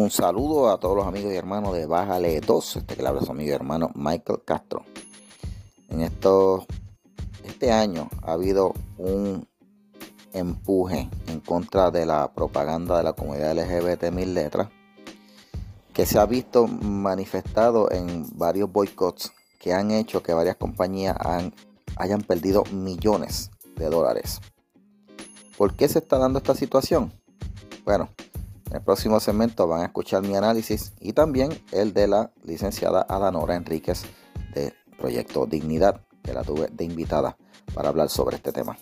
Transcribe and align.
Un 0.00 0.10
saludo 0.10 0.70
a 0.70 0.80
todos 0.80 0.96
los 0.96 1.06
amigos 1.06 1.30
y 1.30 1.36
hermanos 1.36 1.74
de 1.74 1.84
Bájale 1.84 2.40
2, 2.40 2.76
este 2.76 2.96
que 2.96 3.02
le 3.02 3.08
habla 3.08 3.20
su 3.20 3.32
amigo 3.32 3.50
y 3.50 3.52
hermano 3.52 3.90
Michael 3.94 4.40
Castro. 4.46 4.82
En 5.90 6.00
estos, 6.00 6.64
este 7.44 7.70
año 7.70 8.08
ha 8.22 8.32
habido 8.32 8.72
un 8.96 9.46
empuje 10.32 11.10
en 11.26 11.40
contra 11.40 11.90
de 11.90 12.06
la 12.06 12.32
propaganda 12.32 12.96
de 12.96 13.02
la 13.02 13.12
comunidad 13.12 13.54
LGBT 13.54 14.10
mil 14.10 14.32
letras 14.32 14.70
que 15.92 16.06
se 16.06 16.18
ha 16.18 16.24
visto 16.24 16.66
manifestado 16.66 17.92
en 17.92 18.26
varios 18.38 18.72
boicots 18.72 19.32
que 19.58 19.74
han 19.74 19.90
hecho 19.90 20.22
que 20.22 20.32
varias 20.32 20.56
compañías 20.56 21.14
hayan 21.96 22.22
perdido 22.22 22.64
millones 22.72 23.50
de 23.76 23.90
dólares. 23.90 24.40
¿Por 25.58 25.76
qué 25.76 25.90
se 25.90 25.98
está 25.98 26.16
dando 26.16 26.38
esta 26.38 26.54
situación? 26.54 27.12
Bueno, 27.84 28.08
en 28.70 28.76
el 28.76 28.82
próximo 28.82 29.18
segmento 29.18 29.66
van 29.66 29.82
a 29.82 29.86
escuchar 29.86 30.22
mi 30.22 30.36
análisis 30.36 30.92
y 31.00 31.12
también 31.12 31.50
el 31.72 31.92
de 31.92 32.06
la 32.06 32.30
licenciada 32.44 33.04
Adanora 33.08 33.56
Enríquez 33.56 34.04
de 34.54 34.72
Proyecto 34.96 35.46
Dignidad, 35.46 36.02
que 36.22 36.32
la 36.32 36.44
tuve 36.44 36.68
de 36.68 36.84
invitada 36.84 37.36
para 37.74 37.88
hablar 37.88 38.10
sobre 38.10 38.36
este 38.36 38.52
tema. 38.52 38.78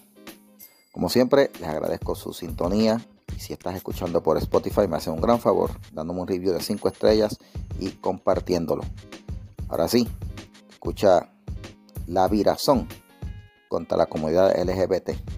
Como 0.93 1.09
siempre, 1.09 1.51
les 1.59 1.69
agradezco 1.69 2.15
su 2.15 2.35
sintonía 2.35 3.01
y 3.35 3.41
si 3.41 3.55
estás 3.55 3.77
escuchando 3.77 4.23
por 4.23 4.37
Spotify 4.37 4.87
me 4.89 4.97
hace 4.97 5.09
un 5.09 5.23
gran 5.23 5.41
favor 5.41 5.71
dándome 5.93 6.21
un 6.21 6.29
review 6.29 6.53
de 6.53 6.61
5 6.61 6.89
estrellas 6.89 7.39
y 7.79 7.93
compartiéndolo. 7.93 8.83
Ahora 9.69 9.89
sí, 9.89 10.07
escucha 10.71 11.33
la 12.07 12.29
virazón 12.29 12.89
contra 13.69 13.97
la 13.97 14.07
comunidad 14.07 14.55
LGBT. 14.55 15.38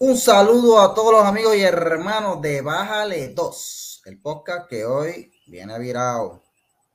Un 0.00 0.16
saludo 0.16 0.80
a 0.80 0.94
todos 0.94 1.10
los 1.10 1.24
amigos 1.24 1.56
y 1.56 1.62
hermanos 1.62 2.40
de 2.40 2.60
Bájale 2.60 3.30
2, 3.30 4.02
el 4.04 4.20
podcast 4.20 4.68
que 4.68 4.84
hoy 4.84 5.32
viene 5.48 5.76
virado. 5.76 6.44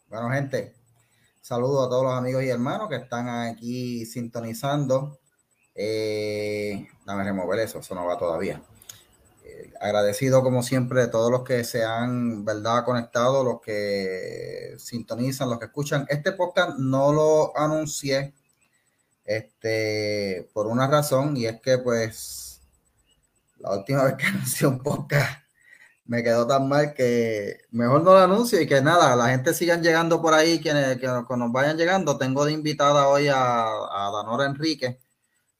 Bueno, 0.07 0.29
gente, 0.29 0.73
saludo 1.41 1.83
a 1.83 1.89
todos 1.89 2.05
los 2.05 2.13
amigos 2.13 2.43
y 2.43 2.49
hermanos 2.49 2.87
que 2.87 2.95
están 2.95 3.27
aquí 3.27 4.05
sintonizando. 4.05 5.19
Eh, 5.75 6.87
dame 7.05 7.25
remover 7.25 7.59
eso, 7.59 7.79
eso 7.79 7.93
no 7.93 8.05
va 8.05 8.17
todavía. 8.17 8.63
Eh, 9.43 9.73
agradecido 9.81 10.41
como 10.41 10.63
siempre 10.63 11.01
de 11.01 11.07
todos 11.07 11.29
los 11.29 11.43
que 11.43 11.65
se 11.65 11.83
han, 11.83 12.45
¿verdad?, 12.45 12.85
conectado, 12.85 13.43
los 13.43 13.59
que 13.59 14.75
sintonizan, 14.77 15.49
los 15.49 15.59
que 15.59 15.65
escuchan. 15.65 16.05
Este 16.07 16.31
podcast 16.31 16.77
no 16.79 17.11
lo 17.11 17.57
anuncié 17.57 18.33
este, 19.25 20.49
por 20.53 20.67
una 20.67 20.87
razón 20.87 21.35
y 21.35 21.47
es 21.47 21.59
que 21.59 21.79
pues 21.79 22.52
la 23.63 23.77
última 23.77 24.03
vez 24.05 24.15
que 24.15 24.25
anuncié 24.25 24.67
un 24.67 24.79
podcast 24.79 25.43
me 26.05 26.21
quedó 26.23 26.45
tan 26.45 26.67
mal 26.67 26.93
que 26.93 27.61
mejor 27.71 28.03
no 28.03 28.11
lo 28.11 28.19
anuncio 28.19 28.59
y 28.61 28.67
que 28.67 28.81
nada, 28.81 29.15
la 29.15 29.29
gente 29.29 29.53
sigan 29.53 29.81
llegando 29.81 30.21
por 30.21 30.33
ahí, 30.33 30.59
quienes 30.59 30.97
que 30.97 31.07
nos 31.07 31.51
vayan 31.51 31.77
llegando. 31.77 32.17
Tengo 32.17 32.45
de 32.45 32.51
invitada 32.51 33.07
hoy 33.07 33.29
a, 33.29 33.63
a 33.63 34.11
Danora 34.11 34.45
Enrique, 34.45 34.99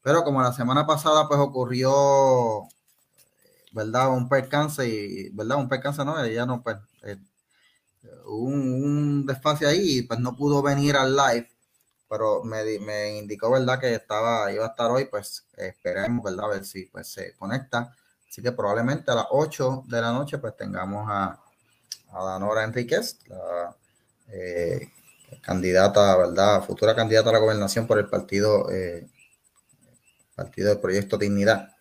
pero 0.02 0.22
como 0.24 0.42
la 0.42 0.52
semana 0.52 0.86
pasada 0.86 1.28
pues 1.28 1.40
ocurrió, 1.40 2.68
¿verdad? 3.72 4.10
Un 4.10 4.28
percance 4.28 4.86
y, 4.86 5.30
¿verdad? 5.30 5.58
Un 5.58 5.68
percance 5.68 6.04
no, 6.04 6.22
ella 6.22 6.46
no, 6.46 6.62
pues, 6.62 6.76
eh, 7.04 7.16
un, 8.26 8.84
un 8.84 9.26
desfase 9.26 9.66
ahí 9.66 10.02
pues 10.02 10.20
no 10.20 10.36
pudo 10.36 10.62
venir 10.62 10.96
al 10.96 11.16
live, 11.16 11.48
pero 12.08 12.44
me, 12.44 12.62
me 12.80 13.16
indicó, 13.16 13.50
¿verdad? 13.50 13.80
Que 13.80 13.94
estaba, 13.94 14.50
iba 14.52 14.64
a 14.64 14.68
estar 14.68 14.90
hoy, 14.90 15.06
pues 15.06 15.46
esperemos, 15.56 16.24
¿verdad? 16.24 16.46
A 16.46 16.54
ver 16.54 16.64
si 16.64 16.86
pues 16.86 17.08
se 17.08 17.34
conecta 17.34 17.94
Así 18.34 18.42
que 18.42 18.50
probablemente 18.50 19.12
a 19.12 19.14
las 19.14 19.26
8 19.30 19.84
de 19.86 20.00
la 20.00 20.10
noche 20.10 20.38
pues 20.38 20.56
tengamos 20.56 21.06
a, 21.08 21.38
a 22.10 22.24
Danora 22.24 22.64
Enríquez, 22.64 23.20
la 23.28 23.76
eh, 24.26 24.90
candidata, 25.40 26.16
¿verdad? 26.16 26.64
Futura 26.64 26.96
candidata 26.96 27.30
a 27.30 27.34
la 27.34 27.38
gobernación 27.38 27.86
por 27.86 27.96
el 27.96 28.08
partido, 28.08 28.72
eh, 28.72 29.06
partido 30.34 30.70
del 30.70 30.80
Proyecto 30.80 31.16
Dignidad. 31.16 31.76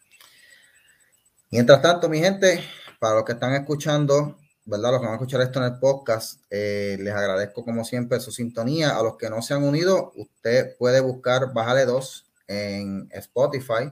Mientras 1.50 1.82
tanto, 1.82 2.08
mi 2.08 2.20
gente, 2.20 2.64
para 3.00 3.16
los 3.16 3.26
que 3.26 3.32
están 3.32 3.56
escuchando, 3.56 4.38
¿verdad? 4.66 4.92
Los 4.92 5.02
que 5.02 5.06
van 5.06 5.14
a 5.14 5.18
escuchar 5.18 5.42
esto 5.42 5.60
en 5.60 5.66
el 5.66 5.80
podcast, 5.80 6.42
eh, 6.50 6.98
les 7.00 7.14
agradezco 7.14 7.64
como 7.64 7.84
siempre 7.84 8.20
su 8.20 8.32
sintonía. 8.32 8.98
A 8.98 9.04
los 9.04 9.18
que 9.18 9.30
no 9.30 9.42
se 9.42 9.54
han 9.54 9.64
unido, 9.64 10.12
usted 10.16 10.78
puede 10.78 11.02
buscar 11.02 11.54
Bájale 11.54 11.86
2 11.86 12.26
en 12.48 13.10
Spotify 13.12 13.92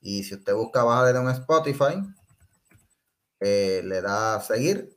y 0.00 0.22
si 0.24 0.34
usted 0.34 0.54
busca 0.54 0.84
bajar 0.84 1.12
de 1.12 1.18
un 1.18 1.30
Spotify, 1.30 2.02
eh, 3.40 3.82
le 3.84 4.00
da 4.00 4.36
a 4.36 4.40
seguir 4.40 4.96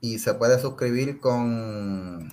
y 0.00 0.18
se 0.18 0.34
puede 0.34 0.60
suscribir 0.60 1.20
con 1.20 2.30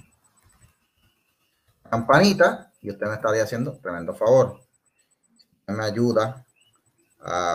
campanita 1.90 2.74
y 2.82 2.90
usted 2.92 3.08
me 3.08 3.14
estaría 3.14 3.44
haciendo 3.44 3.78
tremendo 3.80 4.16
favor. 4.16 4.62
Me 5.68 5.84
ayuda 5.84 6.46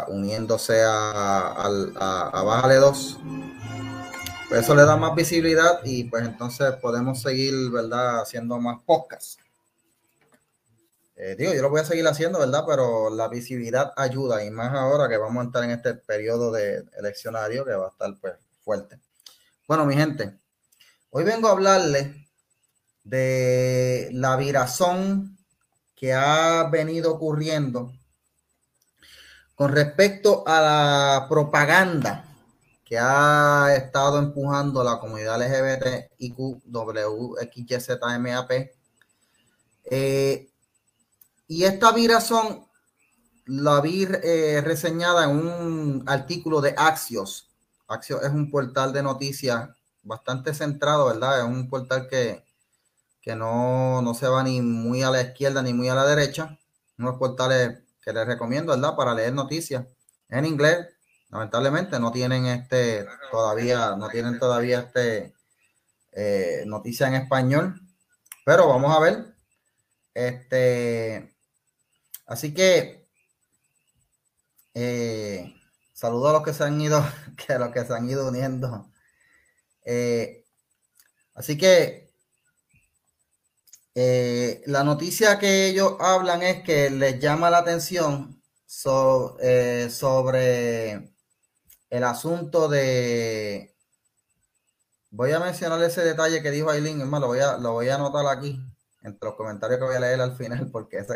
uniéndose 0.09 0.83
a, 0.83 1.53
a, 1.53 2.43
Bájale 2.43 2.77
2. 2.77 3.19
Pues 4.49 4.63
eso 4.63 4.75
le 4.75 4.85
da 4.85 4.97
más 4.97 5.15
visibilidad 5.15 5.81
y 5.85 6.05
pues 6.05 6.25
entonces 6.25 6.73
podemos 6.77 7.21
seguir, 7.21 7.71
¿verdad? 7.71 8.21
Haciendo 8.21 8.59
más 8.61 8.79
podcasts. 8.85 9.39
Eh, 11.17 11.35
digo, 11.37 11.53
yo 11.55 11.63
lo 11.63 11.71
voy 11.71 11.81
a 11.81 11.85
seguir 11.85 12.07
haciendo, 12.07 12.39
¿verdad? 12.39 12.65
Pero 12.67 13.11
la 13.11 13.29
visibilidad 13.29 13.93
ayuda 13.97 14.45
y 14.45 14.51
más 14.51 14.73
ahora 14.75 15.09
que 15.09 15.17
vamos 15.17 15.43
a 15.43 15.47
estar 15.47 15.65
en 15.65 15.71
este 15.71 15.95
periodo 15.95 16.53
de 16.53 16.85
eleccionario 16.99 17.65
que 17.65 17.73
va 17.73 17.87
a 17.87 17.91
estar 17.91 18.15
pues 18.21 18.35
fuerte. 18.63 19.01
Bueno, 19.67 19.87
mi 19.87 19.95
gente, 19.95 20.39
hoy 21.11 21.25
vengo 21.25 21.49
a 21.49 21.53
hablarles 21.53 22.15
de 23.03 24.11
la 24.13 24.37
virazón 24.37 25.39
que 25.97 26.13
ha 26.13 26.69
venido 26.71 27.15
ocurriendo 27.15 27.96
con 29.57 29.73
respecto 29.73 30.45
a 30.47 30.61
la 30.61 31.27
propaganda 31.29 32.25
que 32.85 32.99
ha 32.99 33.75
estado 33.75 34.19
empujando 34.21 34.85
la 34.85 35.01
comunidad 35.01 35.41
LGBTIQ, 35.41 36.63
WXYZMAP, 36.71 38.51
eh, 39.91 40.51
y 41.49 41.65
esta 41.65 41.91
virazón 41.93 42.67
la 43.47 43.81
vi 43.81 44.07
eh, 44.23 44.61
reseñada 44.63 45.25
en 45.25 45.31
un 45.31 46.05
artículo 46.07 46.61
de 46.61 46.75
Axios. 46.77 47.49
Axios 47.89 48.23
es 48.23 48.31
un 48.31 48.51
portal 48.51 48.93
de 48.93 49.03
noticias 49.03 49.71
bastante 50.03 50.53
centrado, 50.53 51.07
¿verdad? 51.07 51.41
Es 51.41 51.45
un 51.45 51.69
portal 51.69 52.09
que, 52.09 52.45
que 53.23 53.35
no, 53.35 54.03
no, 54.03 54.15
se 54.15 54.29
va 54.29 54.43
ni 54.43 54.61
muy 54.61 55.03
a 55.03 55.11
la 55.11 55.23
izquierda 55.23 55.63
ni 55.63 55.73
muy 55.73 55.89
a 55.89 55.95
la 55.95 56.05
derecha. 56.05 56.59
Unos 56.99 57.17
portales 57.19 57.86
que 58.07 58.13
les 58.13 58.27
recomiendo, 58.27 58.73
¿verdad? 58.73 58.95
Para 58.95 59.15
leer 59.15 59.33
noticias. 59.33 59.85
En 60.29 60.47
inglés, 60.47 60.87
lamentablemente, 61.29 61.99
no 61.99 62.13
tienen 62.13 62.47
este 62.47 63.05
todavía, 63.33 63.97
no 63.97 64.09
tienen 64.09 64.39
todavía 64.39 64.79
este 64.81 65.35
eh, 66.13 66.63
noticia 66.67 67.09
en 67.09 67.15
español. 67.15 67.81
Pero 68.45 68.69
vamos 68.69 68.97
a 68.97 69.01
ver. 69.01 69.35
Este 70.15 71.37
Así 72.27 72.55
que 72.55 73.09
eh, 74.75 75.55
saludo 75.93 76.29
a 76.29 76.33
los 76.33 76.43
que 76.43 76.53
se 76.53 76.65
han 76.65 76.81
ido, 76.81 77.05
que 77.37 77.55
a 77.55 77.59
los 77.59 77.71
que 77.71 77.85
se 77.85 77.93
han 77.93 78.09
ido 78.09 78.29
uniendo. 78.29 78.89
Eh, 79.85 80.45
así 81.35 81.59
que 81.59 82.06
eh, 83.99 84.63
la 84.67 84.85
noticia 84.85 85.39
que 85.39 85.69
ellos 85.69 85.95
hablan 86.01 86.43
es 86.43 86.63
que 86.63 86.91
les 86.91 87.19
llama 87.19 87.49
la 87.49 87.57
atención 87.59 88.43
sobre 88.67 89.91
el 91.89 92.05
asunto 92.05 92.69
de. 92.69 93.75
Voy 95.11 95.33
a 95.33 95.41
mencionar 95.41 95.83
ese 95.83 96.05
detalle 96.05 96.43
que 96.43 96.51
dijo 96.51 96.69
Aileen, 96.69 97.01
hermano, 97.01 97.33
lo 97.35 97.73
voy 97.73 97.89
a, 97.89 97.95
anotar 97.95 98.27
aquí 98.27 98.61
entre 99.03 99.31
los 99.31 99.35
comentarios 99.35 99.79
que 99.79 99.87
voy 99.87 99.97
a 99.97 100.01
leer 100.01 100.21
al 100.21 100.37
final, 100.37 100.69
porque 100.73 100.99
eso, 100.99 101.15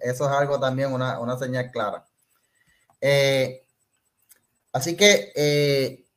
es 0.00 0.20
algo 0.20 0.60
también, 0.60 0.92
una, 0.92 1.36
señal 1.36 1.72
clara. 1.72 2.06
Eh, 3.00 3.66
así 4.72 4.96
que 4.96 5.32
eh, 5.34 6.07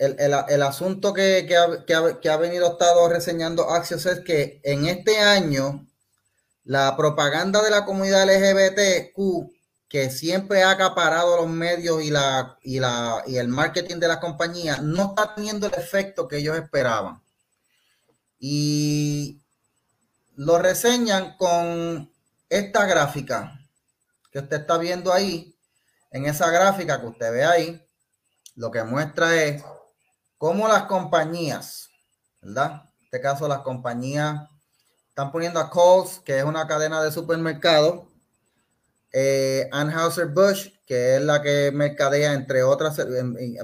el, 0.00 0.16
el, 0.18 0.34
el, 0.48 0.62
asunto 0.62 1.12
que, 1.12 1.44
que, 1.46 1.58
ha, 1.58 1.84
que, 1.84 1.94
ha, 1.94 2.20
que, 2.20 2.30
ha, 2.30 2.38
venido 2.38 2.72
estado 2.72 3.06
reseñando 3.06 3.68
Axios 3.68 4.06
es 4.06 4.20
que 4.20 4.58
en 4.64 4.86
este 4.86 5.20
año 5.20 5.86
la 6.64 6.96
propaganda 6.96 7.62
de 7.62 7.68
la 7.68 7.84
comunidad 7.84 8.24
LGBTQ 8.24 9.52
que 9.90 10.08
siempre 10.08 10.62
ha 10.62 10.70
acaparado 10.70 11.36
los 11.36 11.48
medios 11.48 12.02
y, 12.02 12.10
la, 12.10 12.56
y, 12.62 12.80
la, 12.80 13.22
y 13.26 13.36
el 13.36 13.48
marketing 13.48 13.96
de 13.96 14.08
la 14.08 14.20
compañía 14.20 14.78
no 14.78 15.10
está 15.10 15.34
teniendo 15.34 15.66
el 15.66 15.74
efecto 15.74 16.26
que 16.26 16.38
ellos 16.38 16.56
esperaban. 16.56 17.22
Y 18.38 19.42
lo 20.34 20.58
reseñan 20.58 21.36
con 21.36 22.10
esta 22.48 22.86
gráfica 22.86 23.60
que 24.32 24.38
usted 24.38 24.60
está 24.60 24.78
viendo 24.78 25.12
ahí. 25.12 25.54
En 26.10 26.24
esa 26.24 26.48
gráfica 26.50 27.00
que 27.02 27.06
usted 27.08 27.32
ve 27.32 27.44
ahí, 27.44 27.86
lo 28.54 28.70
que 28.70 28.82
muestra 28.82 29.42
es 29.42 29.62
cómo 30.40 30.66
las 30.66 30.84
compañías, 30.84 31.90
¿verdad? 32.40 32.84
En 32.98 33.04
este 33.04 33.20
caso, 33.20 33.46
las 33.46 33.58
compañías 33.58 34.48
están 35.10 35.30
poniendo 35.32 35.60
a 35.60 35.68
Coles, 35.68 36.22
que 36.24 36.38
es 36.38 36.44
una 36.44 36.66
cadena 36.66 37.02
de 37.02 37.12
supermercados, 37.12 38.06
eh, 39.12 39.68
Anheuser-Busch, 39.70 40.80
que 40.86 41.16
es 41.16 41.20
la 41.20 41.42
que 41.42 41.70
mercadea 41.74 42.32
entre 42.32 42.62
otras, 42.62 42.98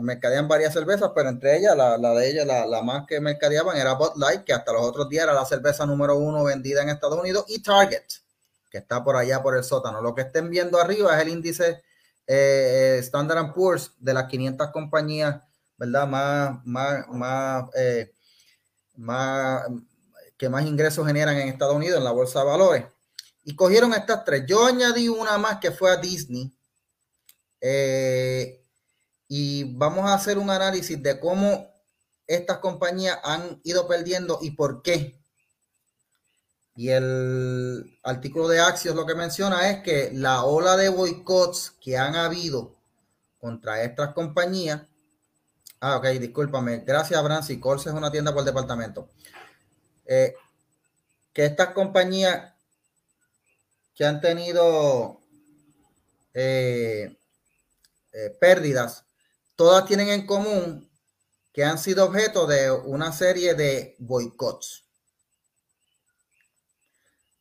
mercadean 0.02 0.48
varias 0.48 0.74
cervezas, 0.74 1.12
pero 1.14 1.30
entre 1.30 1.56
ellas, 1.56 1.74
la, 1.74 1.96
de 1.96 2.28
ellas, 2.28 2.46
la, 2.46 2.82
más 2.82 3.06
que 3.06 3.20
mercadeaban 3.22 3.78
era 3.78 3.94
Bud 3.94 4.12
Light, 4.16 4.44
que 4.44 4.52
hasta 4.52 4.74
los 4.74 4.82
otros 4.82 5.08
días 5.08 5.24
era 5.24 5.32
la 5.32 5.46
cerveza 5.46 5.86
número 5.86 6.18
uno 6.18 6.44
vendida 6.44 6.82
en 6.82 6.90
Estados 6.90 7.18
Unidos, 7.18 7.46
y 7.48 7.62
Target, 7.62 8.04
que 8.70 8.76
está 8.76 9.02
por 9.02 9.16
allá 9.16 9.42
por 9.42 9.56
el 9.56 9.64
sótano. 9.64 10.02
Lo 10.02 10.14
que 10.14 10.20
estén 10.20 10.50
viendo 10.50 10.78
arriba 10.78 11.16
es 11.16 11.22
el 11.22 11.30
índice 11.30 11.82
eh, 12.26 12.98
Standard 13.00 13.54
Poor's 13.54 13.92
de 13.98 14.12
las 14.12 14.26
500 14.26 14.70
compañías, 14.72 15.45
¿verdad? 15.76 16.06
Más, 16.06 16.64
más, 16.64 17.08
más, 17.08 17.64
eh, 17.76 18.12
más, 18.96 19.62
que 20.36 20.48
más 20.48 20.64
ingresos 20.66 21.06
generan 21.06 21.36
en 21.36 21.48
Estados 21.48 21.76
Unidos 21.76 21.98
en 21.98 22.04
la 22.04 22.12
bolsa 22.12 22.40
de 22.40 22.46
valores 22.46 22.84
y 23.46 23.54
cogieron 23.54 23.94
estas 23.94 24.24
tres. 24.24 24.44
Yo 24.46 24.66
añadí 24.66 25.08
una 25.08 25.38
más 25.38 25.58
que 25.58 25.70
fue 25.70 25.92
a 25.92 25.96
Disney. 25.96 26.52
Eh, 27.60 28.60
y 29.28 29.76
vamos 29.76 30.04
a 30.10 30.14
hacer 30.14 30.36
un 30.36 30.50
análisis 30.50 31.00
de 31.00 31.20
cómo 31.20 31.68
estas 32.26 32.58
compañías 32.58 33.20
han 33.22 33.60
ido 33.62 33.86
perdiendo 33.86 34.40
y 34.42 34.50
por 34.50 34.82
qué. 34.82 35.20
Y 36.74 36.88
el 36.88 37.98
artículo 38.02 38.48
de 38.48 38.58
Axios 38.58 38.96
lo 38.96 39.06
que 39.06 39.14
menciona 39.14 39.70
es 39.70 39.82
que 39.84 40.10
la 40.12 40.44
ola 40.44 40.76
de 40.76 40.88
boicots 40.88 41.72
que 41.80 41.96
han 41.96 42.16
habido 42.16 42.74
contra 43.38 43.84
estas 43.84 44.12
compañías. 44.12 44.82
Ah, 45.88 45.98
ok, 45.98 46.06
discúlpame. 46.18 46.78
Gracias, 46.84 47.22
Brancy. 47.22 47.60
Coles 47.60 47.86
es 47.86 47.92
una 47.92 48.10
tienda 48.10 48.34
por 48.34 48.42
departamento. 48.42 49.08
Eh, 50.04 50.34
que 51.32 51.44
estas 51.44 51.68
compañías 51.74 52.54
que 53.94 54.04
han 54.04 54.20
tenido 54.20 55.20
eh, 56.34 57.16
eh, 58.12 58.36
pérdidas, 58.40 59.04
todas 59.54 59.86
tienen 59.86 60.08
en 60.08 60.26
común 60.26 60.90
que 61.52 61.62
han 61.62 61.78
sido 61.78 62.04
objeto 62.06 62.48
de 62.48 62.68
una 62.72 63.12
serie 63.12 63.54
de 63.54 63.94
boicots. 64.00 64.86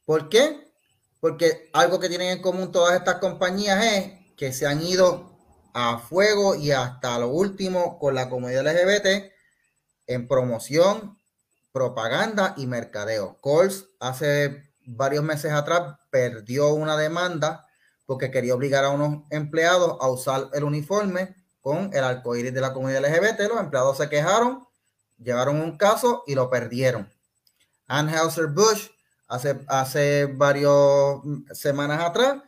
¿Por 0.06 0.30
qué? 0.30 0.72
Porque 1.20 1.72
algo 1.74 2.00
que 2.00 2.10
tienen 2.10 2.30
en 2.30 2.42
común 2.44 2.72
todas 2.72 2.96
estas 2.96 3.16
compañías 3.16 3.84
es 3.84 4.36
que 4.38 4.54
se 4.54 4.68
han 4.68 4.84
ido 4.84 5.35
a 5.78 5.98
fuego 5.98 6.56
y 6.56 6.72
hasta 6.72 7.20
lo 7.20 7.28
último 7.28 8.00
con 8.00 8.16
la 8.16 8.30
comunidad 8.30 8.66
LGBT 8.66 9.30
en 10.08 10.26
promoción, 10.26 11.20
propaganda 11.74 12.54
y 12.56 12.66
mercadeo. 12.66 13.38
Coles 13.42 13.86
hace 14.00 14.72
varios 14.86 15.26
meses 15.26 15.52
atrás 15.52 15.98
perdió 16.10 16.74
una 16.74 16.96
demanda 16.96 17.68
porque 18.06 18.32
quería 18.32 18.56
obligar 18.56 18.86
a 18.86 18.92
unos 18.92 19.26
empleados 19.32 19.98
a 20.00 20.08
usar 20.08 20.48
el 20.54 20.64
uniforme 20.64 21.36
con 21.60 21.90
el 21.94 22.06
arcoíris 22.06 22.54
de 22.54 22.62
la 22.62 22.72
comunidad 22.72 23.02
LGBT. 23.02 23.42
Los 23.50 23.60
empleados 23.60 23.98
se 23.98 24.08
quejaron, 24.08 24.66
llevaron 25.18 25.60
un 25.60 25.78
caso 25.78 26.24
y 26.26 26.36
lo 26.36 26.50
perdieron. 26.50 27.12
Anheuser-Busch 27.88 28.92
hace, 29.28 29.60
hace 29.68 30.28
varias 30.28 30.72
semanas 31.52 32.02
atrás 32.02 32.44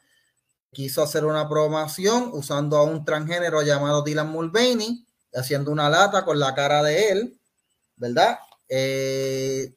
quiso 0.72 1.04
hacer 1.04 1.26
una 1.26 1.48
promoción 1.48 2.30
usando 2.34 2.78
a 2.78 2.84
un 2.84 3.04
transgénero 3.06 3.62
llamado 3.62 4.04
Dylan 4.04 4.30
Mulvaney, 4.30 5.06
haciendo 5.34 5.72
una 5.72 5.90
lata 5.90 6.26
con 6.26 6.40
la 6.40 6.54
cara 6.54 6.84
de 6.84 7.10
él, 7.10 7.40
¿verdad? 7.96 8.40
Eh, 8.70 9.76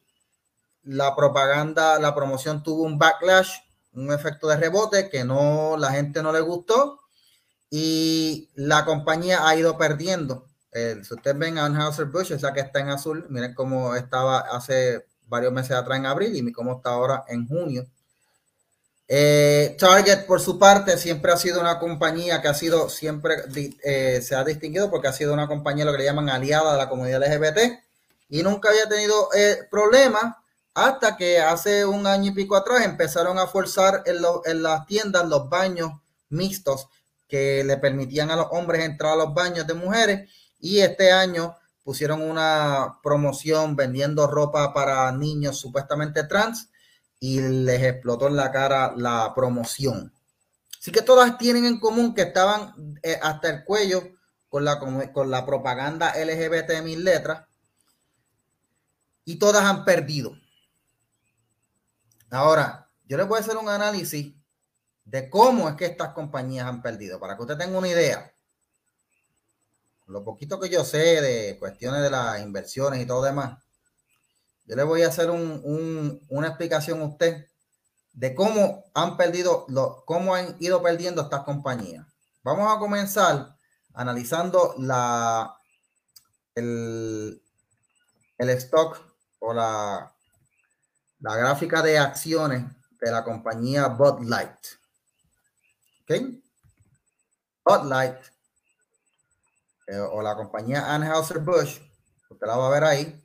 la 0.83 1.15
propaganda, 1.15 1.99
la 1.99 2.15
promoción 2.15 2.63
tuvo 2.63 2.83
un 2.83 2.97
backlash, 2.97 3.51
un 3.93 4.11
efecto 4.11 4.47
de 4.47 4.57
rebote 4.57 5.09
que 5.09 5.23
no, 5.23 5.75
la 5.77 5.91
gente 5.91 6.23
no 6.23 6.31
le 6.31 6.41
gustó 6.41 6.99
y 7.69 8.49
la 8.55 8.85
compañía 8.85 9.47
ha 9.47 9.55
ido 9.55 9.77
perdiendo. 9.77 10.47
Eh, 10.73 11.01
si 11.03 11.13
ustedes 11.13 11.37
ven 11.37 11.57
Anheuser-Busch, 11.57 12.31
esa 12.31 12.53
que 12.53 12.61
está 12.61 12.79
en 12.79 12.89
azul, 12.89 13.25
miren 13.29 13.53
cómo 13.53 13.95
estaba 13.95 14.39
hace 14.39 15.05
varios 15.27 15.53
meses 15.53 15.71
atrás 15.71 15.99
en 15.99 16.05
abril 16.05 16.35
y 16.35 16.51
cómo 16.51 16.77
está 16.77 16.91
ahora 16.91 17.23
en 17.27 17.47
junio. 17.47 17.85
Eh, 19.13 19.75
Target, 19.77 20.25
por 20.25 20.39
su 20.39 20.57
parte, 20.57 20.97
siempre 20.97 21.33
ha 21.33 21.37
sido 21.37 21.59
una 21.59 21.79
compañía 21.79 22.41
que 22.41 22.47
ha 22.47 22.53
sido, 22.53 22.87
siempre 22.87 23.43
eh, 23.83 24.21
se 24.21 24.35
ha 24.35 24.43
distinguido 24.45 24.89
porque 24.89 25.09
ha 25.09 25.11
sido 25.11 25.33
una 25.33 25.49
compañía, 25.49 25.83
lo 25.83 25.91
que 25.91 25.97
le 25.97 26.05
llaman 26.05 26.29
aliada 26.29 26.71
de 26.71 26.77
la 26.77 26.87
comunidad 26.87 27.21
LGBT 27.21 27.77
y 28.29 28.41
nunca 28.41 28.69
había 28.69 28.87
tenido 28.87 29.27
problemas 29.69 30.35
hasta 30.73 31.17
que 31.17 31.39
hace 31.39 31.83
un 31.83 32.07
año 32.07 32.31
y 32.31 32.33
pico 32.33 32.55
atrás 32.55 32.85
empezaron 32.85 33.37
a 33.37 33.47
forzar 33.47 34.03
en, 34.05 34.63
las 34.63 34.85
tiendas 34.85 35.27
los 35.27 35.49
baños 35.49 35.91
mixtos 36.29 36.87
que 37.27 37.65
le 37.65 37.75
permitían 37.75 38.31
a 38.31 38.37
los 38.37 38.47
hombres 38.51 38.85
entrar 38.85 39.11
a 39.11 39.17
los 39.17 39.33
baños 39.33 39.67
de 39.67 39.73
mujeres 39.73 40.31
y 40.57 40.79
este 40.79 41.11
año 41.11 41.57
pusieron 41.83 42.21
una 42.21 42.99
promoción 43.03 43.75
vendiendo 43.75 44.25
ropa 44.27 44.73
para 44.73 45.11
niños 45.11 45.57
supuestamente 45.57 46.23
trans 46.23 46.69
y 47.23 47.39
les 47.39 47.83
explotó 47.83 48.27
en 48.27 48.35
la 48.35 48.51
cara 48.51 48.93
la 48.97 49.31
promoción. 49.35 50.11
Así 50.79 50.91
que 50.91 51.03
todas 51.03 51.37
tienen 51.37 51.65
en 51.65 51.79
común 51.79 52.15
que 52.15 52.23
estaban 52.23 52.97
eh, 53.03 53.19
hasta 53.21 53.47
el 53.51 53.63
cuello 53.63 54.01
con 54.49 54.65
la, 54.65 54.79
con 54.79 55.29
la 55.29 55.45
propaganda 55.45 56.15
LGBT 56.15 56.67
de 56.67 56.81
mil 56.81 57.03
letras 57.03 57.47
y 59.23 59.35
todas 59.37 59.63
han 59.63 59.85
perdido. 59.85 60.35
Ahora, 62.31 62.89
yo 63.05 63.17
les 63.17 63.27
voy 63.27 63.37
a 63.37 63.41
hacer 63.41 63.55
un 63.55 63.69
análisis 63.69 64.33
de 65.05 65.29
cómo 65.29 65.69
es 65.69 65.75
que 65.75 65.85
estas 65.85 66.13
compañías 66.13 66.65
han 66.65 66.81
perdido, 66.81 67.19
para 67.19 67.35
que 67.35 67.43
usted 67.43 67.57
tenga 67.57 67.77
una 67.77 67.87
idea. 67.87 68.33
Lo 70.07 70.23
poquito 70.23 70.59
que 70.59 70.69
yo 70.69 70.83
sé 70.83 71.21
de 71.21 71.59
cuestiones 71.59 72.01
de 72.01 72.09
las 72.09 72.41
inversiones 72.41 72.99
y 72.99 73.05
todo 73.05 73.21
demás, 73.21 73.61
yo 74.65 74.75
le 74.75 74.83
voy 74.83 75.03
a 75.03 75.07
hacer 75.07 75.29
un, 75.29 75.61
un, 75.63 76.25
una 76.29 76.47
explicación 76.47 77.01
a 77.01 77.05
usted 77.05 77.47
de 78.13 78.35
cómo 78.35 78.85
han 78.93 79.17
perdido, 79.17 79.65
lo, 79.69 80.03
cómo 80.05 80.35
han 80.35 80.55
ido 80.59 80.81
perdiendo 80.81 81.21
estas 81.21 81.43
compañías. 81.43 82.05
Vamos 82.43 82.75
a 82.75 82.79
comenzar 82.79 83.55
analizando 83.93 84.75
la, 84.77 85.55
el, 86.55 87.41
stock 88.39 88.99
o 89.39 89.53
la, 89.53 90.13
la 91.19 91.35
gráfica 91.35 91.81
de 91.81 91.97
acciones 91.97 92.63
de 92.99 93.11
la 93.11 93.23
compañía 93.23 93.87
Bud 93.87 94.21
Light. 94.27 94.65
¿Ok? 96.03 96.21
Bud 97.63 97.87
Light 97.87 98.17
eh, 99.87 99.99
o 99.99 100.21
la 100.21 100.35
compañía 100.35 100.93
Anheuser-Busch, 100.93 101.81
usted 102.29 102.47
la 102.47 102.57
va 102.57 102.67
a 102.67 102.71
ver 102.71 102.83
ahí. 102.83 103.20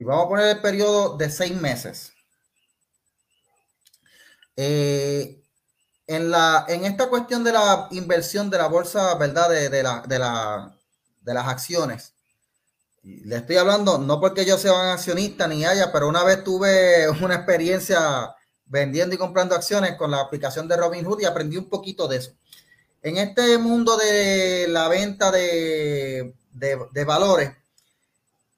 Y 0.00 0.04
vamos 0.04 0.24
a 0.24 0.28
poner 0.28 0.56
el 0.56 0.60
periodo 0.60 1.16
de 1.16 1.30
seis 1.30 1.54
meses. 1.54 2.12
Eh, 4.56 5.40
en, 6.08 6.30
la, 6.30 6.64
en 6.68 6.84
esta 6.84 7.08
cuestión 7.08 7.44
de 7.44 7.52
la 7.52 7.86
inversión 7.92 8.50
de 8.50 8.58
la 8.58 8.66
bolsa, 8.66 9.14
¿verdad? 9.14 9.48
De, 9.48 9.68
de, 9.68 9.82
la, 9.84 10.02
de, 10.08 10.18
la, 10.18 10.76
de 11.20 11.34
las 11.34 11.46
acciones 11.46 12.14
le 13.02 13.36
estoy 13.36 13.56
hablando, 13.56 13.98
no 13.98 14.20
porque 14.20 14.44
yo 14.44 14.58
sea 14.58 14.74
un 14.74 14.86
accionista 14.86 15.48
ni 15.48 15.64
haya, 15.64 15.90
pero 15.92 16.08
una 16.08 16.24
vez 16.24 16.44
tuve 16.44 17.08
una 17.22 17.36
experiencia 17.36 18.34
vendiendo 18.66 19.14
y 19.14 19.18
comprando 19.18 19.54
acciones 19.54 19.96
con 19.96 20.10
la 20.10 20.20
aplicación 20.20 20.68
de 20.68 20.76
Robinhood 20.76 21.20
y 21.20 21.24
aprendí 21.24 21.56
un 21.56 21.68
poquito 21.68 22.06
de 22.08 22.18
eso. 22.18 22.32
En 23.02 23.16
este 23.16 23.56
mundo 23.58 23.96
de 23.96 24.66
la 24.68 24.88
venta 24.88 25.30
de, 25.30 26.34
de 26.52 27.04
valores, 27.04 27.50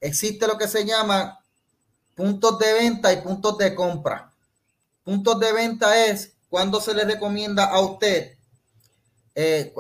existe 0.03 0.47
lo 0.47 0.59
que 0.59 0.69
se 0.69 0.85
llama 0.85 1.41
puntos 2.15 2.59
de 2.59 2.73
venta 2.75 3.13
y 3.13 3.23
puntos 3.23 3.57
de 3.57 3.75
compra. 3.75 4.31
Puntos 5.05 5.41
de 5.41 5.53
venta 5.53 6.07
es 6.07 6.33
cuando 6.51 6.81
se 6.81 6.93
le 6.93 7.05
recomienda 7.05 7.65
a 7.65 7.81
usted, 7.81 8.35
eh, 9.35 9.73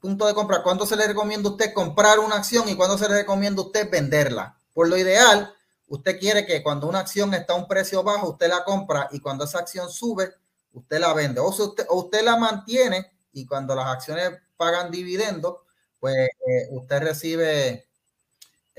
punto 0.00 0.26
de 0.26 0.34
compra, 0.34 0.62
cuando 0.62 0.84
se 0.84 0.96
le 0.96 1.06
recomienda 1.06 1.48
a 1.48 1.52
usted 1.52 1.72
comprar 1.72 2.18
una 2.18 2.36
acción 2.36 2.68
y 2.68 2.76
cuando 2.76 2.98
se 2.98 3.08
le 3.08 3.14
recomienda 3.14 3.62
a 3.62 3.66
usted 3.66 3.90
venderla. 3.90 4.56
Por 4.74 4.88
lo 4.88 4.98
ideal, 4.98 5.54
usted 5.88 6.18
quiere 6.18 6.44
que 6.44 6.62
cuando 6.62 6.86
una 6.86 7.00
acción 7.00 7.32
está 7.32 7.54
a 7.54 7.56
un 7.56 7.66
precio 7.66 8.02
bajo, 8.02 8.30
usted 8.30 8.48
la 8.48 8.64
compra 8.64 9.08
y 9.12 9.20
cuando 9.20 9.44
esa 9.44 9.60
acción 9.60 9.90
sube, 9.90 10.34
usted 10.74 10.98
la 10.98 11.14
vende. 11.14 11.40
O, 11.40 11.48
usted, 11.48 11.86
usted 11.88 12.22
la 12.22 12.36
mantiene 12.36 13.10
y 13.32 13.46
cuando 13.46 13.74
las 13.74 13.86
acciones 13.86 14.32
pagan 14.56 14.90
dividendos, 14.90 15.56
pues 15.98 16.14
eh, 16.16 16.68
usted 16.70 17.00
recibe 17.00 17.89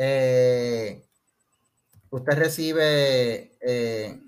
eh, 0.04 1.06
usted 2.10 2.34
recibe 2.34 3.52
eh, 3.62 4.20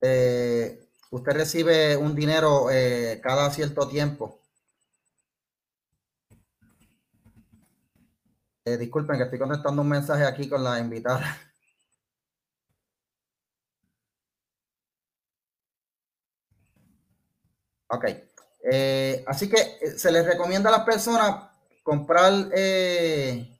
eh, 0.00 0.88
usted 1.10 1.32
recibe 1.32 1.96
un 1.96 2.14
dinero 2.14 2.66
cada 3.20 3.50
cierto 3.50 3.88
tiempo. 3.88 4.38
disculpen 8.78 9.16
que 9.16 9.24
estoy 9.24 9.38
contestando 9.38 9.80
un 9.82 9.88
mensaje 9.88 10.24
aquí 10.24 10.48
con 10.48 10.62
la 10.62 10.78
invitada. 10.78 11.24
Ok. 17.90 18.37
Así 19.26 19.48
que 19.48 19.96
se 19.96 20.12
les 20.12 20.26
recomienda 20.26 20.68
a 20.68 20.78
las 20.78 20.84
personas 20.84 21.48
comprar 21.88 22.50
eh, 22.52 23.58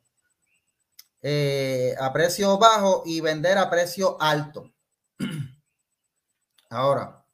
eh, 1.23 1.95
a 1.99 2.13
precio 2.13 2.59
bajo 2.59 3.03
y 3.07 3.23
vender 3.23 3.57
a 3.57 3.71
precio 3.71 4.21
alto. 4.21 4.71
Ahora, 6.69 7.25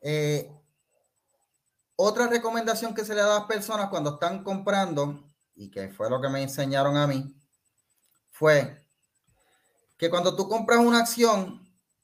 eh, 0.00 0.50
otra 1.96 2.28
recomendación 2.28 2.94
que 2.94 3.04
se 3.04 3.14
le 3.14 3.20
da 3.20 3.36
a 3.36 3.38
las 3.40 3.46
personas 3.46 3.90
cuando 3.90 4.14
están 4.14 4.42
comprando, 4.42 5.22
y 5.54 5.70
que 5.70 5.90
fue 5.90 6.08
lo 6.08 6.18
que 6.18 6.30
me 6.30 6.42
enseñaron 6.42 6.96
a 6.96 7.06
mí, 7.06 7.38
fue 8.32 8.86
que 9.98 10.08
cuando 10.08 10.34
tú 10.34 10.48
compras 10.48 10.78
una 10.78 11.00
acción 11.00 11.60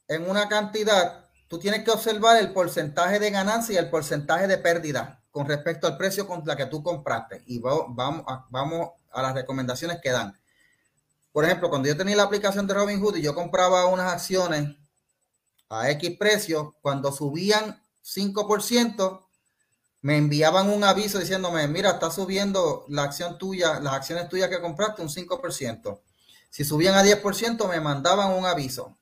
en 0.07 0.29
una 0.29 0.47
cantidad, 0.47 1.22
tú 1.53 1.59
tienes 1.59 1.83
que 1.83 1.91
observar 1.91 2.37
el 2.37 2.51
porcentaje 2.51 3.19
de 3.19 3.29
ganancia 3.29 3.75
y 3.75 3.77
el 3.77 3.91
porcentaje 3.91 4.47
de 4.47 4.57
pérdida 4.57 5.21
con 5.29 5.47
respecto 5.47 5.85
al 5.85 5.97
precio 5.97 6.25
con 6.25 6.41
la 6.45 6.55
que 6.55 6.65
tú 6.65 6.81
compraste. 6.81 7.43
Y 7.45 7.59
vamos 7.59 8.23
a, 8.27 8.47
vamos 8.49 8.89
a 9.11 9.21
las 9.21 9.35
recomendaciones 9.35 9.99
que 10.01 10.09
dan. 10.09 10.35
Por 11.31 11.45
ejemplo, 11.45 11.69
cuando 11.69 11.87
yo 11.87 11.95
tenía 11.95 12.15
la 12.15 12.23
aplicación 12.23 12.65
de 12.65 12.73
Robinhood 12.73 13.17
y 13.17 13.21
yo 13.21 13.35
compraba 13.35 13.85
unas 13.85 14.11
acciones 14.11 14.75
a 15.69 15.91
X 15.91 16.17
precio, 16.17 16.75
cuando 16.81 17.11
subían 17.11 17.79
5%, 18.03 19.27
me 20.01 20.17
enviaban 20.17 20.71
un 20.71 20.83
aviso 20.83 21.19
diciéndome, 21.19 21.67
mira, 21.67 21.91
está 21.91 22.09
subiendo 22.09 22.85
la 22.89 23.03
acción 23.03 23.37
tuya, 23.37 23.79
las 23.79 23.93
acciones 23.93 24.27
tuyas 24.27 24.49
que 24.49 24.59
compraste 24.59 25.03
un 25.03 25.09
5%. 25.09 25.99
Si 26.49 26.65
subían 26.65 26.95
a 26.95 27.03
10%, 27.03 27.69
me 27.69 27.79
mandaban 27.79 28.31
un 28.31 28.47
aviso. 28.47 28.97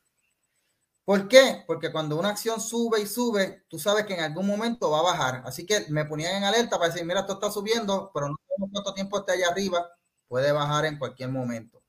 ¿Por 1.06 1.28
qué? 1.28 1.64
Porque 1.68 1.92
cuando 1.92 2.18
una 2.18 2.30
acción 2.30 2.62
sube 2.62 3.02
y 3.02 3.08
sube, 3.08 3.64
tú 3.68 3.80
sabes 3.80 4.06
que 4.06 4.14
en 4.14 4.22
algún 4.22 4.48
momento 4.48 4.92
va 4.92 5.00
a 5.00 5.04
bajar. 5.04 5.42
Así 5.46 5.66
que 5.66 5.86
me 5.90 6.06
ponían 6.06 6.36
en 6.38 6.44
alerta 6.44 6.78
para 6.78 6.92
decir, 6.92 7.06
mira, 7.06 7.22
esto 7.22 7.34
está 7.34 7.52
subiendo, 7.52 8.12
pero 8.14 8.30
no 8.30 8.36
sabemos 8.48 8.70
cuánto 8.72 8.94
tiempo 8.94 9.20
está 9.20 9.34
allá 9.34 9.48
arriba. 9.50 9.90
Puede 10.28 10.52
bajar 10.52 10.86
en 10.86 10.98
cualquier 10.98 11.30
momento. 11.30 11.82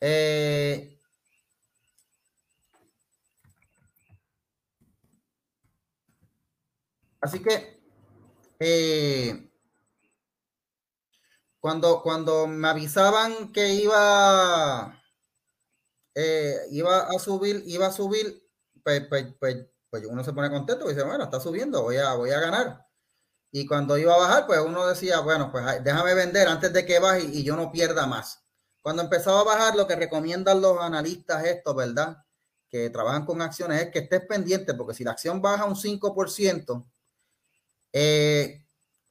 Eh, 0.00 0.98
así 7.20 7.40
que 7.42 7.80
eh, 8.58 9.48
cuando, 11.60 12.02
cuando 12.02 12.46
me 12.48 12.68
avisaban 12.68 13.52
que 13.52 13.74
iba 13.74 15.01
eh, 16.14 16.58
iba 16.70 17.08
a 17.08 17.18
subir, 17.18 17.62
iba 17.66 17.86
a 17.86 17.92
subir, 17.92 18.42
pues, 18.82 19.06
pues, 19.08 19.26
pues, 19.38 19.66
pues, 19.90 20.04
uno 20.06 20.24
se 20.24 20.32
pone 20.32 20.50
contento 20.50 20.86
y 20.86 20.94
dice, 20.94 21.04
bueno, 21.04 21.24
está 21.24 21.40
subiendo, 21.40 21.82
voy 21.82 21.96
a, 21.96 22.14
voy 22.14 22.30
a 22.30 22.40
ganar. 22.40 22.86
Y 23.52 23.66
cuando 23.66 23.98
iba 23.98 24.14
a 24.14 24.18
bajar, 24.18 24.46
pues 24.46 24.60
uno 24.60 24.86
decía, 24.86 25.20
bueno, 25.20 25.52
pues 25.52 25.84
déjame 25.84 26.14
vender 26.14 26.48
antes 26.48 26.72
de 26.72 26.86
que 26.86 26.98
baje 26.98 27.24
y 27.24 27.44
yo 27.44 27.54
no 27.54 27.70
pierda 27.70 28.06
más. 28.06 28.42
Cuando 28.80 29.02
empezaba 29.02 29.40
a 29.40 29.44
bajar, 29.44 29.76
lo 29.76 29.86
que 29.86 29.94
recomiendan 29.94 30.62
los 30.62 30.78
analistas 30.80 31.44
esto, 31.44 31.74
¿verdad? 31.74 32.24
Que 32.70 32.88
trabajan 32.90 33.26
con 33.26 33.42
acciones 33.42 33.82
es 33.82 33.90
que 33.90 34.00
estés 34.00 34.22
pendiente, 34.26 34.72
porque 34.74 34.94
si 34.94 35.04
la 35.04 35.12
acción 35.12 35.42
baja 35.42 35.66
un 35.66 35.76
5%, 35.76 36.86
eh, 37.92 38.64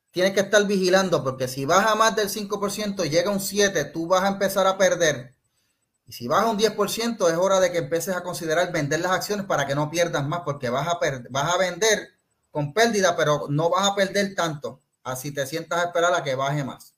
tienes 0.10 0.34
que 0.34 0.40
estar 0.42 0.66
vigilando, 0.66 1.24
porque 1.24 1.48
si 1.48 1.66
baja 1.66 1.94
más 1.96 2.16
del 2.16 2.30
5% 2.30 3.06
y 3.06 3.10
llega 3.10 3.30
un 3.30 3.40
7%, 3.40 3.92
tú 3.94 4.08
vas 4.08 4.24
a 4.24 4.30
empezar 4.30 4.66
a 4.66 4.78
perder 4.78 5.36
si 6.12 6.28
baja 6.28 6.48
un 6.48 6.58
10%, 6.58 7.30
es 7.30 7.38
hora 7.38 7.60
de 7.60 7.72
que 7.72 7.80
empieces 7.80 8.16
a 8.16 8.24
considerar 8.24 8.72
vender 8.72 9.00
las 9.00 9.12
acciones 9.12 9.46
para 9.46 9.66
que 9.66 9.76
no 9.76 9.90
pierdas 9.90 10.28
más, 10.28 10.42
porque 10.44 10.70
vas 10.70 10.88
a, 10.88 11.00
vas 11.30 11.54
a 11.54 11.58
vender 11.58 12.10
con 12.50 12.74
pérdida, 12.74 13.16
pero 13.16 13.48
no 13.50 13.70
vas 13.70 13.90
a 13.90 13.96
perder 13.96 14.36
tanto. 14.36 14.82
Así 15.04 15.34
te 15.34 15.46
sientas 15.48 15.80
a 15.80 15.86
esperar 15.86 16.14
a 16.14 16.24
que 16.24 16.36
baje 16.36 16.64
más. 16.64 16.96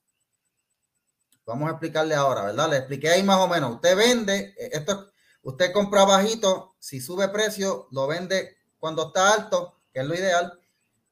Vamos 1.46 1.68
a 1.68 1.72
explicarle 1.72 2.14
ahora, 2.14 2.42
¿verdad? 2.44 2.70
Le 2.70 2.76
expliqué 2.78 3.10
ahí 3.10 3.22
más 3.22 3.38
o 3.38 3.48
menos. 3.48 3.74
Usted 3.74 3.96
vende, 3.96 4.54
eh, 4.58 4.70
esto, 4.72 5.10
usted 5.42 5.72
compra 5.72 6.04
bajito, 6.04 6.74
si 6.78 7.00
sube 7.00 7.28
precio, 7.28 7.88
lo 7.90 8.06
vende 8.06 8.56
cuando 8.78 9.08
está 9.08 9.32
alto, 9.32 9.80
que 9.92 10.00
es 10.00 10.06
lo 10.06 10.14
ideal. 10.14 10.58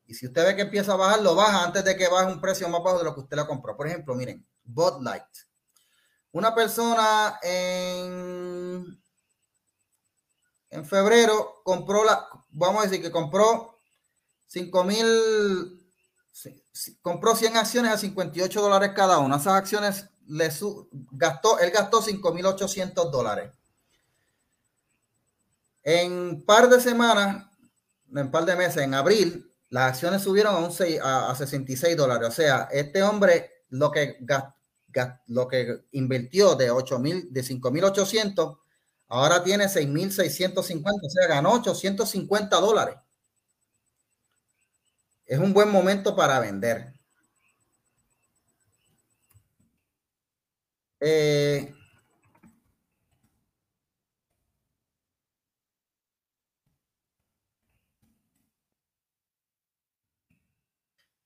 Y 0.07 0.15
si 0.15 0.27
usted 0.27 0.45
ve 0.45 0.57
que 0.57 0.63
empieza 0.63 0.95
a 0.95 0.97
bajar, 0.97 1.21
lo 1.21 1.35
baja 1.35 1.65
antes 1.65 1.85
de 1.85 1.97
que 1.97 2.09
baje 2.09 2.33
un 2.33 2.41
precio 2.41 2.69
más 2.69 2.83
bajo 2.83 2.99
de 2.99 3.05
lo 3.05 3.15
que 3.15 3.21
usted 3.21 3.37
lo 3.37 3.47
compró. 3.47 3.77
Por 3.77 3.87
ejemplo, 3.87 4.15
miren, 4.15 4.47
Bud 4.65 5.03
Light. 5.03 5.52
Una 6.33 6.55
persona 6.55 7.39
en, 7.43 9.03
en 10.71 10.85
febrero 10.87 11.61
compró 11.63 12.05
la, 12.05 12.27
vamos 12.51 12.81
a 12.83 12.89
decir 12.89 13.03
que 13.03 13.11
compró 13.11 13.79
5 14.47 14.85
mil, 14.85 15.87
compró 17.03 17.37
100 17.37 17.57
acciones 17.59 17.93
a 17.93 17.99
58 17.99 18.63
dólares 18.63 18.93
cada 18.97 19.19
una. 19.19 19.37
Esas 19.37 19.55
acciones 19.55 20.09
le 20.27 20.51
gastó, 21.11 21.59
él 21.59 21.71
gastó 21.71 22.01
5 22.01 22.33
mil 22.33 22.47
800 22.47 23.13
dólares. 23.13 23.51
En 25.83 26.43
par 26.47 26.71
de 26.71 26.81
semanas, 26.81 27.47
en 28.15 28.31
par 28.31 28.47
de 28.47 28.57
meses, 28.57 28.83
en 28.83 28.95
abril, 28.95 29.53
las 29.69 29.93
acciones 29.93 30.23
subieron 30.23 30.55
a, 30.55 30.59
un 30.59 30.73
a, 31.03 31.31
a 31.31 31.35
66 31.35 31.95
dólares. 31.95 32.29
O 32.29 32.33
sea, 32.33 32.69
este 32.71 33.03
hombre 33.03 33.65
lo 33.69 33.91
que 33.91 34.17
gastó 34.21 34.62
lo 35.29 35.49
que 35.49 35.85
invirtió 35.93 36.55
de 36.55 36.71
8 36.71 36.99
mil, 36.99 37.33
de 37.33 37.43
5.800, 37.43 38.59
ahora 39.09 39.43
tiene 39.45 39.69
6.650, 39.69 41.07
o 41.07 41.11
sea, 41.11 41.27
ganó 41.29 41.53
850 41.55 42.61
dólares. 42.61 42.97
Es 45.27 45.41
un 45.41 45.53
buen 45.53 45.69
momento 45.69 46.15
para 46.15 46.39
vender. 46.39 46.93
Eh, 51.01 51.75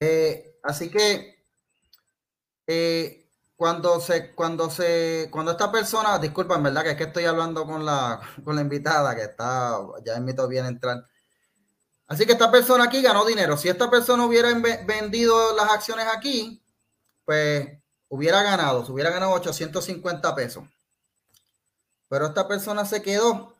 eh, 0.01 0.57
así 0.63 0.91
que 0.91 1.37
eh, 2.67 3.26
cuando 3.57 4.01
se, 4.01 4.35
cuando 4.35 4.71
se, 4.71 5.29
cuando 5.31 5.53
esta 5.53 5.73
persona, 5.73 6.19
disculpen, 6.19 6.63
verdad 6.63 6.83
que 6.83 6.91
es 6.91 6.97
que 6.97 7.05
estoy 7.05 7.25
hablando 7.25 7.65
con 7.67 7.85
la, 7.85 8.21
con 8.45 8.55
la 8.55 8.63
invitada 8.63 9.17
que 9.17 9.23
está, 9.23 9.81
ya 10.05 10.17
invito 10.17 10.47
bien 10.47 10.67
a 10.67 10.69
entrar. 10.69 11.05
Así 12.07 12.25
que 12.25 12.33
esta 12.33 12.51
persona 12.53 12.85
aquí 12.85 13.03
ganó 13.03 13.25
dinero. 13.25 13.57
Si 13.57 13.69
esta 13.69 13.91
persona 13.91 14.25
hubiera 14.25 14.53
vendido 14.87 15.57
las 15.57 15.71
acciones 15.71 16.07
aquí, 16.07 16.63
pues 17.25 17.69
hubiera 18.09 18.43
ganado, 18.43 18.85
se 18.85 18.93
hubiera 18.93 19.11
ganado 19.11 19.33
850 19.33 20.35
pesos. 20.35 20.65
Pero 22.09 22.27
esta 22.27 22.47
persona 22.47 22.85
se 22.85 23.03
quedó. 23.03 23.57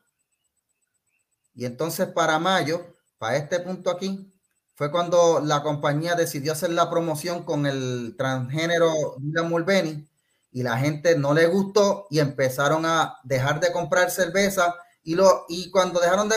Y 1.55 1.65
entonces 1.65 2.07
para 2.07 2.39
mayo, 2.39 2.85
para 3.17 3.35
este 3.35 3.59
punto 3.59 3.89
aquí, 3.89 4.31
fue 4.77 4.91
cuando 4.91 5.41
la 5.43 5.63
compañía 5.63 6.13
decidió 6.13 6.51
hacer 6.51 6.69
la 6.69 6.87
promoción 6.87 7.43
con 7.43 7.65
el 7.65 8.13
transgénero 8.15 9.15
Dylan 9.17 9.49
Mulvaney 9.49 10.07
y 10.51 10.61
la 10.61 10.77
gente 10.77 11.17
no 11.17 11.33
le 11.33 11.47
gustó 11.47 12.05
y 12.11 12.19
empezaron 12.19 12.85
a 12.85 13.17
dejar 13.23 13.59
de 13.59 13.71
comprar 13.71 14.11
cerveza 14.11 14.75
y, 15.03 15.15
lo, 15.15 15.45
y 15.49 15.71
cuando 15.71 15.99
dejaron 15.99 16.29
de, 16.29 16.35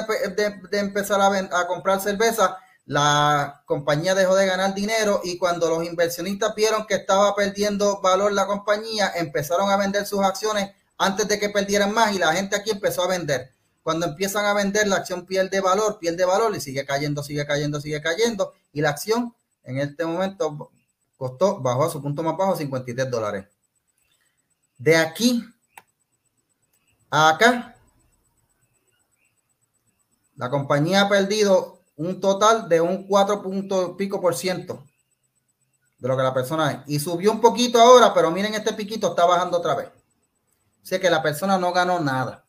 empezar 0.72 1.20
a, 1.20 1.66
comprar 1.66 2.00
cerveza, 2.00 2.56
la 2.86 3.62
compañía 3.66 4.14
dejó 4.14 4.34
de 4.34 4.46
ganar 4.46 4.74
dinero 4.74 5.20
y 5.22 5.36
cuando 5.36 5.68
los 5.68 5.84
inversionistas 5.84 6.54
vieron 6.54 6.86
que 6.86 6.94
estaba 6.94 7.36
perdiendo 7.36 8.00
valor 8.00 8.32
la 8.32 8.46
compañía, 8.46 9.12
empezaron 9.16 9.68
a 9.68 9.76
vender 9.76 10.06
sus 10.06 10.20
acciones 10.20 10.70
antes 10.96 11.28
de 11.28 11.38
que 11.38 11.50
perdieran 11.50 11.92
más 11.92 12.14
y 12.14 12.18
la 12.18 12.32
gente 12.32 12.56
aquí 12.56 12.70
empezó 12.70 13.02
a 13.02 13.08
vender. 13.08 13.52
Cuando 13.90 14.06
empiezan 14.06 14.44
a 14.44 14.54
vender, 14.54 14.86
la 14.86 14.98
acción 14.98 15.26
pierde 15.26 15.60
valor, 15.60 15.98
pierde 15.98 16.24
valor 16.24 16.54
y 16.54 16.60
sigue 16.60 16.86
cayendo, 16.86 17.24
sigue 17.24 17.44
cayendo, 17.44 17.80
sigue 17.80 18.00
cayendo. 18.00 18.54
Y 18.72 18.82
la 18.82 18.90
acción 18.90 19.34
en 19.64 19.78
este 19.78 20.06
momento 20.06 20.70
costó, 21.16 21.58
bajó 21.60 21.86
a 21.86 21.90
su 21.90 22.00
punto 22.00 22.22
más 22.22 22.36
bajo, 22.36 22.54
53 22.54 23.10
dólares. 23.10 23.48
De 24.78 24.96
aquí 24.96 25.44
a 27.10 27.30
acá, 27.30 27.74
la 30.36 30.48
compañía 30.50 31.00
ha 31.00 31.08
perdido 31.08 31.80
un 31.96 32.20
total 32.20 32.68
de 32.68 32.80
un 32.80 33.08
4 33.08 33.42
punto 33.42 33.96
pico 33.96 34.20
por 34.20 34.36
ciento 34.36 34.84
de 35.98 36.06
lo 36.06 36.16
que 36.16 36.22
la 36.22 36.32
persona 36.32 36.70
es. 36.70 36.78
Y 36.86 37.00
subió 37.00 37.32
un 37.32 37.40
poquito 37.40 37.80
ahora, 37.80 38.14
pero 38.14 38.30
miren, 38.30 38.54
este 38.54 38.72
piquito 38.72 39.08
está 39.08 39.26
bajando 39.26 39.58
otra 39.58 39.74
vez. 39.74 39.88
Sé 40.80 41.00
que 41.00 41.10
la 41.10 41.20
persona 41.20 41.58
no 41.58 41.72
ganó 41.72 41.98
nada. 41.98 42.44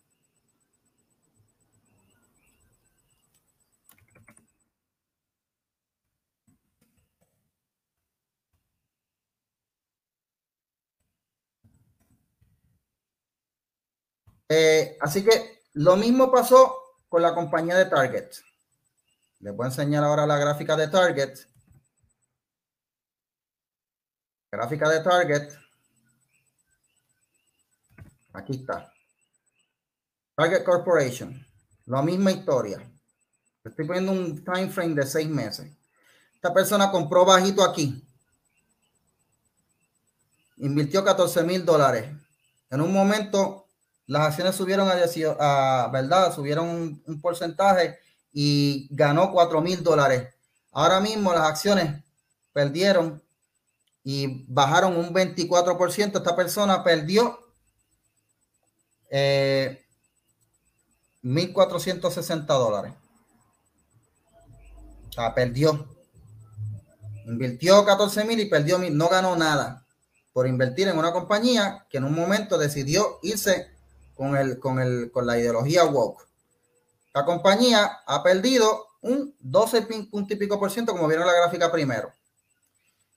Eh, 14.54 14.98
así 15.00 15.24
que 15.24 15.64
lo 15.76 15.96
mismo 15.96 16.30
pasó 16.30 16.76
con 17.08 17.22
la 17.22 17.34
compañía 17.34 17.78
de 17.78 17.86
Target. 17.86 18.32
Les 19.40 19.56
voy 19.56 19.64
a 19.64 19.70
enseñar 19.70 20.04
ahora 20.04 20.28
la 20.28 20.38
gráfica 20.38 20.76
de 20.76 20.90
Target. 20.90 21.40
Gráfica 24.52 24.90
de 24.90 25.00
Target. 25.00 25.54
Aquí 28.34 28.58
está. 28.58 28.94
Target 30.36 30.66
Corporation. 30.66 31.48
La 31.86 32.02
misma 32.02 32.34
historia. 32.34 32.86
Estoy 33.64 33.88
poniendo 33.88 34.12
un 34.12 34.44
time 34.44 34.68
frame 34.68 34.96
de 34.96 35.06
seis 35.06 35.30
meses. 35.30 35.72
Esta 36.36 36.54
persona 36.54 36.92
compró 36.92 37.24
bajito 37.24 37.64
aquí. 37.64 38.06
Invirtió 40.58 41.06
14 41.06 41.42
mil 41.44 41.64
dólares. 41.64 42.14
En 42.70 42.82
un 42.82 42.92
momento, 42.92 43.61
las 44.12 44.28
acciones 44.28 44.56
subieron 44.56 44.90
a, 44.90 45.90
¿verdad? 45.90 46.36
Subieron 46.36 47.02
un 47.08 47.22
porcentaje 47.22 47.98
y 48.34 48.90
ganó 48.92 49.32
4 49.32 49.62
mil 49.62 49.82
dólares. 49.82 50.28
Ahora 50.74 51.00
mismo 51.00 51.32
las 51.32 51.44
acciones 51.44 52.04
perdieron 52.52 53.24
y 54.04 54.44
bajaron 54.52 54.98
un 54.98 55.14
24%. 55.14 56.18
Esta 56.18 56.36
persona 56.36 56.84
perdió 56.84 57.40
eh, 59.10 59.82
1.460 61.24 62.46
dólares. 62.48 62.94
Perdió. 65.34 65.88
Invirtió 67.28 67.86
14 67.86 68.26
mil 68.26 68.42
y 68.42 68.50
perdió 68.50 68.78
mil. 68.78 68.98
No 68.98 69.08
ganó 69.08 69.38
nada 69.38 69.86
por 70.34 70.48
invertir 70.48 70.90
en 70.90 70.98
una 70.98 71.14
compañía 71.14 71.86
que 71.90 72.00
en 72.00 72.04
un 72.04 72.14
momento 72.14 72.58
decidió 72.58 73.18
irse 73.22 73.71
con, 74.22 74.38
el, 74.38 74.60
con, 74.60 74.80
el, 74.80 75.10
con 75.12 75.26
la 75.26 75.40
ideología 75.40 75.84
woke. 75.84 76.28
La 77.12 77.26
compañía 77.26 78.04
ha 78.06 78.22
perdido 78.22 78.86
un 79.02 79.36
12 79.40 79.82
punto 80.12 80.32
y 80.32 80.38
pico 80.38 80.60
por 80.60 80.70
ciento, 80.70 80.92
como 80.92 81.08
vieron 81.08 81.26
la 81.26 81.34
gráfica 81.34 81.72
primero. 81.72 82.14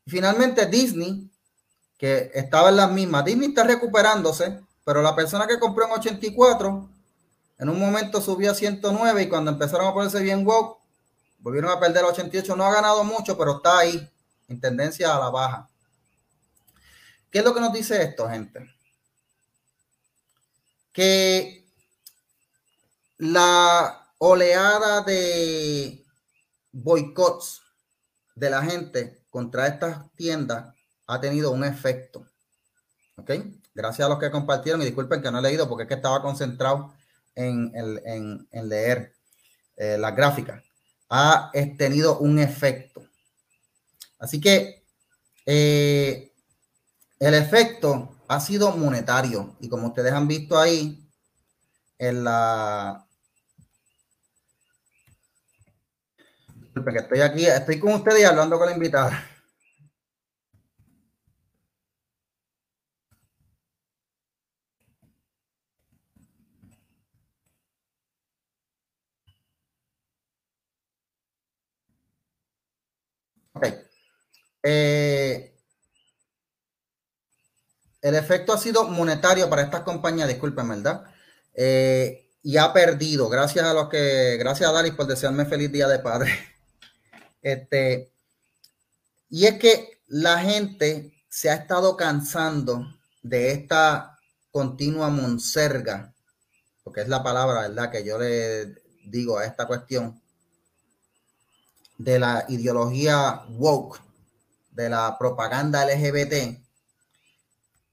Finalmente 0.07 0.65
Disney, 0.65 1.31
que 1.99 2.31
estaba 2.33 2.71
en 2.71 2.77
las 2.77 2.90
mismas. 2.90 3.23
Disney 3.23 3.49
está 3.49 3.64
recuperándose, 3.64 4.62
pero 4.83 5.03
la 5.03 5.14
persona 5.14 5.47
que 5.47 5.59
compró 5.59 5.85
en 5.85 5.93
84, 5.93 6.88
en 7.59 7.69
un 7.69 7.79
momento 7.79 8.23
subió 8.23 8.53
a 8.53 8.55
109 8.55 9.25
y 9.25 9.29
cuando 9.29 9.51
empezaron 9.51 9.88
a 9.88 9.93
ponerse 9.93 10.23
bien 10.23 10.47
woke, 10.47 10.79
volvieron 11.40 11.71
a 11.71 11.79
perder 11.79 12.05
88. 12.05 12.57
No 12.57 12.64
ha 12.64 12.73
ganado 12.73 13.05
mucho, 13.05 13.37
pero 13.37 13.57
está 13.57 13.81
ahí, 13.81 14.11
en 14.49 14.59
tendencia 14.59 15.14
a 15.14 15.21
la 15.21 15.29
baja. 15.29 15.69
¿Qué 17.31 17.40
es 17.40 17.45
lo 17.45 17.53
que 17.53 17.61
nos 17.61 17.75
dice 17.75 18.03
esto, 18.03 18.27
gente? 18.27 18.74
Que 20.94 21.68
la 23.18 24.09
oleada 24.18 25.02
de 25.02 26.02
boicots 26.72 27.61
de 28.35 28.48
la 28.48 28.62
gente 28.62 29.22
contra 29.28 29.66
estas 29.66 30.11
tiendas 30.14 30.74
ha 31.07 31.20
tenido 31.20 31.50
un 31.50 31.64
efecto. 31.64 32.26
¿Ok? 33.16 33.33
Gracias 33.74 34.07
a 34.07 34.09
los 34.09 34.18
que 34.18 34.30
compartieron 34.30 34.80
y 34.83 34.87
disculpen 34.87 35.20
que 35.20 35.30
no 35.30 35.40
he 35.40 35.42
leído 35.42 35.68
porque 35.68 35.83
es 35.83 35.88
que 35.88 35.94
estaba 35.94 36.22
concentrado 36.22 36.94
en, 37.35 37.72
leer 38.52 39.14
eh, 39.76 39.98
las 39.98 40.14
gráficas. 40.14 40.62
Ha 41.11 41.50
tenido 41.76 42.18
un 42.18 42.38
efecto. 42.38 43.04
Así 44.18 44.40
que 44.40 44.85
eh, 45.44 46.33
el 47.18 47.35
efecto 47.35 48.13
ha 48.29 48.41
sido 48.41 48.77
monetario 48.77 49.57
y 49.61 49.69
como 49.69 49.89
ustedes 49.89 50.13
han 50.13 50.29
visto 50.29 50.59
ahí 50.59 51.01
en 51.99 52.25
la 52.25 53.07
que 56.93 56.99
estoy 56.99 57.21
aquí, 57.21 57.47
estoy 57.47 57.79
con 57.79 57.95
ustedes 57.95 58.21
y 58.21 58.25
hablando 58.25 58.59
con 58.59 58.67
la 58.69 58.75
invitada. 58.75 59.25
Ok. 73.55 73.67
Eh, 74.63 75.54
el 78.05 78.14
efecto 78.17 78.53
ha 78.53 78.59
sido 78.59 78.87
monetario 78.87 79.49
para 79.49 79.62
estas 79.62 79.81
compañías, 79.81 80.29
disculpen, 80.29 80.69
¿verdad? 80.69 81.07
Eh, 81.55 82.29
y 82.43 82.59
ha 82.59 82.71
perdido, 82.71 83.31
gracias 83.31 83.64
a 83.64 83.73
los 83.73 83.88
que, 83.88 84.37
gracias 84.37 84.69
a 84.69 84.75
Dalis 84.75 84.93
por 84.93 85.07
desearme 85.07 85.47
feliz 85.47 85.73
día 85.73 85.88
de 85.88 85.99
padre. 85.99 86.31
Este, 87.40 88.11
y 89.29 89.45
es 89.45 89.59
que 89.59 90.01
la 90.07 90.38
gente 90.38 91.12
se 91.29 91.51
ha 91.51 91.55
estado 91.55 91.95
cansando 91.95 92.87
de 93.23 93.53
esta 93.53 94.19
continua 94.51 95.11
monserga, 95.11 96.14
porque 96.83 97.03
es 97.03 97.09
la 97.09 97.23
palabra, 97.23 97.69
¿verdad?, 97.69 97.90
que 97.90 98.03
yo 98.03 98.19
le 98.19 98.83
digo 99.05 99.37
a 99.37 99.45
esta 99.45 99.67
cuestión 99.67 100.23
de 101.99 102.19
la 102.19 102.47
ideología 102.49 103.43
woke, 103.51 104.01
de 104.71 104.88
la 104.88 105.19
propaganda 105.19 105.85
LGBT, 105.85 106.63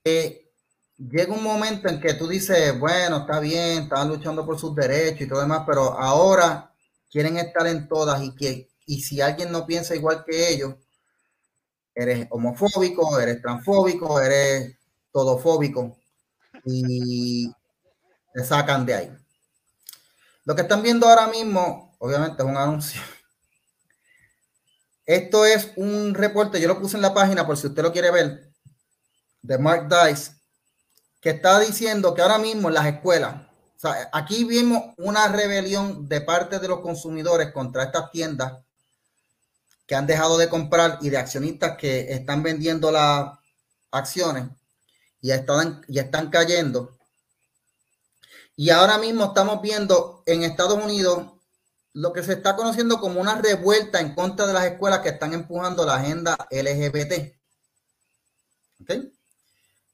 que 0.03 0.51
llega 0.97 1.33
un 1.33 1.43
momento 1.43 1.87
en 1.89 1.99
que 1.99 2.13
tú 2.13 2.27
dices, 2.27 2.77
bueno, 2.79 3.19
está 3.19 3.39
bien, 3.39 3.83
están 3.83 4.09
luchando 4.09 4.45
por 4.45 4.59
sus 4.59 4.75
derechos 4.75 5.21
y 5.21 5.27
todo 5.27 5.41
demás, 5.41 5.63
pero 5.65 5.97
ahora 5.99 6.73
quieren 7.09 7.37
estar 7.37 7.67
en 7.67 7.87
todas 7.87 8.21
y 8.23 8.35
que 8.35 8.71
y 8.85 9.01
si 9.01 9.21
alguien 9.21 9.51
no 9.51 9.65
piensa 9.65 9.95
igual 9.95 10.25
que 10.25 10.49
ellos, 10.49 10.75
eres 11.95 12.27
homofóbico, 12.29 13.19
eres 13.19 13.41
transfóbico, 13.41 14.19
eres 14.19 14.77
todofóbico 15.11 15.97
y 16.65 17.49
te 18.33 18.43
sacan 18.43 18.85
de 18.85 18.93
ahí. 18.93 19.11
Lo 20.43 20.55
que 20.55 20.63
están 20.63 20.81
viendo 20.81 21.07
ahora 21.07 21.27
mismo, 21.27 21.95
obviamente 21.99 22.41
es 22.41 22.49
un 22.49 22.57
anuncio. 22.57 23.01
Esto 25.05 25.45
es 25.45 25.71
un 25.75 26.13
reporte, 26.13 26.59
yo 26.59 26.67
lo 26.67 26.79
puse 26.79 26.95
en 26.95 27.01
la 27.01 27.13
página 27.13 27.45
por 27.45 27.57
si 27.57 27.67
usted 27.67 27.83
lo 27.83 27.91
quiere 27.91 28.11
ver, 28.11 28.50
de 29.41 29.57
Mark 29.57 29.87
Dice, 29.89 30.33
que 31.19 31.31
está 31.31 31.59
diciendo 31.59 32.13
que 32.13 32.21
ahora 32.21 32.37
mismo 32.37 32.67
en 32.67 32.75
las 32.75 32.87
escuelas, 32.87 33.47
aquí 34.11 34.43
vimos 34.43 34.93
una 34.97 35.27
rebelión 35.27 36.07
de 36.07 36.21
parte 36.21 36.59
de 36.59 36.67
los 36.67 36.81
consumidores 36.81 37.51
contra 37.51 37.83
estas 37.83 38.11
tiendas 38.11 38.53
que 39.85 39.95
han 39.95 40.07
dejado 40.07 40.37
de 40.37 40.49
comprar 40.49 40.99
y 41.01 41.09
de 41.09 41.17
accionistas 41.17 41.77
que 41.77 42.13
están 42.13 42.43
vendiendo 42.43 42.91
las 42.91 43.37
acciones 43.91 44.45
y 45.19 45.31
están, 45.31 45.83
y 45.87 45.99
están 45.99 46.29
cayendo. 46.29 46.97
Y 48.55 48.69
ahora 48.69 48.97
mismo 48.97 49.25
estamos 49.25 49.61
viendo 49.61 50.23
en 50.25 50.43
Estados 50.43 50.83
Unidos 50.83 51.27
lo 51.93 52.13
que 52.13 52.23
se 52.23 52.33
está 52.33 52.55
conociendo 52.55 52.99
como 52.99 53.19
una 53.19 53.35
revuelta 53.35 53.99
en 53.99 54.15
contra 54.15 54.47
de 54.47 54.53
las 54.53 54.65
escuelas 54.65 54.99
que 54.99 55.09
están 55.09 55.33
empujando 55.33 55.85
la 55.85 55.95
agenda 55.95 56.37
LGBT. 56.49 57.35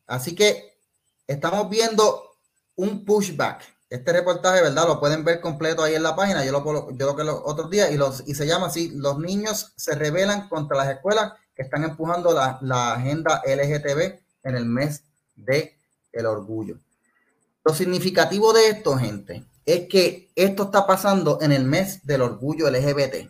Así 0.07 0.33
que 0.33 0.79
estamos 1.27 1.69
viendo 1.69 2.37
un 2.75 3.05
pushback 3.05 3.77
este 3.89 4.11
reportaje, 4.11 4.61
¿verdad? 4.61 4.87
Lo 4.87 4.99
pueden 4.99 5.23
ver 5.23 5.39
completo 5.39 5.83
ahí 5.83 5.95
en 5.95 6.03
la 6.03 6.15
página. 6.15 6.43
Yo 6.43 6.51
lo, 6.51 6.91
yo 6.91 7.05
lo 7.05 7.15
que 7.15 7.23
los 7.23 7.41
otros 7.45 7.69
días 7.69 7.91
y, 7.91 7.97
los, 7.97 8.23
y 8.27 8.35
se 8.35 8.45
llama 8.45 8.67
así, 8.67 8.91
los 8.95 9.17
niños 9.19 9.73
se 9.75 9.95
rebelan 9.95 10.49
contra 10.49 10.77
las 10.77 10.89
escuelas 10.89 11.33
que 11.55 11.63
están 11.63 11.83
empujando 11.83 12.33
la, 12.33 12.59
la 12.61 12.93
agenda 12.93 13.41
LGTB 13.45 14.19
en 14.43 14.55
el 14.55 14.65
mes 14.65 15.03
de 15.35 15.77
el 16.11 16.25
orgullo. 16.25 16.77
Lo 17.63 17.73
significativo 17.73 18.53
de 18.53 18.69
esto, 18.69 18.97
gente, 18.97 19.45
es 19.65 19.87
que 19.87 20.31
esto 20.35 20.63
está 20.63 20.85
pasando 20.85 21.39
en 21.41 21.51
el 21.51 21.63
mes 21.63 22.05
del 22.05 22.21
orgullo 22.21 22.69
LGBT. 22.69 23.29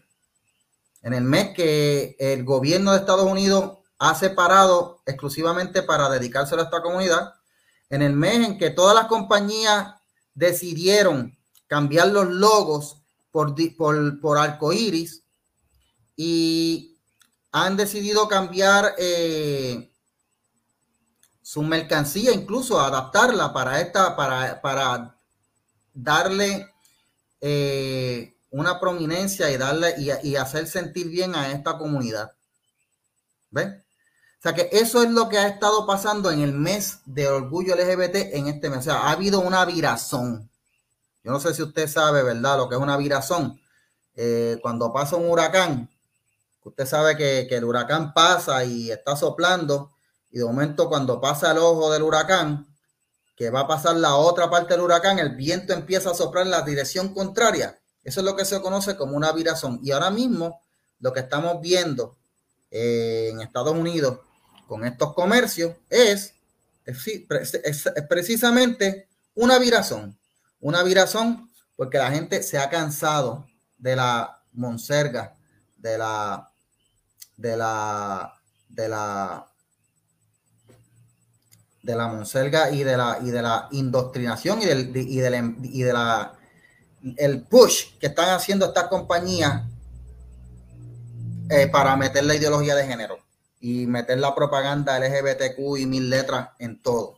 En 1.04 1.14
el 1.14 1.24
mes 1.24 1.56
que 1.56 2.16
el 2.20 2.44
gobierno 2.44 2.92
de 2.92 3.00
Estados 3.00 3.30
Unidos 3.30 3.77
ha 4.00 4.16
separado 4.16 5.02
exclusivamente 5.06 5.84
para 5.84 6.10
dedicárselo 6.10 6.62
a 6.62 6.66
esta 6.66 6.82
comunidad. 6.82 7.34
En 7.90 8.02
el 8.02 8.14
mes 8.14 8.46
en 8.46 8.58
que 8.58 8.70
todas 8.70 8.96
las 8.96 9.08
compañías 9.08 9.96
decidieron 10.34 11.38
cambiar 11.68 12.10
los 12.10 12.28
logos 12.28 12.98
por, 13.32 13.56
por, 13.76 14.20
por 14.20 14.38
y 16.16 16.98
han 17.52 17.78
decidido 17.78 18.28
cambiar 18.28 18.96
eh, 18.98 19.92
su 21.42 21.62
mercancía, 21.62 22.34
incluso 22.34 22.80
adaptarla 22.80 23.54
para 23.54 23.80
esta, 23.80 24.16
para, 24.16 24.62
para 24.62 25.18
darle 25.94 26.68
eh, 27.42 28.38
una 28.50 28.80
prominencia 28.80 29.50
y 29.50 29.58
darle 29.58 29.96
y, 30.24 30.36
hacer 30.36 30.68
sentir 30.68 31.08
bien 31.08 31.36
a 31.36 31.52
esta 31.52 31.78
comunidad. 31.78 32.32
¿Ven? 33.50 33.84
Sea 34.48 34.56
que 34.56 34.70
eso 34.72 35.04
es 35.04 35.10
lo 35.10 35.28
que 35.28 35.38
ha 35.38 35.46
estado 35.50 35.86
pasando 35.86 36.32
en 36.32 36.40
el 36.40 36.54
mes 36.54 37.00
de 37.04 37.28
orgullo 37.28 37.76
LGBT 37.76 38.34
en 38.34 38.48
este 38.48 38.70
mes. 38.70 38.80
O 38.80 38.82
sea, 38.84 39.00
ha 39.00 39.12
habido 39.12 39.42
una 39.42 39.66
virazón. 39.66 40.50
Yo 41.22 41.34
no 41.34 41.42
sé 41.42 41.54
si 41.54 41.64
usted 41.64 41.90
sabe, 41.90 42.24
¿verdad? 42.24 42.58
Lo 42.58 42.70
que 42.70 42.76
es 42.76 42.82
una 42.82 42.96
virazón. 42.96 43.60
Eh, 44.16 44.58
cuando 44.62 44.94
pasa 44.94 45.18
un 45.18 45.30
huracán, 45.30 45.90
usted 46.64 46.86
sabe 46.86 47.18
que, 47.18 47.46
que, 47.50 47.58
el 47.58 47.66
huracán 47.66 48.14
pasa 48.14 48.64
y 48.64 48.90
está 48.90 49.18
soplando, 49.18 49.92
y 50.32 50.38
de 50.38 50.46
momento 50.46 50.88
cuando 50.88 51.20
pasa 51.20 51.52
el 51.52 51.58
ojo 51.58 51.92
del 51.92 52.04
huracán, 52.04 52.66
que 53.36 53.50
va 53.50 53.62
a 53.62 53.68
pasar 53.68 53.98
la 53.98 54.16
otra 54.16 54.50
parte 54.50 54.76
del 54.76 54.84
huracán, 54.84 55.20
el 55.20 55.36
viento 55.36 55.74
empieza 55.74 56.12
a 56.12 56.16
soplar 56.16 56.46
en 56.46 56.52
la 56.52 56.62
dirección 56.62 57.14
contraria. 57.14 57.78
Eso 58.02 58.22
es 58.22 58.26
lo 58.26 58.38
que 58.38 58.46
se 58.46 58.62
conoce 58.62 58.96
como 58.96 59.18
una 59.18 59.34
virazón. 59.34 59.82
Y 59.84 59.92
ahora 59.92 60.10
mismo 60.10 60.62
lo 61.02 61.12
que 61.12 61.20
estamos 61.20 61.60
viendo 61.60 62.16
eh, 62.72 63.32
en 63.34 63.42
Estados 63.42 63.74
Unidos 63.74 64.20
con 64.68 64.86
estos 64.86 65.14
comercios 65.14 65.76
es, 65.90 66.34
es, 66.86 67.90
precisamente 68.08 69.08
una 69.36 69.58
virazón. 69.58 70.18
Una 70.60 70.84
virazón 70.84 71.50
porque 71.76 71.98
la 71.98 72.12
gente 72.12 72.44
se 72.44 72.58
ha 72.58 72.70
cansado 72.70 73.48
de 73.78 73.96
la 73.96 74.42
monserga, 74.54 75.36
de 75.78 75.98
la, 75.98 76.52
de 77.38 77.58
la, 77.58 78.34
de 78.68 78.90
la, 78.90 79.48
de 81.84 81.96
la 81.96 82.08
monserga 82.08 82.72
y 82.72 82.84
de 82.84 82.98
la, 82.98 83.20
y 83.22 83.30
de 83.30 83.42
la 83.42 83.68
indoctrinación 83.72 84.62
y 84.62 84.66
del, 84.66 84.96
y 84.96 85.18
de 85.18 85.30
la, 85.30 85.56
y 85.62 85.82
de 85.84 85.94
la, 85.94 86.34
el 87.18 87.44
push 87.44 87.98
que 88.00 88.08
están 88.08 88.30
haciendo 88.30 88.66
estas 88.66 88.88
compañías 88.88 89.64
eh, 91.50 91.68
para 91.68 91.96
meter 91.96 92.26
la 92.26 92.36
ideología 92.36 92.76
de 92.76 92.88
género 92.88 93.27
y 93.60 93.88
meter 93.88 94.20
la 94.20 94.36
propaganda 94.36 95.00
LGBTQ 95.00 95.78
y 95.78 95.86
mil 95.86 96.10
letras 96.10 96.50
en 96.60 96.82
todo. 96.82 97.18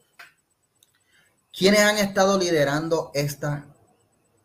¿Quiénes 1.55 1.81
han 1.81 1.97
estado 1.97 2.37
liderando 2.37 3.11
esta, 3.13 3.65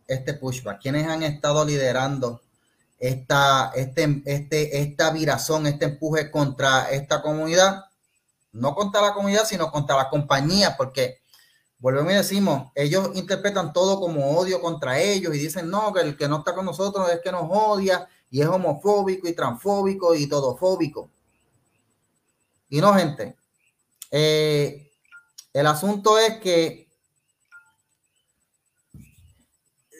este 0.08 0.34
pushback? 0.34 0.80
¿Quiénes 0.80 1.06
han 1.06 1.22
estado 1.22 1.64
liderando 1.64 2.40
esta, 2.98 3.72
este, 3.74 4.22
este, 4.24 4.80
esta 4.80 5.10
virazón, 5.10 5.66
este 5.66 5.84
empuje 5.84 6.30
contra 6.30 6.90
esta 6.90 7.22
comunidad? 7.22 7.84
No 8.52 8.74
contra 8.74 9.00
la 9.00 9.14
comunidad, 9.14 9.44
sino 9.44 9.70
contra 9.70 9.96
la 9.96 10.08
compañía, 10.08 10.76
porque 10.76 11.20
volvemos 11.78 12.12
y 12.12 12.16
decimos, 12.16 12.72
ellos 12.74 13.10
interpretan 13.14 13.72
todo 13.72 14.00
como 14.00 14.38
odio 14.38 14.60
contra 14.60 15.00
ellos 15.00 15.34
y 15.34 15.38
dicen, 15.38 15.68
no, 15.70 15.92
que 15.92 16.00
el 16.00 16.16
que 16.16 16.28
no 16.28 16.38
está 16.38 16.54
con 16.54 16.64
nosotros 16.64 17.10
es 17.10 17.20
que 17.20 17.30
nos 17.30 17.46
odia 17.48 18.08
y 18.30 18.40
es 18.40 18.48
homofóbico 18.48 19.28
y 19.28 19.34
transfóbico 19.34 20.14
y 20.14 20.26
todofóbico. 20.26 21.10
Y 22.68 22.80
no, 22.80 22.94
gente. 22.94 23.36
Eh, 24.10 24.90
el 25.52 25.66
asunto 25.66 26.18
es 26.18 26.38
que 26.38 26.88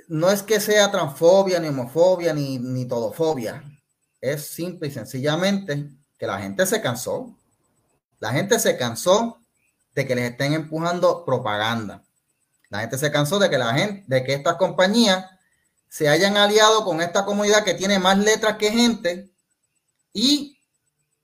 no 0.09 0.31
es 0.31 0.43
que 0.43 0.61
sea 0.61 0.91
transfobia, 0.91 1.59
ni 1.61 1.69
homofobia, 1.69 2.33
ni, 2.35 2.59
ni 2.59 2.87
todofobia. 2.87 3.63
Es 4.21 4.47
simple 4.49 4.89
y 4.89 4.91
sencillamente 4.91 5.91
que 6.19 6.27
la 6.27 6.39
gente 6.39 6.67
se 6.67 6.81
cansó. 6.81 7.37
La 8.21 8.31
gente 8.31 8.59
se 8.59 8.77
cansó 8.77 9.39
de 9.95 10.07
que 10.07 10.15
les 10.15 10.31
estén 10.31 10.53
empujando 10.55 11.25
propaganda. 11.25 12.05
La 12.71 12.81
gente 12.81 12.99
se 12.99 13.11
cansó 13.11 13.39
de 13.39 13.51
que 13.51 13.59
la 13.59 13.75
gente, 13.75 14.05
de 14.07 14.25
que 14.25 14.35
estas 14.35 14.57
compañías 14.57 15.27
se 15.89 16.09
hayan 16.09 16.37
aliado 16.37 16.85
con 16.85 17.01
esta 17.01 17.25
comunidad 17.25 17.65
que 17.65 17.75
tiene 17.75 17.99
más 17.99 18.19
letras 18.19 18.57
que 18.57 18.71
gente 18.71 19.31
y 20.13 20.59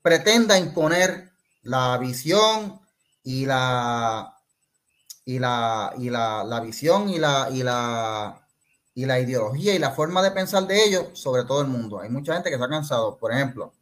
pretenda 0.01 0.57
imponer 0.57 1.30
la 1.63 1.97
visión 1.97 2.79
y 3.23 3.45
la 3.45 4.37
y 5.25 5.39
la 5.39 5.93
y 5.97 6.09
la, 6.09 6.59
visión 6.61 7.09
y 7.09 7.19
la 7.19 7.49
y 7.51 7.63
la 7.63 8.47
y 8.93 9.05
la 9.05 9.19
ideología 9.19 9.73
y 9.73 9.79
la 9.79 9.91
forma 9.91 10.21
de 10.21 10.31
pensar 10.31 10.67
de 10.67 10.83
ellos 10.83 11.07
sobre 11.13 11.43
todo 11.43 11.61
el 11.61 11.67
mundo. 11.67 11.99
Hay 11.99 12.09
mucha 12.09 12.33
gente 12.33 12.49
que 12.49 12.57
se 12.57 12.63
ha 12.63 12.69
cansado, 12.69 13.17
por 13.17 13.31
ejemplo, 13.31 13.73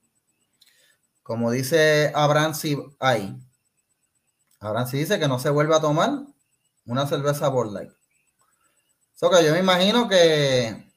como 1.24 1.52
dice 1.52 2.12
Abraham 2.14 2.54
si 2.54 2.78
hay 3.00 3.36
Abraham 4.60 4.88
si 4.88 4.98
dice 4.98 5.20
que 5.20 5.28
no 5.28 5.40
se 5.40 5.50
vuelve 5.50 5.76
a 5.76 5.82
tomar 5.82 6.12
una 6.86 7.08
cerveza 7.08 7.50
Bud 7.50 7.74
Light. 7.74 7.92
So 9.16 9.30
que 9.30 9.44
yo 9.44 9.54
me 9.54 9.60
imagino 9.60 10.08
que 10.08 10.92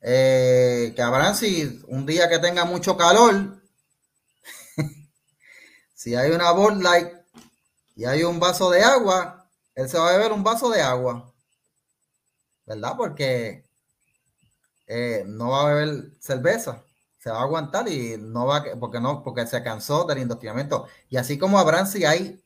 eh, 0.00 0.92
que 0.94 1.02
Abraham 1.02 1.34
si 1.34 1.82
un 1.88 2.06
día 2.06 2.28
que 2.28 2.38
tenga 2.38 2.64
mucho 2.64 2.96
calor 2.96 3.63
si 6.04 6.14
hay 6.14 6.32
una 6.32 6.50
Bud 6.50 6.82
Light 6.82 7.14
y 7.96 8.04
hay 8.04 8.24
un 8.24 8.38
vaso 8.38 8.68
de 8.68 8.82
agua, 8.82 9.48
él 9.74 9.88
se 9.88 9.96
va 9.96 10.10
a 10.10 10.18
beber 10.18 10.32
un 10.32 10.44
vaso 10.44 10.68
de 10.68 10.82
agua. 10.82 11.32
¿Verdad? 12.66 12.92
Porque 12.94 13.64
eh, 14.86 15.24
no 15.26 15.48
va 15.48 15.62
a 15.62 15.72
beber 15.72 16.10
cerveza. 16.20 16.82
Se 17.18 17.30
va 17.30 17.38
a 17.38 17.44
aguantar 17.44 17.88
y 17.88 18.18
no 18.18 18.44
va 18.44 18.58
a, 18.58 18.76
porque 18.78 19.00
no, 19.00 19.22
porque 19.24 19.46
se 19.46 19.62
cansó 19.62 20.04
del 20.04 20.18
indoctrinamiento. 20.18 20.86
Y 21.08 21.16
así 21.16 21.38
como 21.38 21.58
habrán 21.58 21.86
si 21.86 22.04
hay 22.04 22.38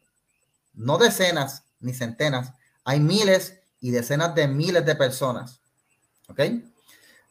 no 0.75 0.97
decenas 0.97 1.65
ni 1.81 1.95
centenas, 1.95 2.53
hay 2.85 3.01
miles 3.01 3.59
y 3.81 3.91
decenas 3.91 4.37
de 4.37 4.47
miles 4.47 4.87
de 4.87 4.95
personas. 4.95 5.59
¿Ok? 6.29 6.43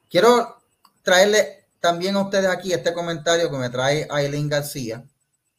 Quiero 0.09 0.61
traerle 1.03 1.67
también 1.79 2.17
a 2.17 2.23
ustedes 2.23 2.49
aquí 2.49 2.73
este 2.73 2.93
comentario 2.93 3.49
que 3.49 3.57
me 3.57 3.69
trae 3.69 4.05
Aileen 4.11 4.49
García 4.49 5.05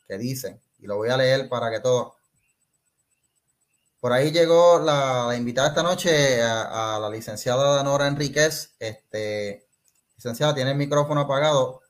que 0.08 0.16
dice, 0.16 0.60
y 0.78 0.86
lo 0.86 0.96
voy 0.96 1.10
a 1.10 1.16
leer 1.18 1.48
para 1.48 1.70
que 1.70 1.80
todo. 1.80 2.16
Por 4.00 4.12
ahí 4.12 4.30
llegó 4.30 4.78
la, 4.78 5.34
invitada 5.36 5.68
esta 5.68 5.82
noche 5.82 6.42
a, 6.42 6.98
la 7.00 7.10
licenciada 7.10 7.76
Danora 7.76 8.06
Enríquez. 8.06 8.74
Este, 8.78 9.66
licenciada, 10.16 10.54
tiene 10.54 10.70
el 10.70 10.76
micrófono 10.76 11.20
apagado. 11.22 11.82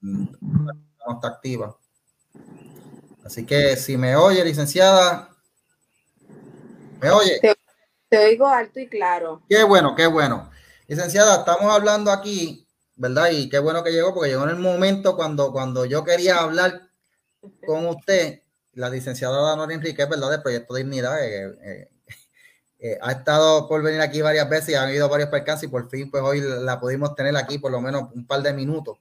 no 0.00 1.14
está 1.14 1.28
activa. 1.28 1.76
Así 3.24 3.44
que 3.44 3.76
si 3.76 3.96
me 3.96 4.14
oye, 4.14 4.44
licenciada, 4.44 5.30
¿me 7.00 7.10
oye? 7.10 7.40
Te, 7.40 7.54
te, 8.10 8.18
oigo 8.18 8.46
alto 8.46 8.78
y 8.78 8.88
claro. 8.88 9.42
Qué 9.48 9.64
bueno, 9.64 9.94
qué 9.96 10.06
bueno. 10.06 10.50
Licenciada, 10.86 11.38
estamos 11.38 11.72
hablando 11.72 12.12
aquí 12.12 12.63
¿verdad? 12.96 13.30
Y 13.30 13.48
qué 13.48 13.58
bueno 13.58 13.82
que 13.82 13.92
llegó, 13.92 14.14
porque 14.14 14.30
llegó 14.30 14.44
en 14.44 14.50
el 14.50 14.58
momento 14.58 15.16
cuando, 15.16 15.52
cuando 15.52 15.84
yo 15.84 16.04
quería 16.04 16.38
hablar 16.38 16.88
con 17.66 17.86
usted, 17.86 18.42
la 18.72 18.90
licenciada 18.90 19.40
Danora 19.40 19.74
Enrique, 19.74 20.04
¿verdad? 20.04 20.30
Del 20.30 20.42
Proyecto 20.42 20.74
Dignidad, 20.74 21.24
eh, 21.24 21.56
eh, 21.62 21.90
eh, 22.78 22.98
ha 23.00 23.12
estado 23.12 23.68
por 23.68 23.82
venir 23.82 24.00
aquí 24.00 24.20
varias 24.20 24.48
veces 24.48 24.70
y 24.70 24.74
han 24.74 24.88
habido 24.88 25.08
varios 25.08 25.30
percances 25.30 25.68
y 25.68 25.70
por 25.70 25.88
fin, 25.88 26.10
pues 26.10 26.22
hoy 26.22 26.40
la 26.40 26.80
pudimos 26.80 27.14
tener 27.14 27.36
aquí 27.36 27.58
por 27.58 27.70
lo 27.70 27.80
menos 27.80 28.12
un 28.14 28.26
par 28.26 28.42
de 28.42 28.52
minutos. 28.52 28.98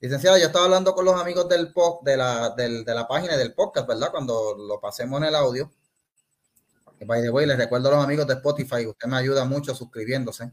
Licenciada, 0.00 0.38
yo 0.38 0.46
estaba 0.46 0.66
hablando 0.66 0.94
con 0.94 1.04
los 1.04 1.18
amigos 1.18 1.48
del 1.48 1.72
de 2.02 2.16
la, 2.16 2.50
de 2.50 2.94
la 2.94 3.08
página 3.08 3.36
del 3.36 3.54
podcast, 3.54 3.88
¿verdad? 3.88 4.10
Cuando 4.10 4.54
lo 4.56 4.78
pasemos 4.80 5.20
en 5.22 5.28
el 5.28 5.34
audio. 5.34 5.72
By 7.04 7.22
the 7.22 7.30
way, 7.30 7.46
les 7.46 7.58
recuerdo 7.58 7.88
a 7.88 7.96
los 7.96 8.04
amigos 8.04 8.26
de 8.26 8.34
Spotify, 8.34 8.86
usted 8.86 9.08
me 9.08 9.16
ayuda 9.16 9.44
mucho 9.44 9.74
suscribiéndose, 9.74 10.50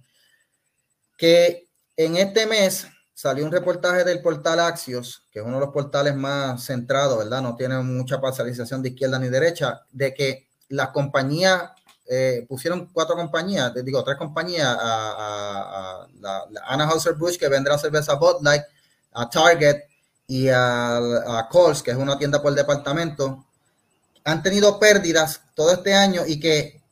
que 1.17 1.69
en 1.97 2.17
este 2.17 2.45
mes 2.45 2.87
salió 3.13 3.45
un 3.45 3.51
reportaje 3.51 4.03
del 4.03 4.21
portal 4.21 4.59
Axios, 4.59 5.23
que 5.31 5.39
es 5.39 5.45
uno 5.45 5.55
de 5.55 5.65
los 5.65 5.73
portales 5.73 6.15
más 6.15 6.65
centrados, 6.65 7.17
¿verdad? 7.17 7.41
No 7.41 7.55
tiene 7.55 7.77
mucha 7.79 8.19
parcialización 8.19 8.81
de 8.81 8.89
izquierda 8.89 9.19
ni 9.19 9.29
derecha, 9.29 9.81
de 9.91 10.13
que 10.13 10.47
las 10.69 10.89
compañías 10.89 11.71
eh, 12.05 12.45
pusieron 12.49 12.89
cuatro 12.91 13.15
compañías, 13.15 13.73
digo, 13.83 14.03
tres 14.03 14.17
compañías, 14.17 14.75
a, 14.79 16.07
la, 16.19 16.45
Anna 16.65 16.85
Hauser 16.85 17.13
Bush, 17.13 17.37
que 17.37 17.47
vendrá 17.47 17.77
cerveza 17.77 18.15
Bud 18.15 18.41
Light, 18.41 18.63
a 19.13 19.29
Target 19.29 19.83
y 20.27 20.49
a, 20.49 20.97
a 20.97 21.49
que 21.83 21.91
es 21.91 21.97
una 21.97 22.17
tienda 22.17 22.41
por 22.41 22.53
departamento, 22.53 23.45
han 24.25 24.41
tenido 24.41 24.79
pérdidas 24.79 25.41
todo 25.53 25.71
este 25.71 25.93
año 25.93 26.23
y 26.25 26.39
que 26.39 26.82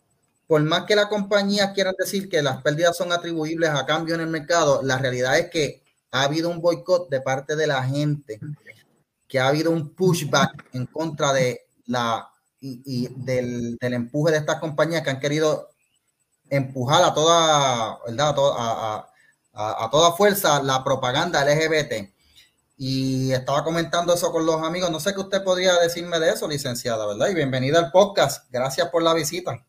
por 0.51 0.61
más 0.63 0.83
que 0.83 0.97
la 0.97 1.07
compañía 1.07 1.71
quieran 1.71 1.95
decir 1.97 2.27
que 2.27 2.41
las 2.41 2.61
pérdidas 2.61 2.97
son 2.97 3.13
atribuibles 3.13 3.69
a 3.69 3.85
cambio 3.85 4.15
en 4.15 4.19
el 4.19 4.27
mercado, 4.27 4.81
la 4.83 4.97
realidad 4.97 5.39
es 5.39 5.49
que 5.49 5.81
ha 6.11 6.23
habido 6.23 6.49
un 6.49 6.59
boicot 6.59 7.09
de 7.09 7.21
parte 7.21 7.55
de 7.55 7.67
la 7.67 7.81
gente, 7.85 8.37
que 9.29 9.39
ha 9.39 9.47
habido 9.47 9.71
un 9.71 9.95
pushback 9.95 10.65
en 10.73 10.87
contra 10.87 11.31
de 11.31 11.61
la 11.85 12.29
y, 12.59 13.07
del, 13.23 13.77
empuje 13.79 14.33
de 14.33 14.39
estas 14.39 14.59
compañías 14.59 15.03
que 15.03 15.11
han 15.11 15.21
querido 15.21 15.69
empujar 16.49 17.01
a 17.01 17.13
toda, 17.13 17.99
¿verdad? 18.05 18.35
A, 19.53 19.89
toda 19.89 20.11
fuerza 20.17 20.61
la 20.61 20.83
propaganda 20.83 21.45
LGBT. 21.45 22.13
Y 22.75 23.31
estaba 23.31 23.63
comentando 23.63 24.13
eso 24.13 24.33
con 24.33 24.45
los 24.45 24.61
amigos. 24.61 24.91
No 24.91 24.99
sé 24.99 25.13
qué 25.13 25.21
usted 25.21 25.45
podría 25.45 25.75
decirme 25.79 26.19
de 26.19 26.31
eso, 26.31 26.45
licenciada, 26.45 27.05
¿verdad? 27.05 27.29
Y 27.29 27.35
bienvenida 27.35 27.79
al 27.79 27.89
podcast. 27.89 28.51
Gracias 28.51 28.89
por 28.89 29.01
la 29.01 29.13
visita. 29.13 29.63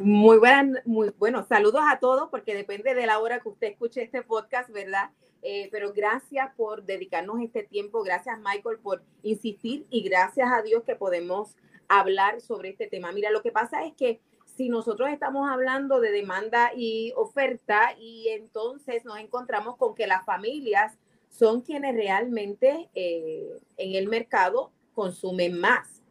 Muy 0.00 0.38
buenas, 0.38 0.84
muy 0.86 1.12
bueno. 1.18 1.44
Saludos 1.46 1.82
a 1.88 1.98
todos, 1.98 2.28
porque 2.30 2.54
depende 2.54 2.94
de 2.94 3.06
la 3.06 3.18
hora 3.18 3.40
que 3.40 3.48
usted 3.48 3.68
escuche 3.68 4.02
este 4.02 4.22
podcast, 4.22 4.70
¿verdad? 4.70 5.10
Eh, 5.42 5.68
pero 5.70 5.92
gracias 5.92 6.50
por 6.56 6.84
dedicarnos 6.84 7.40
este 7.42 7.62
tiempo, 7.62 8.02
gracias 8.02 8.38
Michael 8.38 8.78
por 8.78 9.02
insistir 9.22 9.86
y 9.90 10.02
gracias 10.02 10.50
a 10.50 10.62
Dios 10.62 10.84
que 10.84 10.96
podemos 10.96 11.54
hablar 11.86 12.40
sobre 12.40 12.70
este 12.70 12.86
tema. 12.86 13.12
Mira, 13.12 13.30
lo 13.30 13.42
que 13.42 13.52
pasa 13.52 13.84
es 13.84 13.92
que 13.94 14.20
si 14.56 14.68
nosotros 14.68 15.10
estamos 15.10 15.50
hablando 15.50 16.00
de 16.00 16.12
demanda 16.12 16.70
y 16.74 17.12
oferta 17.16 17.94
y 17.98 18.28
entonces 18.28 19.04
nos 19.04 19.18
encontramos 19.18 19.76
con 19.76 19.94
que 19.94 20.06
las 20.06 20.24
familias 20.24 20.96
son 21.28 21.60
quienes 21.60 21.94
realmente 21.94 22.88
eh, 22.94 23.58
en 23.76 23.94
el 23.96 24.08
mercado 24.08 24.72
consumen 24.94 25.60
más. 25.60 26.03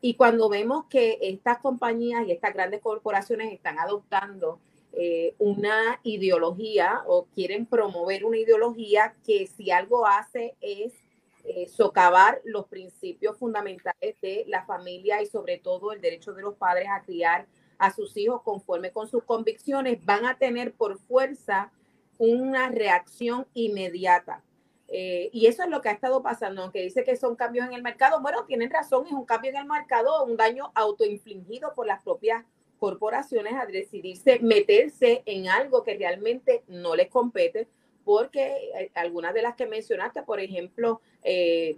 Y 0.00 0.14
cuando 0.14 0.48
vemos 0.48 0.86
que 0.86 1.18
estas 1.20 1.58
compañías 1.58 2.26
y 2.26 2.32
estas 2.32 2.54
grandes 2.54 2.80
corporaciones 2.80 3.52
están 3.52 3.78
adoptando 3.78 4.58
eh, 4.92 5.34
una 5.38 6.00
ideología 6.02 7.02
o 7.06 7.26
quieren 7.26 7.66
promover 7.66 8.24
una 8.24 8.38
ideología 8.38 9.14
que 9.24 9.46
si 9.46 9.70
algo 9.70 10.06
hace 10.06 10.56
es 10.60 10.94
eh, 11.44 11.68
socavar 11.68 12.40
los 12.44 12.66
principios 12.66 13.38
fundamentales 13.38 14.20
de 14.20 14.44
la 14.48 14.64
familia 14.64 15.22
y 15.22 15.26
sobre 15.26 15.58
todo 15.58 15.92
el 15.92 16.00
derecho 16.00 16.32
de 16.32 16.42
los 16.42 16.54
padres 16.54 16.88
a 16.90 17.02
criar 17.02 17.46
a 17.78 17.92
sus 17.94 18.16
hijos 18.16 18.42
conforme 18.42 18.90
con 18.90 19.08
sus 19.08 19.24
convicciones, 19.24 20.04
van 20.04 20.26
a 20.26 20.36
tener 20.36 20.72
por 20.72 20.98
fuerza 20.98 21.72
una 22.18 22.68
reacción 22.68 23.46
inmediata. 23.54 24.42
Eh, 24.92 25.30
y 25.32 25.46
eso 25.46 25.62
es 25.62 25.68
lo 25.68 25.80
que 25.80 25.88
ha 25.88 25.92
estado 25.92 26.20
pasando, 26.20 26.62
aunque 26.62 26.82
dice 26.82 27.04
que 27.04 27.14
son 27.14 27.36
cambios 27.36 27.66
en 27.66 27.74
el 27.74 27.82
mercado. 27.82 28.20
Bueno, 28.20 28.44
tienen 28.44 28.70
razón, 28.70 29.06
es 29.06 29.12
un 29.12 29.24
cambio 29.24 29.50
en 29.50 29.56
el 29.56 29.64
mercado, 29.64 30.24
un 30.24 30.36
daño 30.36 30.72
autoinfligido 30.74 31.72
por 31.74 31.86
las 31.86 32.02
propias 32.02 32.44
corporaciones 32.78 33.54
a 33.54 33.66
decidirse 33.66 34.40
meterse 34.40 35.22
en 35.26 35.48
algo 35.48 35.84
que 35.84 35.96
realmente 35.96 36.64
no 36.66 36.96
les 36.96 37.08
compete, 37.08 37.68
porque 38.04 38.70
eh, 38.74 38.90
algunas 38.94 39.32
de 39.32 39.42
las 39.42 39.54
que 39.54 39.66
mencionaste, 39.66 40.22
por 40.22 40.40
ejemplo, 40.40 41.00
eh, 41.22 41.76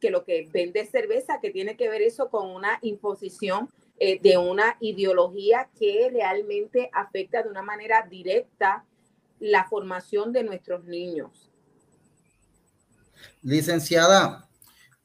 que 0.00 0.10
lo 0.10 0.24
que 0.24 0.48
vende 0.50 0.86
cerveza, 0.86 1.40
que 1.40 1.50
tiene 1.50 1.76
que 1.76 1.90
ver 1.90 2.00
eso 2.00 2.30
con 2.30 2.48
una 2.48 2.78
imposición 2.80 3.68
de 3.98 4.36
una 4.38 4.76
ideología 4.80 5.70
que 5.78 6.10
realmente 6.12 6.90
afecta 6.92 7.44
de 7.44 7.48
una 7.48 7.62
manera 7.62 8.04
directa 8.10 8.84
la 9.38 9.64
formación 9.68 10.32
de 10.32 10.42
nuestros 10.42 10.84
niños. 10.84 11.53
Licenciada, 13.42 14.48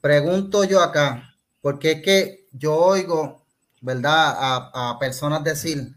pregunto 0.00 0.64
yo 0.64 0.80
acá, 0.80 1.34
porque 1.60 1.92
es 1.92 2.02
que 2.02 2.48
yo 2.52 2.74
oigo, 2.76 3.44
¿verdad?, 3.80 4.34
a, 4.36 4.96
personas 4.98 5.44
decir, 5.44 5.96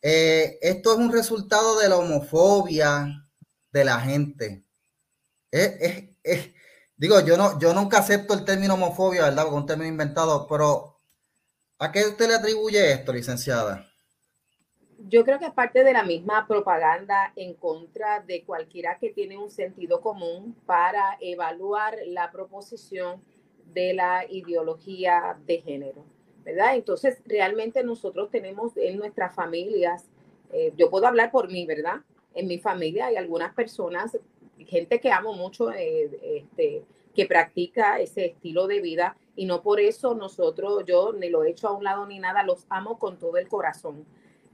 esto 0.00 0.92
es 0.92 0.98
un 0.98 1.12
resultado 1.12 1.78
de 1.78 1.88
la 1.88 1.96
homofobia, 1.96 3.26
de 3.72 3.84
la 3.84 4.00
gente. 4.00 4.64
digo, 6.96 7.20
yo 7.20 7.36
no, 7.36 7.58
yo 7.58 7.74
nunca 7.74 7.98
acepto 7.98 8.34
el 8.34 8.44
término 8.44 8.74
homofobia, 8.74 9.24
¿verdad? 9.24 9.42
Porque 9.44 9.56
es 9.56 9.60
un 9.62 9.66
término 9.66 9.88
inventado, 9.88 10.46
pero 10.46 11.00
¿a 11.78 11.92
qué 11.92 12.06
usted 12.06 12.28
le 12.28 12.34
atribuye 12.36 12.92
esto, 12.92 13.12
licenciada? 13.12 13.86
Yo 14.98 15.24
creo 15.24 15.38
que 15.38 15.46
es 15.46 15.52
parte 15.52 15.84
de 15.84 15.92
la 15.92 16.02
misma 16.02 16.46
propaganda 16.46 17.32
en 17.36 17.54
contra 17.54 18.20
de 18.20 18.44
cualquiera 18.44 18.98
que 18.98 19.10
tiene 19.10 19.36
un 19.36 19.50
sentido 19.50 20.00
común 20.00 20.56
para 20.64 21.18
evaluar 21.20 21.96
la 22.06 22.30
proposición 22.30 23.22
de 23.72 23.92
la 23.94 24.24
ideología 24.28 25.38
de 25.46 25.60
género, 25.60 26.04
¿verdad? 26.44 26.76
Entonces, 26.76 27.20
realmente 27.26 27.84
nosotros 27.84 28.30
tenemos 28.30 28.76
en 28.76 28.96
nuestras 28.96 29.34
familias, 29.34 30.08
eh, 30.52 30.72
yo 30.76 30.88
puedo 30.88 31.06
hablar 31.06 31.30
por 31.30 31.50
mí, 31.50 31.66
¿verdad? 31.66 32.00
en 32.36 32.46
mi 32.46 32.58
familia 32.58 33.06
hay 33.06 33.16
algunas 33.16 33.52
personas, 33.54 34.16
gente 34.58 35.00
que 35.00 35.10
amo 35.10 35.32
mucho, 35.32 35.72
eh, 35.72 36.10
este, 36.22 36.84
que 37.14 37.26
practica 37.26 37.98
ese 37.98 38.26
estilo 38.26 38.66
de 38.66 38.80
vida 38.80 39.16
y 39.34 39.46
no 39.46 39.62
por 39.62 39.80
eso 39.80 40.14
nosotros, 40.14 40.84
yo 40.86 41.14
ni 41.14 41.30
lo 41.30 41.42
he 41.42 41.50
hecho 41.50 41.68
a 41.68 41.72
un 41.72 41.82
lado 41.82 42.06
ni 42.06 42.18
nada, 42.18 42.42
los 42.44 42.66
amo 42.68 42.98
con 42.98 43.18
todo 43.18 43.38
el 43.38 43.48
corazón. 43.48 44.04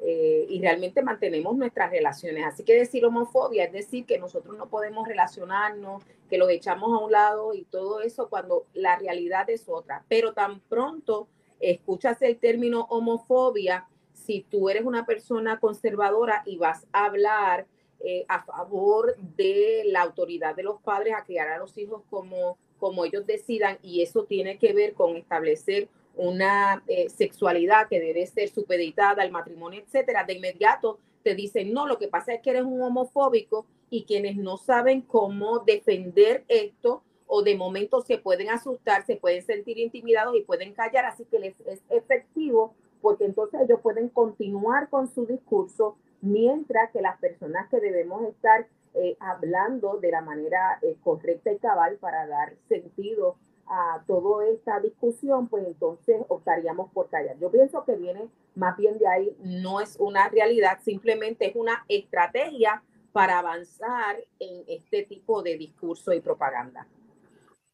Eh, 0.05 0.47
y 0.49 0.61
realmente 0.61 1.01
mantenemos 1.01 1.57
nuestras 1.57 1.93
relaciones. 1.93 2.45
Así 2.45 2.65
que 2.65 2.75
decir 2.75 3.05
homofobia 3.05 3.65
es 3.65 3.73
decir 3.73 4.05
que 4.05 4.19
nosotros 4.19 4.57
no 4.57 4.69
podemos 4.69 5.07
relacionarnos, 5.07 6.03
que 6.29 6.38
los 6.38 6.51
echamos 6.51 6.93
a 6.93 7.05
un 7.05 7.12
lado 7.12 7.55
y 7.55 7.62
todo 7.65 8.01
eso 8.01 8.29
cuando 8.29 8.67
la 8.75 8.97
realidad 8.97 9.49
es 9.49 9.69
otra. 9.69 10.05
Pero 10.09 10.33
tan 10.33 10.59
pronto 10.61 11.29
escuchas 11.61 12.21
el 12.23 12.37
término 12.38 12.87
homofobia, 12.91 13.87
si 14.12 14.45
tú 14.51 14.69
eres 14.69 14.85
una 14.85 15.07
persona 15.07 15.61
conservadora 15.61 16.43
y 16.47 16.57
vas 16.57 16.85
a 16.93 17.05
hablar 17.05 17.67
eh, 18.01 18.25
a 18.29 18.43
favor 18.43 19.15
de 19.37 19.83
la 19.87 20.03
autoridad 20.03 20.57
de 20.57 20.65
los 20.65 20.81
padres 20.81 21.15
a 21.15 21.25
criar 21.25 21.49
a 21.49 21.59
los 21.59 21.79
hijos 21.79 22.03
como, 22.11 22.59
como 22.81 23.05
ellos 23.05 23.25
decidan 23.25 23.79
y 23.83 24.03
eso 24.03 24.25
tiene 24.25 24.59
que 24.59 24.73
ver 24.73 24.95
con 24.95 25.17
establecer 25.17 25.88
una 26.16 26.83
eh, 26.87 27.09
sexualidad 27.09 27.88
que 27.88 28.01
debe 28.01 28.27
ser 28.27 28.48
supeditada 28.48 29.22
al 29.22 29.31
matrimonio, 29.31 29.81
etcétera, 29.81 30.25
de 30.25 30.35
inmediato 30.35 30.98
te 31.22 31.35
dicen, 31.35 31.72
no, 31.72 31.87
lo 31.87 31.98
que 31.98 32.09
pasa 32.09 32.35
es 32.35 32.42
que 32.42 32.51
eres 32.51 32.64
un 32.64 32.83
homofóbico 32.83 33.66
y 33.90 34.05
quienes 34.05 34.37
no 34.37 34.57
saben 34.57 35.03
cómo 35.03 35.61
defender 35.61 36.44
esto 36.48 37.03
o 37.27 37.42
de 37.42 37.57
momento 37.57 38.03
se 38.03 38.18
pueden 38.18 38.51
asustar, 38.51 39.07
se 39.07 39.16
pueden 39.16 39.42
sentir 39.42 39.79
intimidados 39.79 40.37
y 40.37 40.42
pueden 40.42 40.75
callar, 40.75 41.05
así 41.05 41.25
que 41.25 41.38
les 41.38 41.59
es 41.61 41.81
efectivo 41.88 42.75
porque 43.01 43.25
entonces 43.25 43.61
ellos 43.62 43.81
pueden 43.81 44.09
continuar 44.09 44.88
con 44.88 45.09
su 45.09 45.27
discurso 45.27 45.96
mientras 46.20 46.90
que 46.92 47.03
las 47.03 47.18
personas 47.18 47.68
que 47.68 47.81
debemos 47.81 48.22
estar 48.29 48.66
eh, 48.94 49.16
hablando 49.20 49.96
de 49.96 50.11
la 50.11 50.20
manera 50.20 50.79
eh, 50.83 50.96
correcta 51.03 51.51
y 51.51 51.59
cabal 51.59 51.96
para 51.96 52.27
dar 52.27 52.55
sentido 52.68 53.37
a 53.73 54.05
toda 54.07 54.47
esta 54.49 54.81
discusión, 54.81 55.49
pues 55.49 55.67
entonces 55.67 56.21
optaríamos 56.29 56.93
por 56.93 57.09
callar. 57.09 57.39
Yo 57.39 57.51
pienso 57.51 57.85
que 57.87 57.97
viene 57.97 58.29
más 58.55 58.77
bien 58.77 58.99
de 58.99 59.09
ahí, 59.09 59.37
no 59.41 59.81
es 59.81 59.97
una 59.99 60.29
realidad, 60.29 60.79
simplemente 60.85 61.49
es 61.49 61.57
una 61.57 61.83
estrategia 61.89 62.83
para 63.13 63.39
avanzar 63.39 64.17
en 64.39 64.65
este 64.69 65.05
tipo 65.05 65.43
de 65.43 65.57
discurso 65.57 66.13
y 66.13 66.21
propaganda. 66.21 66.87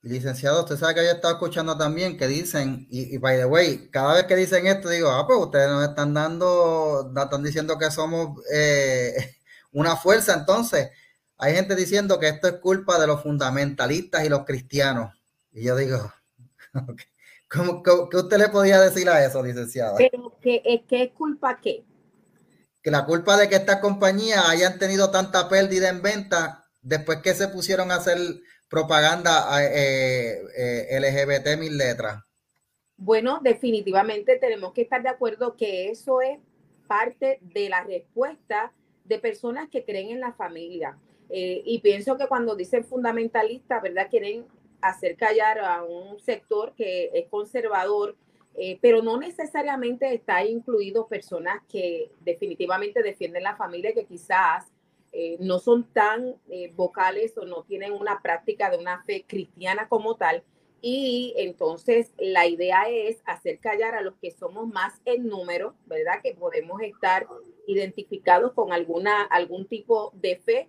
Licenciado, 0.03 0.61
usted 0.61 0.77
sabe 0.77 0.95
que 0.95 1.05
yo 1.05 1.11
estado 1.11 1.35
escuchando 1.35 1.77
también 1.77 2.17
que 2.17 2.29
dicen, 2.29 2.87
y, 2.89 3.19
by 3.19 3.37
the 3.37 3.47
way, 3.47 3.89
cada 3.91 4.15
vez 4.15 4.25
que 4.27 4.37
dicen 4.37 4.69
esto, 4.69 4.89
digo, 4.89 5.11
ah, 5.11 5.27
pues 5.27 5.41
ustedes 5.41 5.69
nos 5.69 5.89
están 5.89 6.15
dando, 6.15 7.11
nos 7.13 7.25
están 7.25 7.43
diciendo 7.43 7.77
que 7.77 7.91
somos 7.91 8.41
eh, 8.55 9.35
una 9.73 9.97
fuerza. 9.97 10.35
Entonces, 10.35 10.91
hay 11.37 11.55
gente 11.55 11.75
diciendo 11.75 12.21
que 12.21 12.29
esto 12.29 12.47
es 12.47 12.55
culpa 12.55 13.01
de 13.01 13.09
los 13.09 13.21
fundamentalistas 13.21 14.25
y 14.25 14.29
los 14.29 14.45
cristianos. 14.45 15.18
Y 15.59 15.65
yo 15.65 15.77
digo, 15.77 15.99
¿cómo, 17.51 17.83
qué 17.83 18.17
usted 18.17 18.39
le 18.39 18.49
podía 18.49 18.81
decir 18.81 19.09
a 19.09 19.25
eso, 19.25 19.43
licenciado? 19.43 19.97
Pero, 19.99 20.39
¿qué, 20.41 20.85
¿qué 20.89 21.03
es 21.03 21.13
culpa 21.13 21.59
qué? 21.61 21.85
Que 22.81 22.93
la 22.93 23.05
culpa 23.05 23.37
de 23.37 23.49
que 23.49 23.57
estas 23.57 23.81
compañías 23.81 24.49
hayan 24.49 24.79
tenido 24.79 25.11
tanta 25.11 25.49
pérdida 25.49 25.89
en 25.89 26.01
venta 26.01 26.65
después 26.81 27.19
que 27.19 27.35
se 27.35 27.49
pusieron 27.49 27.91
a 27.91 27.97
hacer 27.97 28.19
propaganda 28.69 29.49
eh, 29.65 30.43
eh, 30.57 31.01
LGBT 31.01 31.59
mil 31.59 31.77
letras? 31.77 32.23
Bueno, 32.97 33.41
definitivamente 33.43 34.37
tenemos 34.37 34.73
que 34.73 34.83
estar 34.83 35.03
de 35.03 35.09
acuerdo 35.09 35.57
que 35.57 35.91
eso 35.91 36.21
es 36.21 36.39
parte 36.87 37.39
de 37.43 37.69
la 37.69 37.83
respuesta 37.83 38.73
de 39.05 39.19
personas 39.19 39.69
que 39.71 39.85
creen 39.85 40.11
en 40.11 40.21
la 40.21 40.33
familia. 40.35 40.97
Eh, 41.31 41.63
y 41.65 41.81
pienso 41.81 42.17
que 42.17 42.27
cuando 42.27 42.55
dicen 42.55 42.85
fundamentalista, 42.85 43.81
¿verdad? 43.81 44.09
Quieren 44.09 44.47
hacer 44.81 45.17
callar 45.17 45.59
a 45.59 45.83
un 45.85 46.19
sector 46.21 46.75
que 46.75 47.11
es 47.15 47.29
conservador 47.29 48.17
eh, 48.61 48.77
pero 48.83 49.03
no 49.03 49.17
necesariamente 49.19 50.13
está 50.13 50.45
incluido 50.45 51.07
personas 51.07 51.63
que 51.69 52.11
definitivamente 52.23 53.05
defienden 53.05 53.45
la 53.45 53.55
familia, 53.55 53.95
que 53.95 54.05
quizás 54.05 54.67
eh, 55.13 55.37
no 55.39 55.61
son 55.61 55.85
tan 55.93 56.35
eh, 56.51 56.73
vocales 56.75 57.39
o 57.39 57.45
no 57.45 57.63
tienen 57.63 57.93
una 57.93 58.21
práctica 58.21 58.69
de 58.69 58.79
una 58.79 59.05
fe 59.05 59.25
cristiana 59.29 59.89
como 59.89 60.17
tal. 60.17 60.43
Y 60.81 61.35
entonces 61.37 62.13
la 62.19 62.49
idea 62.49 62.89
es 62.89 63.23
hacer 63.27 63.61
callar 63.61 63.95
a 63.95 64.03
los 64.03 64.17
que 64.17 64.33
somos 64.33 64.67
más 64.67 65.01
en 65.05 65.29
número, 65.29 65.77
¿verdad? 65.87 66.21
Que 66.21 66.35
podemos 66.35 66.83
estar 66.83 67.29
identificados 67.69 68.55
con 68.55 68.73
alguna, 68.73 69.23
algún 69.23 69.69
tipo 69.69 70.13
de 70.17 70.37
fe, 70.37 70.69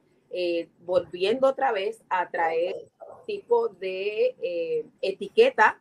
volviendo 0.86 1.48
otra 1.48 1.72
vez 1.72 2.04
a 2.10 2.30
traer 2.30 2.76
tipo 3.30 3.70
de 3.70 4.36
etiqueta 5.02 5.80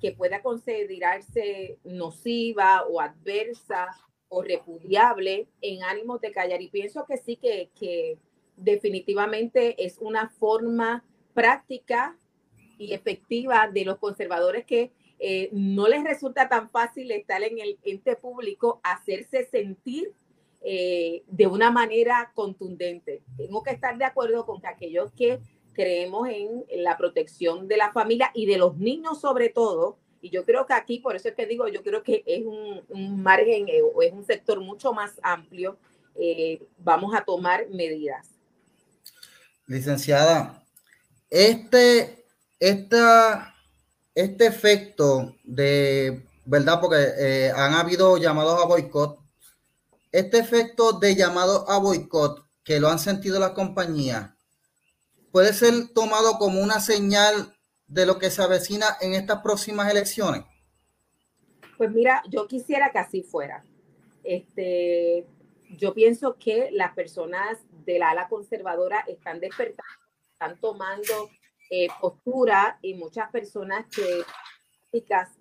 que 0.00 0.10
pueda 0.10 0.42
considerarse 0.42 1.78
nociva 1.84 2.84
o 2.88 3.00
adversa 3.00 3.88
o 4.28 4.42
repudiable 4.42 5.46
en 5.60 5.84
ánimos 5.84 6.20
de 6.20 6.32
callar. 6.32 6.60
Y 6.62 6.68
pienso 6.68 7.04
que 7.06 7.18
sí, 7.18 7.36
que, 7.36 8.18
definitivamente 8.56 9.84
es 9.84 9.98
una 10.00 10.28
forma 10.28 11.04
práctica 11.32 12.18
y 12.76 12.92
efectiva 12.92 13.70
de 13.72 13.84
los 13.84 13.98
conservadores 13.98 14.66
que 14.66 14.90
eh, 15.18 15.48
no 15.52 15.88
les 15.88 16.04
resulta 16.04 16.48
tan 16.48 16.70
fácil 16.70 17.10
estar 17.10 17.42
en 17.42 17.58
el 17.58 17.78
ente 17.84 18.16
público, 18.16 18.80
hacerse 18.82 19.44
sentir 19.44 20.12
eh, 20.60 21.22
de 21.26 21.46
una 21.46 21.70
manera 21.70 22.32
contundente. 22.34 23.22
Tengo 23.38 23.62
que 23.62 23.70
estar 23.70 23.96
de 23.96 24.04
acuerdo 24.04 24.44
con 24.44 24.60
que 24.60 24.66
aquellos 24.66 25.10
que 25.12 25.40
creemos 25.72 26.28
en 26.28 26.64
la 26.82 26.96
protección 26.96 27.68
de 27.68 27.76
la 27.76 27.92
familia 27.92 28.30
y 28.34 28.46
de 28.46 28.58
los 28.58 28.76
niños 28.76 29.20
sobre 29.20 29.48
todo. 29.48 29.98
Y 30.22 30.30
yo 30.30 30.44
creo 30.44 30.66
que 30.66 30.74
aquí, 30.74 30.98
por 30.98 31.16
eso 31.16 31.28
es 31.28 31.34
que 31.34 31.46
digo, 31.46 31.66
yo 31.68 31.82
creo 31.82 32.02
que 32.02 32.22
es 32.26 32.44
un, 32.44 33.22
margen 33.22 33.68
eh, 33.68 33.82
o 33.82 34.02
es 34.02 34.12
un 34.12 34.24
sector 34.24 34.60
mucho 34.60 34.92
más 34.92 35.12
amplio. 35.22 35.78
Eh, 36.16 36.62
vamos 36.78 37.14
a 37.14 37.24
tomar 37.24 37.68
medidas. 37.70 38.26
Licenciada, 39.66 40.62
este, 41.30 42.26
esta, 42.58 43.54
este 44.14 44.46
efecto 44.46 45.36
de, 45.44 46.22
¿verdad? 46.44 46.80
Porque 46.80 46.96
eh, 47.18 47.52
han 47.54 47.74
habido 47.74 48.18
llamados 48.18 48.60
a 48.60 48.66
boicot. 48.66 49.18
Este 50.12 50.38
efecto 50.38 50.92
de 50.92 51.14
llamado 51.14 51.70
a 51.70 51.78
boicot 51.78 52.44
que 52.64 52.80
lo 52.80 52.88
han 52.88 52.98
sentido 52.98 53.38
las 53.38 53.52
compañías, 53.52 54.30
puede 55.32 55.52
ser 55.52 55.88
tomado 55.94 56.38
como 56.38 56.60
una 56.60 56.80
señal 56.80 57.54
de 57.86 58.06
lo 58.06 58.18
que 58.18 58.30
se 58.30 58.42
avecina 58.42 58.96
en 59.00 59.14
estas 59.14 59.42
próximas 59.42 59.90
elecciones? 59.90 60.44
Pues 61.76 61.90
mira, 61.90 62.22
yo 62.28 62.46
quisiera 62.46 62.90
que 62.90 62.98
así 62.98 63.22
fuera. 63.22 63.64
Este, 64.22 65.26
yo 65.76 65.94
pienso 65.94 66.36
que 66.38 66.70
las 66.72 66.94
personas 66.94 67.58
de 67.84 67.98
la 67.98 68.10
ala 68.10 68.28
conservadora 68.28 69.04
están 69.08 69.40
despertando, 69.40 69.92
están 70.32 70.58
tomando 70.60 71.30
eh, 71.70 71.88
postura 72.00 72.78
y 72.82 72.94
muchas 72.94 73.30
personas 73.30 73.86
que 73.86 74.24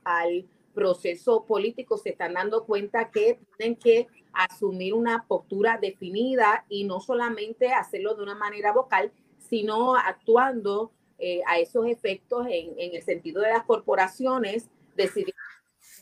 al 0.04 0.48
proceso 0.74 1.46
político 1.46 1.98
se 1.98 2.10
están 2.10 2.36
dando 2.36 2.66
cuenta 2.66 3.10
que 3.10 3.40
tienen 3.58 3.76
que 3.76 4.08
asumir 4.32 4.94
una 4.94 5.26
postura 5.28 5.78
definida 5.82 6.66
y 6.70 6.84
no 6.84 7.02
solamente 7.02 7.74
hacerlo 7.74 8.16
de 8.16 8.24
una 8.24 8.36
manera 8.36 8.72
vocal, 8.72 9.12
sino 9.50 9.96
actuando 9.96 10.92
eh, 11.18 11.42
a 11.48 11.60
esos 11.60 11.86
efectos 11.88 12.48
en, 12.50 12.76
el 12.78 13.02
sentido 13.02 13.42
de 13.42 13.50
las 13.50 13.66
corporaciones 13.66 14.70
decidir 14.96 15.34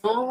no 0.04 0.28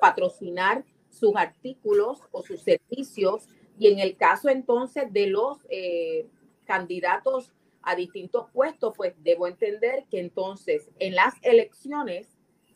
patrocinar 0.00 0.84
sus 1.08 1.34
artículos 1.34 2.20
o 2.30 2.42
sus 2.42 2.62
servicios. 2.62 3.48
Y 3.78 3.88
en 3.88 3.98
el 3.98 4.16
caso 4.16 4.48
entonces 4.48 5.12
de 5.12 5.26
los 5.26 5.58
eh, 5.70 6.26
candidatos 6.66 7.52
a 7.82 7.96
distintos 7.96 8.48
puestos, 8.52 8.94
pues 8.96 9.14
debo 9.24 9.46
entender 9.46 10.04
que 10.10 10.20
entonces 10.20 10.88
en 10.98 11.14
las 11.14 11.34
elecciones, 11.42 12.28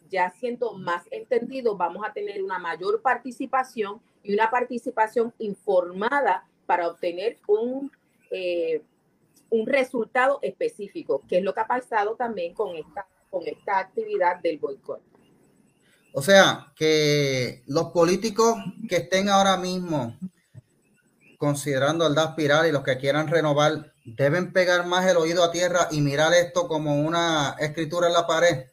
ya 0.09 0.31
siendo 0.31 0.73
más 0.73 1.05
entendido, 1.11 1.77
vamos 1.77 2.05
a 2.07 2.13
tener 2.13 2.43
una 2.43 2.59
mayor 2.59 3.03
participación 3.03 4.01
y 4.23 4.35
una 4.35 4.51
participación 4.51 5.33
informada 5.39 6.49
para 6.67 6.89
obtener 6.89 7.39
un 7.47 7.93
eh, 8.31 8.83
un 9.55 9.67
resultado 9.67 10.38
específico, 10.43 11.23
que 11.29 11.38
es 11.38 11.45
lo 11.45 11.55
que 11.55 11.61
ha 11.61 11.67
pasado 11.67 12.17
también 12.17 12.55
con 12.55 12.77
esta, 12.77 13.07
con 13.31 13.47
esta 13.47 13.79
actividad 13.79 14.40
del 14.40 14.59
boicot. 14.59 15.01
O 16.12 16.23
sea, 16.23 16.73
que 16.77 17.62
los 17.67 17.90
políticos 17.90 18.57
que 18.88 18.97
estén 18.97 19.29
ahora 19.29 19.57
mismo 19.57 20.17
considerando 21.45 22.07
el 22.07 22.17
aspirar 22.17 22.67
y 22.67 22.73
los 22.73 22.83
que 22.83 22.97
quieran 22.97 23.29
renovar, 23.29 23.93
deben 24.05 24.53
pegar 24.53 24.87
más 24.87 25.07
el 25.11 25.19
oído 25.19 25.45
a 25.45 25.53
tierra 25.53 25.88
y 25.90 26.01
mirar 26.01 26.33
esto 26.33 26.67
como 26.69 27.03
una 27.03 27.55
escritura 27.59 28.07
en 28.07 28.14
la 28.14 28.27
pared. 28.27 28.67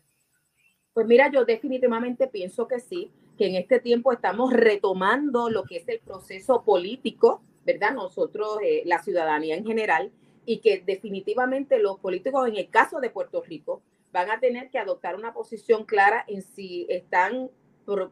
Pues 0.93 1.05
mira, 1.05 1.29
yo 1.29 1.43
definitivamente 1.43 2.27
pienso 2.27 2.69
que 2.69 2.79
sí, 2.79 3.11
que 3.37 3.47
en 3.47 3.55
este 3.55 3.81
tiempo 3.81 4.13
estamos 4.13 4.53
retomando 4.53 5.49
lo 5.49 5.63
que 5.63 5.77
es 5.77 5.87
el 5.89 5.99
proceso 5.99 6.63
político, 6.63 7.41
¿verdad? 7.65 7.93
Nosotros, 7.93 8.59
eh, 8.63 8.83
la 8.85 9.03
ciudadanía 9.03 9.55
en 9.55 9.65
general, 9.65 10.11
y 10.45 10.59
que 10.59 10.81
definitivamente 10.85 11.79
los 11.79 11.99
políticos, 11.99 12.47
en 12.47 12.57
el 12.57 12.69
caso 12.69 12.99
de 12.99 13.09
Puerto 13.09 13.41
Rico, 13.41 13.81
van 14.11 14.29
a 14.29 14.39
tener 14.39 14.69
que 14.69 14.79
adoptar 14.79 15.15
una 15.15 15.33
posición 15.33 15.85
clara 15.85 16.23
en 16.27 16.41
si 16.41 16.85
están 16.89 17.49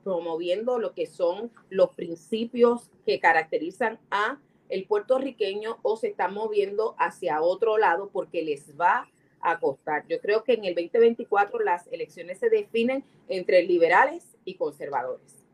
promoviendo 0.04 0.80
lo 0.80 0.94
que 0.94 1.06
son 1.06 1.52
los 1.70 1.94
principios 1.96 2.90
que 3.06 3.20
caracterizan 3.20 4.00
a 4.10 4.40
el 4.70 4.86
puertorriqueño 4.86 5.78
o 5.82 5.98
se 5.98 6.10
están 6.10 6.34
moviendo 6.34 6.96
hacia 7.00 7.42
otro 7.42 7.78
lado 7.78 8.10
porque 8.12 8.44
les 8.44 8.80
va 8.80 9.10
a 9.42 9.60
costar. 9.60 10.06
Yo 10.08 10.20
creo 10.20 10.44
que 10.44 10.54
en 10.54 10.66
el 10.66 10.76
2024 10.76 11.60
las 11.60 11.88
elecciones 11.88 12.40
se 12.40 12.50
definen 12.50 13.04
entre 13.28 13.64
liberales 13.64 14.38
y 14.46 14.56
conservadores. 14.56 15.46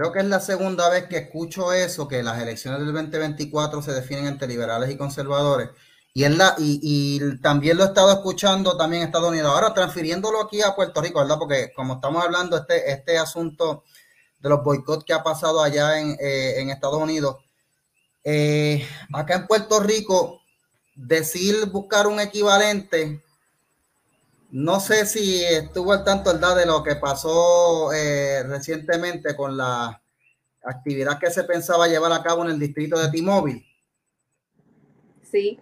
Creo 0.00 0.12
que 0.12 0.20
es 0.20 0.24
la 0.24 0.40
segunda 0.40 0.88
vez 0.88 1.08
que 1.08 1.18
escucho 1.18 1.74
eso, 1.74 2.08
que 2.08 2.22
las 2.22 2.40
elecciones 2.40 2.80
del 2.80 2.90
2024 2.94 3.82
se 3.82 3.92
definen 3.92 4.28
entre 4.28 4.48
liberales 4.48 4.90
y 4.90 4.96
conservadores. 4.96 5.68
Y, 6.14 6.26
la, 6.26 6.54
y, 6.56 7.20
también 7.42 7.76
lo 7.76 7.84
he 7.84 7.88
estado 7.88 8.10
escuchando 8.10 8.78
también 8.78 9.02
en 9.02 9.08
Estados 9.08 9.28
Unidos. 9.28 9.52
Ahora 9.52 9.74
transfiriéndolo 9.74 10.40
aquí 10.40 10.62
a 10.62 10.74
Puerto 10.74 11.02
Rico, 11.02 11.20
¿verdad? 11.20 11.36
Porque 11.38 11.70
como 11.76 11.96
estamos 11.96 12.24
hablando, 12.24 12.56
este, 12.56 12.90
este 12.90 13.18
asunto 13.18 13.84
de 14.38 14.48
los 14.48 14.64
boicots 14.64 15.04
que 15.04 15.12
ha 15.12 15.22
pasado 15.22 15.62
allá 15.62 16.00
en, 16.00 16.16
eh, 16.18 16.72
Estados 16.72 17.02
Unidos, 17.02 17.36
eh, 18.24 18.82
acá 19.12 19.34
en 19.34 19.46
Puerto 19.46 19.80
Rico, 19.80 20.40
decir 20.94 21.66
buscar 21.66 22.06
un 22.06 22.20
equivalente 22.20 23.22
no 24.52 24.80
sé 24.80 25.06
si 25.06 25.44
estuvo 25.44 25.92
al 25.92 26.04
tanto 26.04 26.32
¿verdad? 26.32 26.56
de 26.56 26.66
lo 26.66 26.82
que 26.82 26.96
pasó 26.96 27.92
eh, 27.92 28.42
recientemente 28.44 29.36
con 29.36 29.56
la 29.56 30.02
actividad 30.62 31.18
que 31.18 31.30
se 31.30 31.44
pensaba 31.44 31.88
llevar 31.88 32.12
a 32.12 32.22
cabo 32.22 32.44
en 32.44 32.50
el 32.50 32.58
distrito 32.58 32.98
de 32.98 33.10
T-Mobile. 33.10 33.64
Sí, 35.22 35.58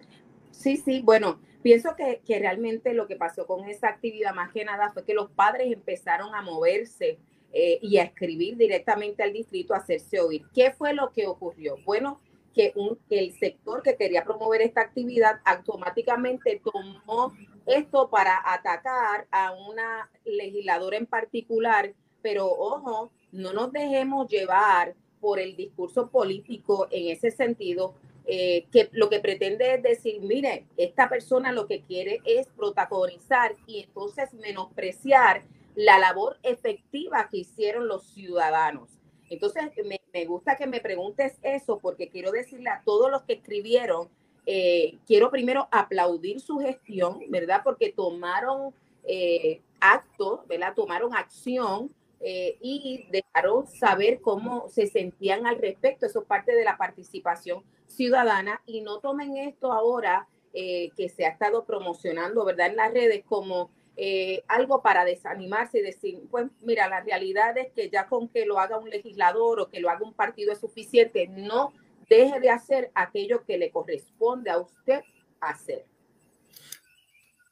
sí, 0.51 0.77
sí. 0.79 1.03
Bueno, 1.03 1.41
pienso 1.63 1.95
que, 1.97 2.23
que, 2.27 2.39
realmente 2.39 2.95
lo 2.95 3.07
que 3.07 3.17
pasó 3.17 3.47
con 3.47 3.69
esa 3.69 3.89
actividad 3.89 4.35
más 4.35 4.53
que 4.53 4.65
nada 4.65 4.91
fue 4.93 5.05
que 5.05 5.15
los 5.15 5.31
padres 5.31 5.71
empezaron 5.71 6.35
a 6.35 6.43
moverse 6.43 7.19
eh, 7.53 7.79
y 7.81 7.97
a 7.97 8.05
escribir 8.05 8.57
directamente 8.57 9.23
al 9.23 9.33
distrito, 9.33 9.75
a 9.75 9.79
hacerse 9.79 10.21
oír. 10.21 10.45
¿Qué 10.55 10.73
fue 10.73 10.93
lo 10.93 11.13
que 11.13 11.27
ocurrió? 11.27 11.77
Bueno, 11.85 12.21
que, 12.55 12.73
un, 12.77 12.99
que 13.09 13.21
el 13.21 13.39
sector 13.39 13.83
que 13.83 13.97
quería 13.97 14.25
promover 14.25 14.61
esta 14.61 14.83
actividad 14.83 15.41
automáticamente 15.45 16.61
tomó 16.63 17.33
esto 17.69 18.09
para 18.11 18.41
atacar 18.45 19.27
a 19.31 19.53
una 19.53 20.11
legisladora 20.25 20.97
en 20.97 21.07
particular, 21.07 21.95
pero 22.23 22.47
ojo, 22.47 23.13
no 23.33 23.53
nos 23.53 23.73
dejemos 23.73 24.29
llevar 24.29 24.95
por 25.21 25.39
el 25.39 25.57
discurso 25.57 26.09
político 26.11 26.89
en 26.91 27.09
ese 27.09 27.31
sentido, 27.31 27.95
eh, 28.27 28.67
que 28.71 28.89
lo 28.93 29.09
que 29.09 29.21
pretende 29.21 29.75
es 29.75 29.83
decir, 29.83 30.21
mire, 30.21 30.67
esta 30.77 31.09
persona 31.09 31.53
lo 31.53 31.67
que 31.67 31.83
quiere 31.83 32.21
es 32.25 32.47
protagonizar 32.49 33.55
y 33.67 33.81
entonces 33.81 34.33
menospreciar 34.35 35.45
la 35.75 35.99
labor 35.99 36.39
efectiva 36.43 37.29
que 37.31 37.39
hicieron 37.39 37.89
los 37.89 38.07
ciudadanos. 38.09 38.91
Entonces, 39.31 39.71
me, 39.85 40.01
me 40.13 40.25
gusta 40.25 40.57
que 40.57 40.67
me 40.67 40.81
preguntes 40.81 41.39
eso 41.43 41.79
porque 41.79 42.09
quiero 42.09 42.31
decirle 42.31 42.71
a 42.71 42.83
todos 42.85 43.11
los 43.11 43.23
que 43.23 43.35
escribieron 43.35 44.09
eh, 44.51 44.97
quiero 45.07 45.31
primero 45.31 45.69
aplaudir 45.71 46.41
su 46.41 46.59
gestión, 46.59 47.21
¿verdad? 47.29 47.61
Porque 47.63 47.93
tomaron 47.93 48.73
eh, 49.05 49.61
actos, 49.79 50.41
¿verdad? 50.49 50.73
Tomaron 50.75 51.15
acción 51.15 51.95
eh, 52.21 52.57
y 52.63 53.07
dejaron 53.11 53.67
saber 53.67 54.23
cómo 54.23 54.69
se 54.71 54.87
sentían 54.87 55.47
al 55.47 55.59
respecto. 55.59 56.07
Eso 56.07 56.21
es 56.21 56.27
parte 56.27 56.55
de 56.55 56.65
la 56.65 56.79
participación 56.79 57.63
ciudadana 57.87 58.63
y 58.65 58.81
no 58.81 59.01
tomen 59.01 59.37
esto 59.37 59.71
ahora 59.71 60.27
que 60.51 61.13
se 61.15 61.25
ha 61.25 61.29
estado 61.29 61.65
promocionando, 61.65 62.45
¿verdad? 62.45 62.69
En 62.69 62.77
las 62.77 62.93
redes 62.93 63.23
como 63.25 63.71
eh, 64.01 64.45
algo 64.47 64.81
para 64.81 65.05
desanimarse 65.05 65.81
y 65.81 65.83
decir, 65.83 66.23
pues 66.31 66.47
mira, 66.63 66.89
la 66.89 67.01
realidad 67.01 67.59
es 67.59 67.73
que 67.73 67.91
ya 67.91 68.07
con 68.07 68.29
que 68.29 68.47
lo 68.47 68.61
haga 68.61 68.79
un 68.79 68.89
legislador 68.89 69.59
o 69.59 69.69
que 69.69 69.81
lo 69.81 69.91
haga 69.91 70.07
un 70.07 70.15
partido 70.15 70.53
es 70.53 70.61
suficiente, 70.61 71.27
no 71.27 71.73
deje 72.09 72.41
de 72.41 72.51
hacer 72.51 72.91
aquello 72.95 73.45
que 73.45 73.59
le 73.59 73.71
corresponde 73.71 74.51
a 74.51 74.59
usted 74.59 75.01
hacer. 75.41 75.85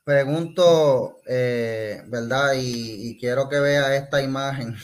Pregunto, 0.05 1.19
eh, 1.27 2.01
¿verdad? 2.07 2.53
Y, 2.57 3.19
quiero 3.19 3.49
que 3.49 3.59
vea 3.59 3.97
esta 3.97 4.23
imagen. 4.23 4.77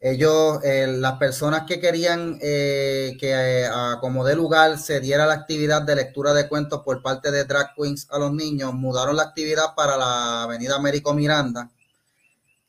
Ellos, 0.00 0.64
eh, 0.64 0.86
las 0.88 1.18
personas 1.18 1.64
que 1.66 1.78
querían 1.78 2.38
eh, 2.42 3.16
que 3.20 3.68
como 4.00 4.24
de 4.24 4.34
lugar 4.34 4.78
se 4.78 4.98
diera 4.98 5.26
la 5.26 5.34
actividad 5.34 5.82
de 5.82 5.94
lectura 5.94 6.32
de 6.32 6.48
cuentos 6.48 6.82
por 6.82 7.02
parte 7.02 7.30
de 7.30 7.44
Drag 7.44 7.74
Queens 7.76 8.08
a 8.10 8.18
los 8.18 8.32
niños, 8.32 8.74
mudaron 8.74 9.14
la 9.14 9.24
actividad 9.24 9.74
para 9.76 9.96
la 9.96 10.42
avenida 10.42 10.74
Américo 10.74 11.14
Miranda. 11.14 11.70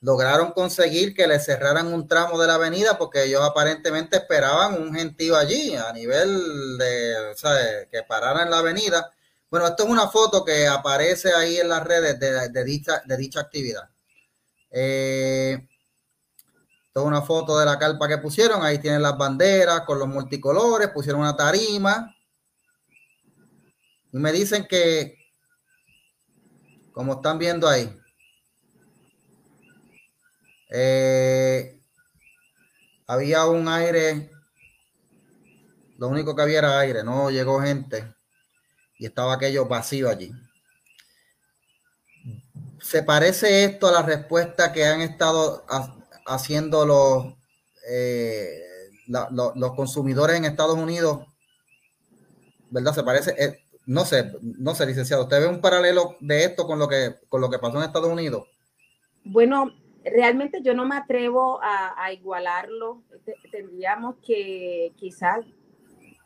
Lograron 0.02 0.52
conseguir 0.52 1.14
que 1.14 1.28
le 1.28 1.40
cerraran 1.40 1.94
un 1.94 2.08
tramo 2.08 2.40
de 2.40 2.48
la 2.48 2.56
avenida 2.56 2.98
porque 2.98 3.24
ellos 3.24 3.42
aparentemente 3.44 4.18
esperaban 4.18 4.82
un 4.82 4.94
gentío 4.94 5.38
allí 5.38 5.76
a 5.76 5.94
nivel 5.94 6.78
de, 6.78 7.34
sea, 7.36 7.86
que 7.90 8.04
pararan 8.04 8.50
la 8.50 8.60
avenida 8.60 9.12
bueno, 9.52 9.68
esto 9.68 9.84
es 9.84 9.90
una 9.90 10.08
foto 10.08 10.46
que 10.46 10.66
aparece 10.66 11.34
ahí 11.34 11.58
en 11.58 11.68
las 11.68 11.84
redes 11.84 12.18
de, 12.18 12.64
dicha, 12.64 13.04
de 13.06 13.18
dicha 13.18 13.42
actividad. 13.42 13.90
Eh, 14.72 15.68
esto 16.88 17.02
es 17.02 17.06
una 17.06 17.22
foto 17.22 17.60
de 17.60 17.66
la 17.66 17.78
carpa 17.78 18.08
que 18.08 18.18
pusieron. 18.18 18.64
Ahí 18.64 18.80
tienen 18.80 19.02
las 19.02 19.18
banderas 19.18 19.82
con 19.82 20.00
los 20.00 20.08
multicolores. 20.08 20.88
Pusieron 20.92 21.20
una 21.20 21.36
tarima. 21.36 22.16
Y 24.14 24.18
me 24.18 24.32
dicen 24.32 24.66
que, 24.70 25.18
como 26.94 27.16
están 27.16 27.38
viendo 27.38 27.68
ahí, 27.68 27.94
eh, 30.72 31.80
había 33.06 33.46
un 33.46 33.68
aire. 33.68 34.32
Lo 35.98 36.08
único 36.08 36.36
que 36.36 36.42
había 36.42 36.60
era 36.60 36.80
aire, 36.80 37.04
no 37.04 37.30
llegó 37.30 37.62
gente 37.62 38.12
y 38.98 39.06
estaba 39.06 39.34
aquello 39.34 39.68
vacío 39.68 40.10
allí. 40.10 40.32
¿Se 42.82 43.04
parece 43.04 43.66
esto 43.66 43.88
a 43.88 43.92
la 43.92 44.02
respuesta 44.02 44.72
que 44.74 44.86
han 44.86 45.02
estado 45.02 45.64
haciendo 46.26 46.86
los, 46.86 47.36
eh, 47.88 48.62
los 49.08 49.76
consumidores 49.76 50.38
en 50.38 50.46
Estados 50.46 50.78
Unidos? 50.78 51.28
¿Verdad? 52.72 52.96
¿Se 52.96 53.04
parece? 53.04 53.36
Eh, 53.38 53.60
no 53.86 54.06
sé, 54.06 54.32
no 54.42 54.74
sé, 54.74 54.86
licenciado. 54.86 55.24
¿Usted 55.24 55.42
ve 55.42 55.48
un 55.48 55.62
paralelo 55.62 56.16
de 56.22 56.46
esto 56.46 56.66
con 56.66 56.80
lo 56.80 56.88
que, 56.88 57.16
con 57.30 57.42
lo 57.42 57.50
que 57.50 57.60
pasó 57.60 57.78
en 57.78 57.84
Estados 57.84 58.10
Unidos? 58.10 58.48
Bueno, 59.24 59.72
realmente 60.04 60.62
yo 60.62 60.74
no 60.74 60.86
me 60.86 60.96
atrevo 60.96 61.60
a, 61.62 62.12
igualarlo. 62.12 63.02
Tendríamos 63.52 64.16
que 64.26 64.94
quizás 64.96 65.46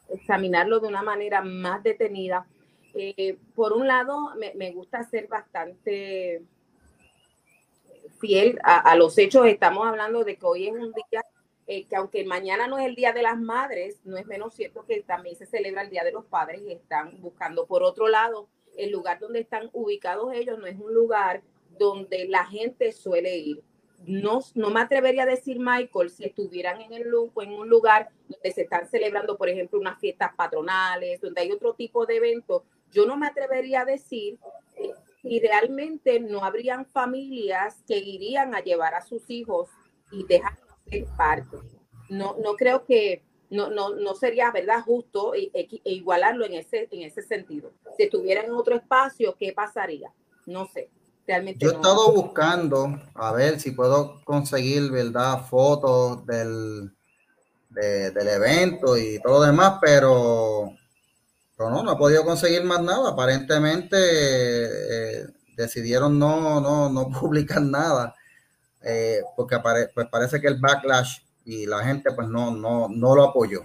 examinarlo 0.09 0.79
de 0.79 0.87
una 0.87 1.01
manera 1.01 1.41
más 1.41 1.81
detenida 1.83 2.45
eh, 2.97 3.37
por 3.55 3.73
un 3.73 3.87
lado, 3.87 4.31
me, 4.55 4.71
gusta 4.71 5.03
ser 5.03 5.27
bastante 5.27 6.41
fiel 8.21 8.57
a, 8.63 8.95
los 8.95 9.17
hechos. 9.17 9.45
Estamos 9.47 9.85
hablando 9.85 10.23
de 10.23 10.37
que 10.37 10.45
hoy 10.45 10.67
es 10.67 10.73
un 10.73 10.93
día 10.93 11.21
eh, 11.67 11.85
que 11.87 11.95
aunque 11.97 12.23
mañana 12.23 12.67
no 12.67 12.77
es 12.77 12.85
el 12.85 12.95
Día 12.95 13.11
de 13.11 13.21
las 13.21 13.37
Madres, 13.37 13.99
no 14.05 14.15
es 14.17 14.25
menos 14.27 14.53
cierto 14.53 14.85
que 14.85 15.01
también 15.01 15.35
se 15.35 15.45
celebra 15.45 15.81
el 15.81 15.89
Día 15.89 16.05
de 16.05 16.13
los 16.13 16.23
Padres 16.25 16.61
y 16.61 16.71
están 16.71 17.19
buscando. 17.19 17.65
Por 17.65 17.83
otro 17.83 18.07
lado, 18.07 18.47
el 18.77 18.91
lugar 18.91 19.19
donde 19.19 19.41
están 19.41 19.69
ubicados 19.73 20.33
ellos 20.33 20.57
no 20.57 20.65
es 20.65 20.79
un 20.79 20.93
lugar 20.93 21.41
donde 21.77 22.27
la 22.27 22.45
gente 22.45 22.91
suele 22.91 23.37
ir. 23.37 23.63
No, 24.05 24.39
no 24.53 24.69
me 24.69 24.81
atrevería 24.81 25.23
a 25.23 25.27
decir, 25.27 25.57
Michael, 25.59 26.09
si 26.09 26.25
estuvieran 26.25 26.81
en, 26.81 26.93
el, 26.93 27.07
en 27.07 27.51
un 27.53 27.69
lugar 27.69 28.09
donde 28.27 28.51
se 28.51 28.63
están 28.63 28.87
celebrando, 28.87 29.37
por 29.37 29.49
ejemplo, 29.49 29.79
unas 29.79 29.99
fiestas 29.99 30.31
patronales, 30.35 31.21
donde 31.21 31.41
hay 31.41 31.51
otro 31.51 31.73
tipo 31.73 32.05
de 32.05 32.17
eventos, 32.17 32.63
yo 32.91 33.05
no 33.05 33.17
me 33.17 33.27
atrevería 33.27 33.81
a 33.81 33.85
decir 33.85 34.37
si 35.21 35.39
realmente 35.39 36.19
no 36.19 36.43
habrían 36.43 36.85
familias 36.85 37.83
que 37.87 37.97
irían 37.97 38.53
a 38.53 38.61
llevar 38.61 38.93
a 38.93 39.01
sus 39.01 39.29
hijos 39.29 39.69
y 40.11 40.23
dejar 40.25 40.57
ser 40.87 41.05
parte. 41.17 41.57
No, 42.09 42.35
no 42.43 42.53
creo 42.55 42.85
que 42.85 43.23
no, 43.49 43.69
no, 43.69 43.95
no 43.95 44.15
sería 44.15 44.51
verdad 44.51 44.81
justo 44.81 45.33
e, 45.33 45.49
e, 45.53 45.67
e, 45.83 45.91
igualarlo 45.93 46.45
en 46.45 46.53
ese, 46.53 46.87
en 46.91 47.03
ese 47.03 47.21
sentido. 47.21 47.71
Si 47.97 48.03
estuviera 48.03 48.41
en 48.41 48.51
otro 48.51 48.75
espacio, 48.75 49.35
¿qué 49.37 49.53
pasaría? 49.53 50.11
No 50.45 50.65
sé. 50.67 50.89
Realmente 51.27 51.65
Yo 51.65 51.71
he 51.71 51.75
estado 51.75 52.11
buscando 52.13 52.99
a 53.15 53.31
ver 53.31 53.59
si 53.59 53.71
puedo 53.71 54.21
conseguir, 54.23 54.91
¿verdad? 54.91 55.45
Fotos 55.47 56.25
del, 56.25 56.91
del 57.69 58.27
evento 58.27 58.97
y 58.97 59.19
todo 59.19 59.39
lo 59.39 59.45
demás, 59.45 59.79
pero 59.81 60.71
pero 61.57 61.69
no, 61.69 61.83
no 61.83 61.91
ha 61.91 61.97
podido 61.97 62.25
conseguir 62.25 62.63
más 62.63 62.81
nada. 62.81 63.11
Aparentemente 63.11 63.97
eh, 63.97 65.25
decidieron 65.55 66.19
no, 66.19 66.59
no, 66.59 66.89
no 66.89 67.09
publicar 67.19 67.61
nada. 67.61 68.13
Eh, 68.81 69.21
porque 69.35 69.57
pues 69.93 70.07
parece 70.09 70.39
que 70.39 70.47
el 70.47 70.59
backlash 70.59 71.19
y 71.43 71.65
la 71.65 71.83
gente 71.83 72.11
pues 72.11 72.27
no, 72.27 72.51
no, 72.51 72.87
no 72.89 73.15
lo 73.15 73.23
apoyó. 73.23 73.61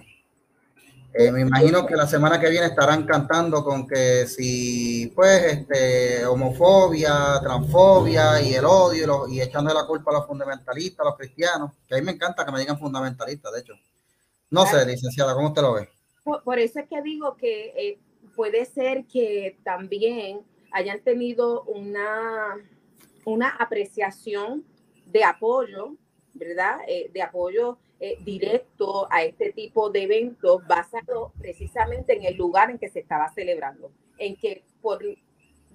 Eh, 1.13 1.29
me 1.29 1.41
imagino 1.41 1.85
que 1.85 1.95
la 1.95 2.07
semana 2.07 2.39
que 2.39 2.49
viene 2.49 2.67
estarán 2.67 3.05
cantando 3.05 3.65
con 3.65 3.85
que 3.85 4.25
si 4.27 5.11
pues 5.13 5.43
este 5.43 6.25
homofobia, 6.25 7.39
transfobia 7.43 8.41
y 8.41 8.53
el 8.53 8.63
odio 8.63 9.27
y, 9.27 9.41
echando 9.41 9.73
la 9.73 9.85
culpa 9.85 10.11
a 10.11 10.19
los 10.19 10.27
fundamentalistas, 10.27 11.01
a 11.01 11.09
los 11.09 11.17
cristianos, 11.17 11.71
que 11.85 11.95
a 11.95 11.97
mí 11.97 12.05
me 12.05 12.13
encanta 12.13 12.45
que 12.45 12.51
me 12.51 12.59
digan 12.59 12.79
fundamentalistas, 12.79 13.51
de 13.51 13.59
hecho. 13.59 13.73
No 14.49 14.65
sé, 14.65 14.85
licenciada, 14.85 15.33
¿cómo 15.33 15.49
usted 15.49 15.61
lo 15.61 15.73
ve? 15.73 15.89
Por, 16.23 16.59
eso 16.59 16.79
es 16.79 16.87
que 16.87 17.01
digo 17.01 17.35
que 17.35 17.73
eh, 17.75 17.99
puede 18.35 18.65
ser 18.65 19.05
que 19.05 19.57
también 19.63 20.41
hayan 20.71 21.01
tenido 21.01 21.63
una, 21.63 22.57
una 23.25 23.49
apreciación 23.49 24.63
de 25.05 25.23
apoyo, 25.23 25.95
¿verdad? 26.33 26.79
Eh, 26.87 27.09
de 27.13 27.21
apoyo 27.21 27.79
eh, 28.03 28.17
directo 28.25 29.07
a 29.11 29.23
este 29.23 29.53
tipo 29.53 29.91
de 29.91 30.01
eventos 30.01 30.65
basado 30.65 31.33
precisamente 31.37 32.17
en 32.17 32.25
el 32.25 32.35
lugar 32.35 32.71
en 32.71 32.79
que 32.79 32.89
se 32.89 32.99
estaba 32.99 33.31
celebrando, 33.31 33.91
en 34.17 34.35
que 34.35 34.63
por, 34.81 35.03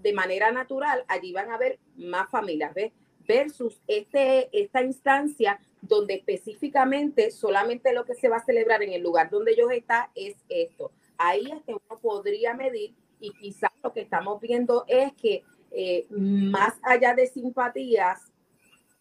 de 0.03 0.13
manera 0.13 0.51
natural 0.51 1.05
allí 1.07 1.33
van 1.33 1.53
a 1.53 1.55
haber 1.55 1.79
más 1.95 2.29
familias, 2.29 2.75
¿ves? 2.75 2.93
Versus 3.29 3.81
este, 3.87 4.49
esta 4.53 4.83
instancia 4.83 5.61
donde 5.81 6.15
específicamente 6.15 7.31
solamente 7.31 7.93
lo 7.93 8.05
que 8.05 8.15
se 8.15 8.29
va 8.29 8.39
a 8.39 8.45
celebrar 8.45 8.83
en 8.83 8.93
el 8.93 9.05
lugar 9.05 9.31
donde 9.31 9.53
ellos 9.53 9.71
están 9.71 10.09
es 10.17 10.35
esto. 10.49 10.91
Ahí 11.19 11.47
es 11.47 11.63
que 11.63 11.75
uno 11.75 12.01
podría 12.01 12.55
medir 12.55 12.93
y 13.21 13.31
quizás 13.35 13.71
lo 13.85 13.93
que 13.93 14.01
estamos 14.01 14.41
viendo 14.41 14.85
es 14.89 15.13
que 15.13 15.45
eh, 15.71 16.07
más 16.11 16.75
allá 16.83 17.15
de 17.15 17.29
simpatías, 17.29 18.33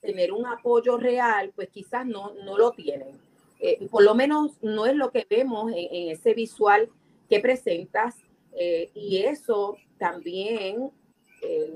tener 0.05 0.31
un 0.31 0.45
apoyo 0.45 0.97
real, 0.97 1.51
pues 1.55 1.69
quizás 1.69 2.05
no, 2.05 2.33
no 2.43 2.57
lo 2.57 2.71
tienen. 2.71 3.19
Eh, 3.59 3.87
por 3.89 4.03
lo 4.03 4.15
menos 4.15 4.51
no 4.61 4.85
es 4.85 4.95
lo 4.95 5.11
que 5.11 5.25
vemos 5.29 5.71
en, 5.75 6.09
ese 6.11 6.33
visual 6.33 6.89
que 7.29 7.39
presentas 7.39 8.15
eh, 8.53 8.91
y 8.93 9.17
eso 9.17 9.77
también 9.97 10.91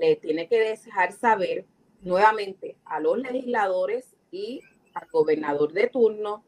le 0.00 0.16
tiene 0.16 0.48
que 0.48 0.58
dejar 0.58 1.12
saber 1.12 1.64
nuevamente 2.02 2.76
a 2.84 2.98
los 2.98 3.18
legisladores 3.18 4.16
y 4.32 4.62
al 4.94 5.06
gobernador 5.10 5.72
de 5.72 5.86
turno 5.88 6.42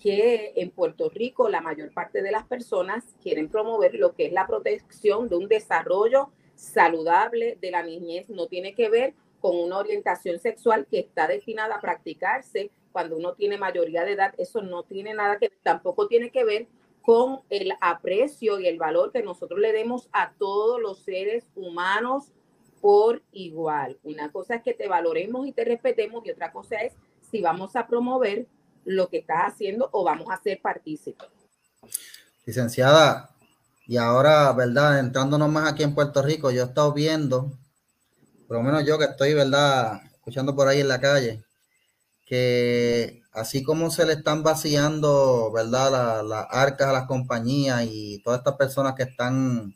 que 0.00 0.52
en 0.56 0.70
Puerto 0.70 1.08
Rico 1.08 1.48
la 1.48 1.60
mayor 1.60 1.92
parte 1.92 2.22
de 2.22 2.30
las 2.30 2.46
personas 2.46 3.04
quieren 3.22 3.48
promover 3.48 3.94
lo 3.94 4.14
que 4.14 4.26
es 4.26 4.32
la 4.32 4.46
protección 4.46 5.28
de 5.28 5.36
un 5.36 5.48
desarrollo 5.48 6.30
saludable 6.54 7.58
de 7.60 7.70
la 7.70 7.82
niñez. 7.82 8.28
No 8.28 8.46
tiene 8.46 8.74
que 8.74 8.88
ver 8.88 9.14
con 9.46 9.60
una 9.60 9.78
orientación 9.78 10.40
sexual 10.40 10.88
que 10.90 10.98
está 10.98 11.28
destinada 11.28 11.76
a 11.76 11.80
practicarse 11.80 12.72
cuando 12.90 13.16
uno 13.16 13.34
tiene 13.34 13.56
mayoría 13.56 14.02
de 14.02 14.14
edad. 14.14 14.34
Eso 14.38 14.60
no 14.60 14.82
tiene 14.82 15.14
nada 15.14 15.38
que 15.38 15.50
ver, 15.50 15.58
tampoco 15.62 16.08
tiene 16.08 16.32
que 16.32 16.44
ver 16.44 16.66
con 17.00 17.42
el 17.48 17.72
aprecio 17.80 18.58
y 18.58 18.66
el 18.66 18.76
valor 18.76 19.12
que 19.12 19.22
nosotros 19.22 19.60
le 19.60 19.70
demos 19.70 20.08
a 20.10 20.32
todos 20.32 20.80
los 20.80 20.98
seres 20.98 21.44
humanos 21.54 22.32
por 22.80 23.22
igual. 23.30 24.00
Una 24.02 24.32
cosa 24.32 24.56
es 24.56 24.64
que 24.64 24.74
te 24.74 24.88
valoremos 24.88 25.46
y 25.46 25.52
te 25.52 25.64
respetemos 25.64 26.26
y 26.26 26.32
otra 26.32 26.50
cosa 26.50 26.78
es 26.78 26.94
si 27.30 27.40
vamos 27.40 27.76
a 27.76 27.86
promover 27.86 28.48
lo 28.84 29.08
que 29.08 29.18
estás 29.18 29.52
haciendo 29.52 29.90
o 29.92 30.02
vamos 30.02 30.26
a 30.28 30.42
ser 30.42 30.60
partícipes. 30.60 31.28
Licenciada, 32.44 33.30
y 33.86 33.96
ahora, 33.96 34.52
¿verdad? 34.54 34.98
Entrándonos 34.98 35.48
más 35.48 35.72
aquí 35.72 35.84
en 35.84 35.94
Puerto 35.94 36.20
Rico, 36.20 36.50
yo 36.50 36.62
he 36.62 36.66
estado 36.66 36.92
viendo, 36.92 37.52
por 38.46 38.56
lo 38.56 38.62
menos 38.62 38.84
yo 38.84 38.98
que 38.98 39.04
estoy, 39.06 39.34
¿verdad? 39.34 40.00
Escuchando 40.14 40.54
por 40.54 40.68
ahí 40.68 40.80
en 40.80 40.88
la 40.88 41.00
calle, 41.00 41.42
que 42.26 43.22
así 43.32 43.62
como 43.62 43.90
se 43.90 44.06
le 44.06 44.14
están 44.14 44.42
vaciando, 44.42 45.52
¿verdad? 45.52 46.24
Las 46.24 46.46
arcas 46.50 46.88
a 46.88 46.92
las 46.92 47.06
compañías 47.06 47.84
y 47.84 48.20
todas 48.24 48.38
estas 48.38 48.56
personas 48.56 48.94
que 48.94 49.04
están 49.04 49.74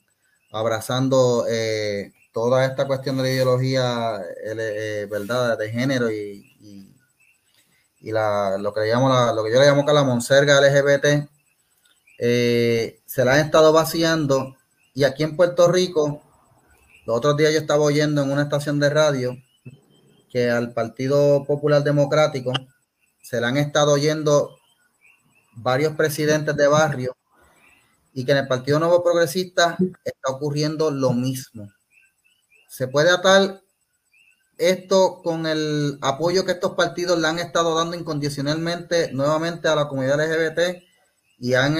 abrazando 0.52 1.46
eh, 1.48 2.12
toda 2.32 2.64
esta 2.64 2.86
cuestión 2.86 3.16
de 3.16 3.22
la 3.24 3.30
ideología, 3.30 4.20
eh, 4.44 5.06
¿verdad?, 5.10 5.58
de 5.58 5.70
género 5.70 6.10
y, 6.10 6.46
y, 8.00 8.12
la, 8.12 8.56
lo, 8.58 8.72
que 8.72 8.80
la, 8.80 9.32
lo 9.32 9.44
que 9.44 9.52
yo 9.52 9.60
le 9.60 9.66
llamo 9.66 9.84
que 9.84 9.92
la 9.92 10.04
monserga 10.04 10.60
LGBT, 10.60 11.28
eh, 12.18 13.00
se 13.04 13.24
la 13.24 13.34
han 13.34 13.40
estado 13.46 13.72
vaciando. 13.72 14.56
Y 14.94 15.04
aquí 15.04 15.22
en 15.22 15.36
Puerto 15.36 15.70
Rico, 15.70 16.22
los 17.10 17.16
otros 17.16 17.36
días 17.36 17.52
yo 17.52 17.58
estaba 17.58 17.82
oyendo 17.82 18.22
en 18.22 18.30
una 18.30 18.42
estación 18.42 18.78
de 18.78 18.88
radio 18.88 19.36
que 20.30 20.48
al 20.48 20.72
Partido 20.72 21.44
Popular 21.44 21.82
Democrático 21.82 22.52
se 23.20 23.40
le 23.40 23.48
han 23.48 23.56
estado 23.56 23.94
oyendo 23.94 24.56
varios 25.56 25.94
presidentes 25.94 26.54
de 26.54 26.68
barrio 26.68 27.16
y 28.14 28.24
que 28.24 28.30
en 28.30 28.38
el 28.38 28.46
Partido 28.46 28.78
Nuevo 28.78 29.02
Progresista 29.02 29.76
está 30.04 30.30
ocurriendo 30.30 30.92
lo 30.92 31.12
mismo. 31.12 31.68
Se 32.68 32.86
puede 32.86 33.10
atar 33.10 33.60
esto 34.56 35.20
con 35.24 35.46
el 35.46 35.98
apoyo 36.02 36.44
que 36.44 36.52
estos 36.52 36.76
partidos 36.76 37.18
le 37.18 37.26
han 37.26 37.40
estado 37.40 37.74
dando 37.74 37.96
incondicionalmente 37.96 39.10
nuevamente 39.12 39.66
a 39.66 39.74
la 39.74 39.88
comunidad 39.88 40.20
LGBT 40.24 40.80
y 41.40 41.54
han 41.54 41.76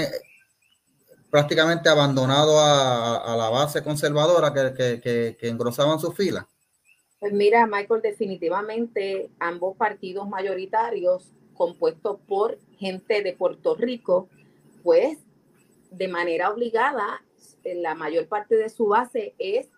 prácticamente 1.30 1.88
abandonado 1.88 2.58
a, 2.58 3.36
la 3.36 3.48
base 3.50 3.82
conservadora 3.82 4.52
que, 4.52 5.00
que, 5.00 5.36
que, 5.38 5.48
engrosaban 5.48 6.00
sus 6.00 6.14
filas. 6.14 6.44
Pues 7.18 7.32
mira, 7.32 7.66
Michael, 7.66 8.02
definitivamente 8.02 9.30
ambos 9.38 9.76
partidos 9.76 10.28
mayoritarios 10.28 11.32
compuestos 11.54 12.18
por 12.26 12.58
gente 12.78 13.22
de 13.22 13.34
Puerto 13.34 13.74
Rico, 13.74 14.28
pues 14.82 15.18
de 15.90 16.08
manera 16.08 16.50
obligada, 16.50 17.22
la 17.64 17.94
mayor 17.94 18.26
parte 18.26 18.56
de 18.56 18.70
su 18.70 18.86
base 18.86 19.34
es 19.38 19.68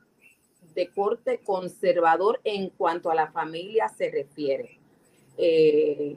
de 0.74 0.88
corte 0.88 1.40
conservador 1.44 2.40
en 2.44 2.70
cuanto 2.70 3.10
a 3.10 3.14
la 3.14 3.30
familia 3.30 3.88
se 3.88 4.10
refiere. 4.10 4.78
Eh, 5.36 6.16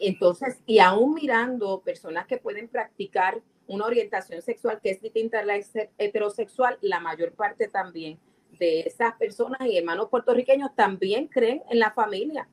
entonces, 0.00 0.58
y 0.66 0.78
aún 0.78 1.14
mirando 1.14 1.80
personas 1.80 2.26
que 2.26 2.38
pueden 2.38 2.68
practicar 2.68 3.40
una 3.68 3.86
orientación 3.86 4.42
sexual 4.42 4.80
que 4.82 4.90
es 4.90 5.00
distinta 5.00 5.40
a 5.40 5.44
la 5.44 5.60
heterosexual, 5.98 6.78
la 6.80 7.00
mayor 7.00 7.32
parte 7.32 7.68
también 7.68 8.18
de 8.58 8.80
esas 8.80 9.14
personas 9.14 9.60
y 9.62 9.76
hermanos 9.76 10.08
puertorriqueños 10.08 10.74
también 10.74 11.28
creen 11.28 11.62
en 11.70 11.78
la 11.78 11.92
familia. 11.92 12.48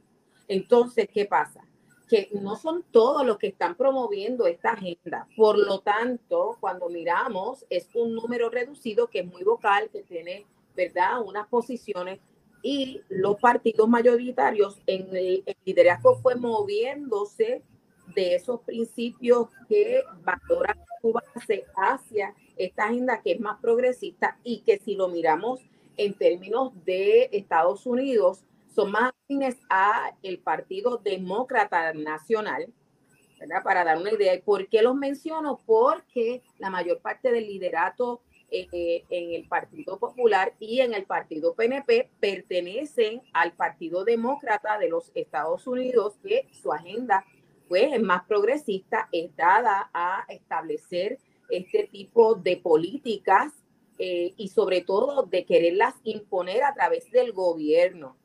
Entonces, 0.47 1.07
¿qué 1.11 1.25
pasa? 1.25 1.65
Que 2.07 2.29
no 2.33 2.55
son 2.55 2.83
todos 2.91 3.25
los 3.25 3.37
que 3.37 3.47
están 3.47 3.75
promoviendo 3.75 4.45
esta 4.45 4.71
agenda. 4.71 5.27
Por 5.35 5.57
lo 5.57 5.79
tanto, 5.79 6.57
cuando 6.59 6.89
miramos, 6.89 7.65
es 7.69 7.89
un 7.95 8.13
número 8.13 8.49
reducido 8.49 9.07
que 9.07 9.19
es 9.19 9.25
muy 9.25 9.43
vocal, 9.43 9.89
que 9.89 10.03
tiene, 10.03 10.45
¿verdad?, 10.75 11.21
unas 11.25 11.47
posiciones 11.47 12.19
y 12.61 13.01
los 13.09 13.39
partidos 13.39 13.87
mayoritarios 13.87 14.81
en 14.85 15.15
el, 15.15 15.43
el 15.45 15.55
liderazgo 15.65 16.15
fue 16.17 16.35
moviéndose 16.35 17.63
de 18.15 18.35
esos 18.35 18.61
principios 18.61 19.49
que 19.67 20.03
valoran 20.23 20.77
base 21.13 21.65
hacia 21.75 22.33
esta 22.57 22.85
agenda 22.85 23.21
que 23.21 23.33
es 23.33 23.39
más 23.39 23.59
progresista 23.59 24.37
y 24.43 24.61
que 24.61 24.79
si 24.79 24.95
lo 24.95 25.07
miramos 25.07 25.61
en 25.97 26.13
términos 26.13 26.73
de 26.85 27.29
Estados 27.31 27.85
Unidos, 27.85 28.43
son 28.73 28.91
más 28.91 29.13
afines 29.23 29.55
a 29.69 30.13
el 30.21 30.39
Partido 30.39 30.97
Demócrata 30.97 31.93
Nacional, 31.93 32.73
¿verdad? 33.39 33.63
Para 33.63 33.83
dar 33.83 33.97
una 33.97 34.11
idea. 34.11 34.33
¿Y 34.35 34.41
por 34.41 34.67
qué 34.67 34.81
los 34.81 34.95
menciono? 34.95 35.61
Porque 35.65 36.41
la 36.59 36.69
mayor 36.69 36.99
parte 36.99 37.31
del 37.31 37.47
liderato 37.47 38.21
eh, 38.51 39.03
en 39.09 39.33
el 39.33 39.47
Partido 39.47 39.97
Popular 39.97 40.53
y 40.59 40.79
en 40.81 40.93
el 40.93 41.05
Partido 41.05 41.55
PNP 41.55 42.11
pertenecen 42.19 43.21
al 43.33 43.53
Partido 43.53 44.05
Demócrata 44.05 44.77
de 44.77 44.89
los 44.89 45.11
Estados 45.15 45.65
Unidos, 45.67 46.19
que 46.23 46.47
su 46.51 46.71
agenda 46.71 47.25
pues 47.67 47.93
es 47.93 48.01
más 48.01 48.23
progresista, 48.25 49.09
es 49.11 49.35
dada 49.35 49.89
a 49.93 50.25
establecer 50.29 51.19
este 51.49 51.87
tipo 51.87 52.35
de 52.35 52.57
políticas 52.57 53.53
eh, 53.97 54.33
y 54.37 54.49
sobre 54.49 54.81
todo 54.81 55.23
de 55.23 55.45
quererlas 55.45 55.95
imponer 56.03 56.63
a 56.63 56.73
través 56.73 57.09
del 57.11 57.31
gobierno. 57.31 58.17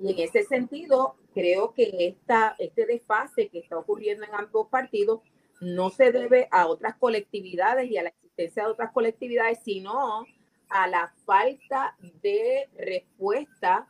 Y 0.00 0.12
en 0.12 0.18
ese 0.18 0.42
sentido, 0.44 1.16
creo 1.34 1.72
que 1.72 1.92
esta, 2.00 2.54
este 2.58 2.86
desfase 2.86 3.48
que 3.48 3.58
está 3.58 3.78
ocurriendo 3.78 4.24
en 4.24 4.34
ambos 4.34 4.68
partidos 4.68 5.20
no 5.60 5.90
se 5.90 6.12
debe 6.12 6.48
a 6.50 6.66
otras 6.66 6.96
colectividades 6.96 7.90
y 7.90 7.96
a 7.96 8.04
la 8.04 8.08
existencia 8.10 8.64
de 8.64 8.70
otras 8.70 8.92
colectividades, 8.92 9.60
sino 9.62 10.24
a 10.68 10.88
la 10.88 11.12
falta 11.24 11.96
de 12.22 12.68
respuesta 12.76 13.86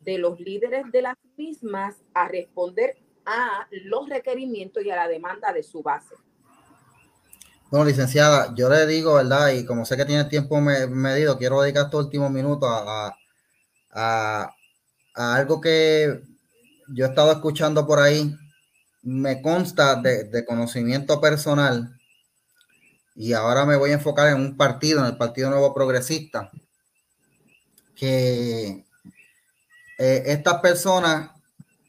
de 0.00 0.18
los 0.18 0.40
líderes 0.40 0.90
de 0.90 1.02
las 1.02 1.16
mismas 1.36 2.02
a 2.12 2.28
responder 2.28 2.96
a 3.24 3.66
los 3.84 4.08
requerimientos 4.08 4.84
y 4.84 4.90
a 4.90 4.96
la 4.96 5.08
demanda 5.08 5.52
de 5.52 5.62
su 5.62 5.82
base. 5.82 6.14
Bueno, 7.70 7.86
licenciada, 7.86 8.54
yo 8.54 8.68
le 8.68 8.86
digo, 8.86 9.14
¿verdad? 9.14 9.52
Y 9.52 9.64
como 9.64 9.86
sé 9.86 9.96
que 9.96 10.04
tiene 10.04 10.24
tiempo 10.24 10.60
medido, 10.60 11.38
quiero 11.38 11.62
dedicar 11.62 11.86
estos 11.86 12.04
últimos 12.04 12.30
minutos 12.30 12.68
a, 12.70 13.16
a, 13.92 14.54
algo 15.14 15.60
que 15.60 16.22
yo 16.88 17.06
he 17.06 17.08
estado 17.08 17.32
escuchando 17.32 17.86
por 17.86 17.98
ahí. 17.98 18.36
Me 19.02 19.40
consta 19.40 19.96
de, 19.96 20.24
de, 20.24 20.44
conocimiento 20.44 21.20
personal 21.20 21.98
y 23.14 23.32
ahora 23.32 23.64
me 23.64 23.76
voy 23.76 23.90
a 23.90 23.94
enfocar 23.94 24.28
en 24.28 24.40
un 24.40 24.56
partido, 24.56 25.00
en 25.00 25.06
el 25.06 25.16
Partido 25.16 25.50
Nuevo 25.50 25.74
Progresista, 25.74 26.50
que 27.96 28.84
eh, 29.98 30.22
estas 30.26 30.60
personas 30.60 31.30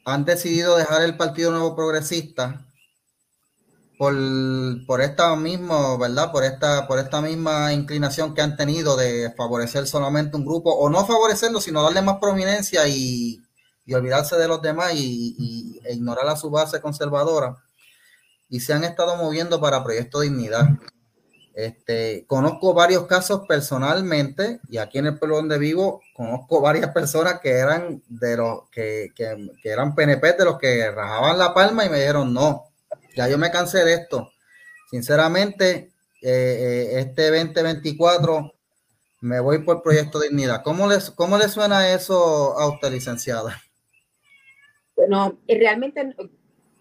han 0.06 0.26
decidido 0.26 0.78
dejar 0.78 1.01
el 1.04 1.18
Partido 1.18 1.51
Nuevo 1.51 1.76
Progresista 1.76 2.66
por, 3.97 4.14
por 4.86 5.01
esta 5.01 5.36
misma, 5.36 5.97
¿verdad? 5.97 6.32
Por 6.32 6.43
esta, 6.43 6.88
por 6.88 6.99
esta 6.99 7.22
misma 7.22 7.74
inclinación 7.74 8.34
que 8.34 8.41
han 8.41 8.58
tenido 8.58 8.97
de 8.97 9.34
favorecer 9.38 9.88
solamente 9.88 10.36
un 10.36 10.45
grupo, 10.45 10.72
o 10.74 10.89
no 10.89 11.06
favorecerlo, 11.06 11.62
sino 11.62 11.84
darle 11.84 12.01
más 12.01 12.18
prominencia 12.20 12.88
y, 12.88 13.39
olvidarse 13.93 14.38
de 14.38 14.47
los 14.47 14.62
demás 14.62 14.93
y, 14.95 15.80
e 15.86 15.93
ignorar 15.93 16.28
a 16.28 16.36
su 16.36 16.49
base 16.49 16.82
conservadora. 16.82 17.58
Y 18.49 18.60
se 18.60 18.74
han 18.74 18.84
estado 18.84 19.16
moviendo 19.18 19.60
para 19.60 19.84
Proyecto 19.84 20.22
Dignidad. 20.22 20.68
Este, 21.54 22.26
conozco 22.26 22.74
varios 22.74 23.06
casos 23.06 23.41
personalmente 23.47 24.60
y 24.70 24.78
aquí 24.78 24.97
en 24.97 25.06
el 25.06 25.20
pueblo 25.20 25.36
donde 25.36 25.60
vivo 25.60 26.01
conozco 26.16 26.62
varias 26.62 26.89
personas 26.91 27.41
que 27.41 27.51
eran 27.51 28.01
de 28.08 28.38
los 28.38 28.70
que, 28.72 29.12
que, 29.16 29.51
eran 29.64 29.93
PNP 29.93 30.34
de 30.34 30.45
los 30.45 30.58
que 30.58 30.89
rajaban 30.89 31.38
la 31.38 31.54
palma 31.54 31.86
y 31.86 31.89
me 31.89 31.99
dijeron 31.99 32.34
no, 32.34 32.64
ya 33.16 33.28
yo 33.28 33.38
me 33.38 33.51
cansé 33.51 33.86
de 33.86 33.93
esto. 33.93 34.32
Sinceramente, 34.89 35.91
eh, 36.22 36.91
eh, 36.93 36.99
este 36.99 37.30
2024 37.30 38.54
me 39.22 39.39
voy 39.39 39.60
por 39.60 39.84
Proyecto 39.84 40.20
Dignidad. 40.20 40.64
¿Cómo 40.64 40.88
les, 40.88 41.12
cómo 41.12 41.38
le 41.38 41.49
suena 41.49 41.93
eso 41.93 42.60
a 42.60 42.68
usted, 42.68 42.91
licenciada? 42.91 43.62
Bueno, 44.95 45.39
realmente 45.47 46.16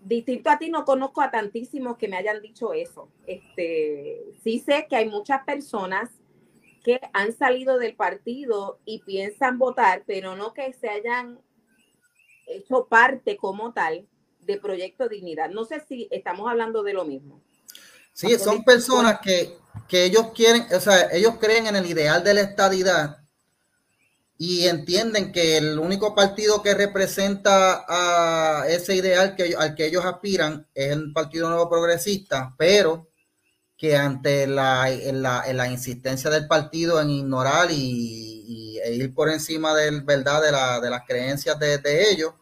distinto 0.05 0.50
a 0.50 0.59
ti, 0.59 0.70
no 0.70 0.84
conozco 0.84 1.20
a 1.20 1.30
tantísimos 1.30 1.96
que 1.96 2.09
me 2.09 2.16
hayan 2.16 2.40
dicho 2.42 2.72
eso. 2.72 3.09
Este, 3.26 4.22
sí 4.42 4.59
sé 4.61 4.86
que 4.88 4.96
hay 4.96 5.09
muchas 5.09 5.44
personas 5.44 6.11
que 6.84 7.00
han 7.12 7.32
salido 7.32 7.78
del 7.78 7.94
partido 7.94 8.80
y 8.84 9.00
piensan 9.00 9.59
votar, 9.59 10.03
pero 10.07 10.36
no 10.36 10.53
que 10.53 10.72
se 10.72 10.88
hayan 10.88 11.38
hecho 12.46 12.86
parte 12.88 13.36
como 13.36 13.72
tal 13.72 14.07
de 14.40 14.59
Proyecto 14.59 15.09
Dignidad. 15.09 15.50
No 15.50 15.64
sé 15.64 15.80
si 15.88 16.09
estamos 16.11 16.50
hablando 16.50 16.82
de 16.82 16.92
lo 16.92 17.05
mismo. 17.05 17.40
Sí, 18.12 18.36
son 18.38 18.64
personas 18.64 19.20
que, 19.20 19.57
que 19.88 20.05
ellos 20.05 20.32
quieren, 20.34 20.66
o 20.74 20.80
sea, 20.80 21.09
ellos 21.12 21.36
creen 21.40 21.66
en 21.66 21.76
el 21.76 21.86
ideal 21.86 22.22
de 22.22 22.34
la 22.34 22.42
estadidad 22.42 23.21
y 24.45 24.66
entienden 24.66 25.30
que 25.30 25.57
el 25.57 25.78
único 25.78 26.16
partido 26.16 26.64
que 26.64 26.74
representa 26.74 27.84
a 27.88 28.66
ese 28.66 28.97
ideal 28.97 29.36
que, 29.36 29.55
al 29.57 29.76
que 29.76 29.86
ellos 29.86 30.05
aspiran 30.05 30.66
es 30.74 30.90
el 30.90 31.12
Partido 31.12 31.49
Nuevo 31.49 31.70
Progresista, 31.70 32.53
pero 32.59 33.09
que 33.76 33.97
ante 33.97 34.49
la, 34.49 34.88
la, 35.12 35.70
insistencia 35.70 36.28
del 36.28 36.49
partido 36.49 37.01
en 37.01 37.11
ignorar 37.11 37.70
y, 37.70 38.80
e 38.82 38.95
ir 38.95 39.14
por 39.14 39.28
encima 39.28 39.76
del 39.76 40.03
verdad 40.03 40.43
de, 40.43 40.51
la, 40.51 40.80
de 40.80 40.90
las 40.90 41.03
creencias 41.07 41.57
de, 41.61 41.78
de, 41.78 42.11
ellos, 42.11 42.34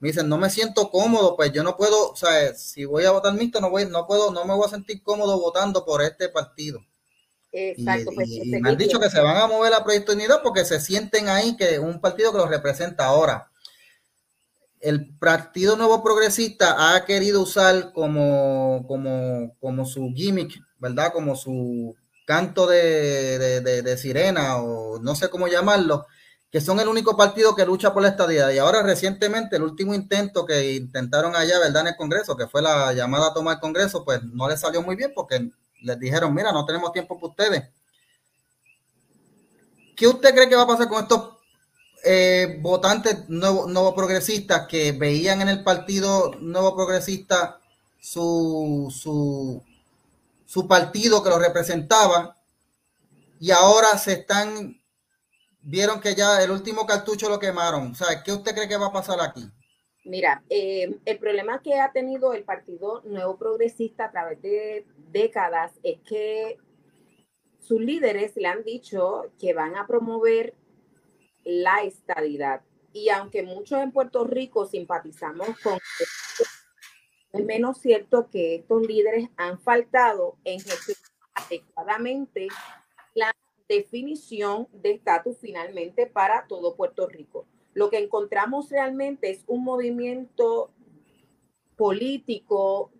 me 0.00 0.08
dicen 0.08 0.30
no 0.30 0.38
me 0.38 0.48
siento 0.48 0.90
cómodo, 0.90 1.36
pues 1.36 1.52
yo 1.52 1.62
no 1.62 1.76
puedo, 1.76 2.12
o 2.12 2.16
sea, 2.16 2.54
si 2.54 2.86
voy 2.86 3.04
a 3.04 3.10
votar 3.10 3.34
mixto 3.34 3.60
no 3.60 3.68
voy, 3.68 3.84
no 3.84 4.06
puedo, 4.06 4.30
no 4.30 4.46
me 4.46 4.54
voy 4.54 4.66
a 4.66 4.70
sentir 4.70 5.02
cómodo 5.02 5.38
votando 5.38 5.84
por 5.84 6.00
este 6.00 6.30
partido. 6.30 6.80
Exacto. 7.52 8.10
Pues, 8.14 8.28
y, 8.28 8.50
me 8.50 8.68
han 8.68 8.76
dicho 8.76 9.00
que 9.00 9.10
se 9.10 9.20
van 9.20 9.36
a 9.36 9.46
mover 9.46 9.72
a 9.74 9.84
Proyecto 9.84 10.12
Unidad 10.12 10.40
porque 10.42 10.64
se 10.64 10.80
sienten 10.80 11.28
ahí 11.28 11.56
que 11.56 11.78
un 11.78 12.00
partido 12.00 12.32
que 12.32 12.38
los 12.38 12.50
representa 12.50 13.06
ahora. 13.06 13.50
El 14.80 15.16
Partido 15.16 15.76
Nuevo 15.76 16.02
Progresista 16.02 16.94
ha 16.94 17.04
querido 17.04 17.42
usar 17.42 17.92
como, 17.92 18.84
como, 18.86 19.56
como 19.58 19.86
su 19.86 20.12
gimmick, 20.14 20.60
¿verdad? 20.78 21.12
Como 21.12 21.34
su 21.34 21.96
canto 22.26 22.66
de, 22.66 23.60
de, 23.62 23.96
sirena 23.96 24.58
o 24.58 24.98
no 24.98 25.14
sé 25.14 25.30
cómo 25.30 25.48
llamarlo, 25.48 26.06
que 26.50 26.60
son 26.60 26.80
el 26.80 26.88
único 26.88 27.16
partido 27.16 27.54
que 27.54 27.64
lucha 27.64 27.94
por 27.94 28.02
la 28.02 28.08
estadía. 28.08 28.52
Y 28.52 28.58
ahora 28.58 28.82
recientemente 28.82 29.56
el 29.56 29.62
último 29.62 29.94
intento 29.94 30.44
que 30.44 30.74
intentaron 30.74 31.34
allá, 31.34 31.58
¿verdad? 31.58 31.82
En 31.82 31.88
el 31.88 31.96
Congreso, 31.96 32.36
que 32.36 32.48
fue 32.48 32.60
la 32.60 32.92
llamada 32.92 33.28
a 33.28 33.34
tomar 33.34 33.54
el 33.54 33.60
Congreso, 33.60 34.04
pues 34.04 34.22
no 34.24 34.48
les 34.48 34.60
salió 34.60 34.82
muy 34.82 34.96
bien 34.96 35.12
porque 35.14 35.50
les 35.82 35.98
dijeron, 35.98 36.34
mira, 36.34 36.52
no 36.52 36.64
tenemos 36.64 36.92
tiempo 36.92 37.16
para 37.16 37.28
ustedes. 37.28 37.64
¿Qué 39.96 40.06
usted 40.06 40.34
cree 40.34 40.48
que 40.48 40.56
va 40.56 40.62
a 40.62 40.66
pasar 40.66 40.88
con 40.88 41.02
estos 41.02 41.36
eh, 42.04 42.58
votantes 42.60 43.28
nuevo, 43.28 43.66
nuevo, 43.66 43.94
progresistas 43.94 44.66
que 44.68 44.92
veían 44.92 45.40
en 45.40 45.48
el 45.48 45.64
partido 45.64 46.32
nuevo 46.40 46.76
progresista 46.76 47.58
su, 47.98 48.94
su, 48.94 49.62
su 50.44 50.68
partido 50.68 51.22
que 51.22 51.30
lo 51.30 51.38
representaba 51.38 52.36
y 53.40 53.50
ahora 53.50 53.98
se 53.98 54.12
están, 54.12 54.80
vieron 55.62 56.00
que 56.00 56.14
ya 56.14 56.42
el 56.42 56.50
último 56.50 56.86
cartucho 56.86 57.28
lo 57.28 57.38
quemaron. 57.38 57.94
Sea, 57.94 58.22
¿qué 58.22 58.32
usted 58.32 58.54
cree 58.54 58.68
que 58.68 58.76
va 58.76 58.86
a 58.86 58.92
pasar 58.92 59.20
aquí? 59.20 59.44
Mira, 60.04 60.44
eh, 60.48 61.00
el 61.04 61.18
problema 61.18 61.60
que 61.60 61.80
ha 61.80 61.90
tenido 61.90 62.32
el 62.32 62.44
Partido 62.44 63.02
Nuevo 63.06 63.36
Progresista 63.36 64.04
a 64.04 64.10
través 64.12 64.40
de 64.40 64.86
décadas 65.10 65.72
es 65.82 66.00
que 66.00 66.58
sus 67.60 67.80
líderes 67.80 68.36
le 68.36 68.46
han 68.46 68.62
dicho 68.62 69.32
que 69.38 69.54
van 69.54 69.76
a 69.76 69.86
promover 69.86 70.54
la 71.44 71.82
estadidad. 71.82 72.62
Y 72.92 73.08
aunque 73.10 73.42
muchos 73.42 73.80
en 73.80 73.92
Puerto 73.92 74.24
Rico 74.24 74.66
simpatizamos 74.66 75.58
con 75.60 75.78
es 77.32 77.44
menos 77.44 77.78
cierto 77.78 78.30
que 78.30 78.56
estos 78.56 78.86
líderes 78.86 79.28
han 79.36 79.60
faltado 79.60 80.38
en 80.44 80.58
gestionar 80.60 81.02
adecuadamente 81.34 82.48
la 83.14 83.34
definición 83.68 84.68
de 84.72 84.92
estatus 84.92 85.36
finalmente 85.38 86.06
para 86.06 86.46
todo 86.46 86.76
Puerto 86.76 87.06
Rico. 87.06 87.46
Lo 87.74 87.90
que 87.90 87.98
encontramos 87.98 88.70
realmente 88.70 89.30
es 89.30 89.44
un 89.46 89.64
movimiento 89.64 90.72
político 91.76 92.90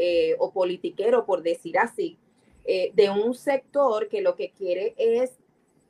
eh, 0.00 0.36
o 0.38 0.52
politiquero, 0.52 1.26
por 1.26 1.42
decir 1.42 1.76
así, 1.76 2.18
eh, 2.64 2.92
de 2.94 3.10
un 3.10 3.34
sector 3.34 4.08
que 4.08 4.20
lo 4.20 4.36
que 4.36 4.52
quiere 4.52 4.94
es 4.96 5.32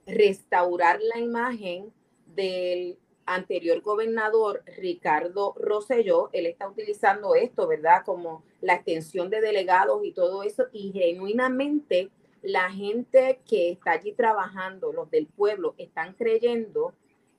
restaurar 0.07 0.99
la 1.03 1.21
imagen 1.21 1.93
del 2.35 2.97
anterior 3.27 3.83
gobernador 3.83 4.63
Ricardo 4.79 5.55
Rosselló, 5.59 6.31
él 6.33 6.47
está 6.47 6.67
utilizando 6.67 7.35
esto, 7.35 7.69
¿verdad? 7.69 8.03
Como 8.07 8.43
la 8.63 8.77
extensión 8.77 9.29
de 9.29 9.43
delegados 9.43 10.03
y 10.03 10.13
todo 10.13 10.43
eso, 10.43 10.69
y 10.73 10.91
genuinamente 10.93 12.09
la 12.41 12.71
gente 12.71 13.41
que 13.47 13.73
está 13.73 13.91
allí 13.91 14.13
trabajando, 14.13 14.91
los 14.91 15.11
del 15.11 15.27
pueblo, 15.27 15.75
están 15.77 16.15
creyendo 16.15 16.95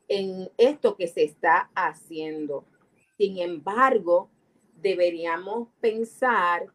en 0.08 0.52
esto 0.58 0.96
que 0.96 1.08
se 1.08 1.24
está 1.24 1.72
haciendo. 1.74 2.64
Sin 3.18 3.40
embargo, 3.40 4.30
deberíamos 4.82 5.70
pensar 5.80 6.68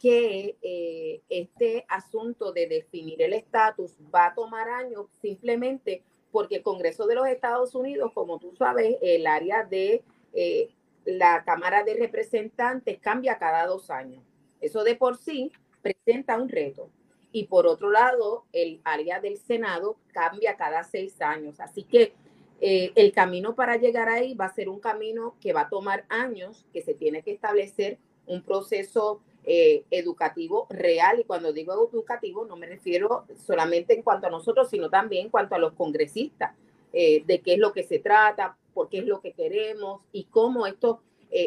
que 0.00 0.56
eh, 0.62 1.22
este 1.28 1.84
asunto 1.88 2.52
de 2.52 2.68
definir 2.68 3.20
el 3.20 3.32
estatus 3.32 3.96
va 4.14 4.26
a 4.26 4.34
tomar 4.34 4.68
años 4.68 5.06
simplemente 5.20 6.04
porque 6.30 6.56
el 6.56 6.62
Congreso 6.62 7.06
de 7.06 7.16
los 7.16 7.26
Estados 7.26 7.74
Unidos, 7.74 8.12
como 8.14 8.38
tú 8.38 8.54
sabes, 8.54 8.96
el 9.02 9.26
área 9.26 9.64
de 9.64 10.04
eh, 10.34 10.68
la 11.04 11.42
Cámara 11.44 11.84
de 11.84 11.94
Representantes 11.94 12.98
cambia 13.00 13.38
cada 13.38 13.66
dos 13.66 13.90
años. 13.90 14.22
Eso 14.60 14.84
de 14.84 14.94
por 14.94 15.16
sí 15.16 15.50
presenta 15.82 16.36
un 16.38 16.48
reto. 16.48 16.90
Y 17.32 17.44
por 17.46 17.66
otro 17.66 17.90
lado, 17.90 18.44
el 18.52 18.80
área 18.84 19.20
del 19.20 19.38
Senado 19.38 19.96
cambia 20.12 20.56
cada 20.56 20.84
seis 20.84 21.20
años. 21.20 21.60
Así 21.60 21.84
que 21.84 22.14
eh, 22.60 22.92
el 22.96 23.12
camino 23.12 23.54
para 23.54 23.76
llegar 23.76 24.08
ahí 24.08 24.34
va 24.34 24.46
a 24.46 24.54
ser 24.54 24.68
un 24.68 24.80
camino 24.80 25.36
que 25.40 25.52
va 25.52 25.62
a 25.62 25.68
tomar 25.68 26.04
años, 26.08 26.64
que 26.72 26.82
se 26.82 26.94
tiene 26.94 27.22
que 27.22 27.30
establecer 27.30 27.98
un 28.26 28.42
proceso 28.42 29.20
eh, 29.44 29.84
educativo 29.90 30.66
real. 30.68 31.20
Y 31.20 31.24
cuando 31.24 31.52
digo 31.52 31.72
educativo, 31.92 32.44
no 32.44 32.56
me 32.56 32.66
refiero 32.66 33.26
solamente 33.46 33.94
en 33.94 34.02
cuanto 34.02 34.26
a 34.26 34.30
nosotros, 34.30 34.68
sino 34.68 34.90
también 34.90 35.26
en 35.26 35.30
cuanto 35.30 35.54
a 35.54 35.58
los 35.58 35.72
congresistas, 35.74 36.54
eh, 36.92 37.22
de 37.26 37.40
qué 37.40 37.54
es 37.54 37.58
lo 37.58 37.72
que 37.72 37.84
se 37.84 38.00
trata, 38.00 38.56
por 38.74 38.88
qué 38.88 38.98
es 38.98 39.06
lo 39.06 39.20
que 39.20 39.32
queremos 39.32 40.02
y 40.12 40.24
cómo 40.24 40.66
esto 40.66 41.02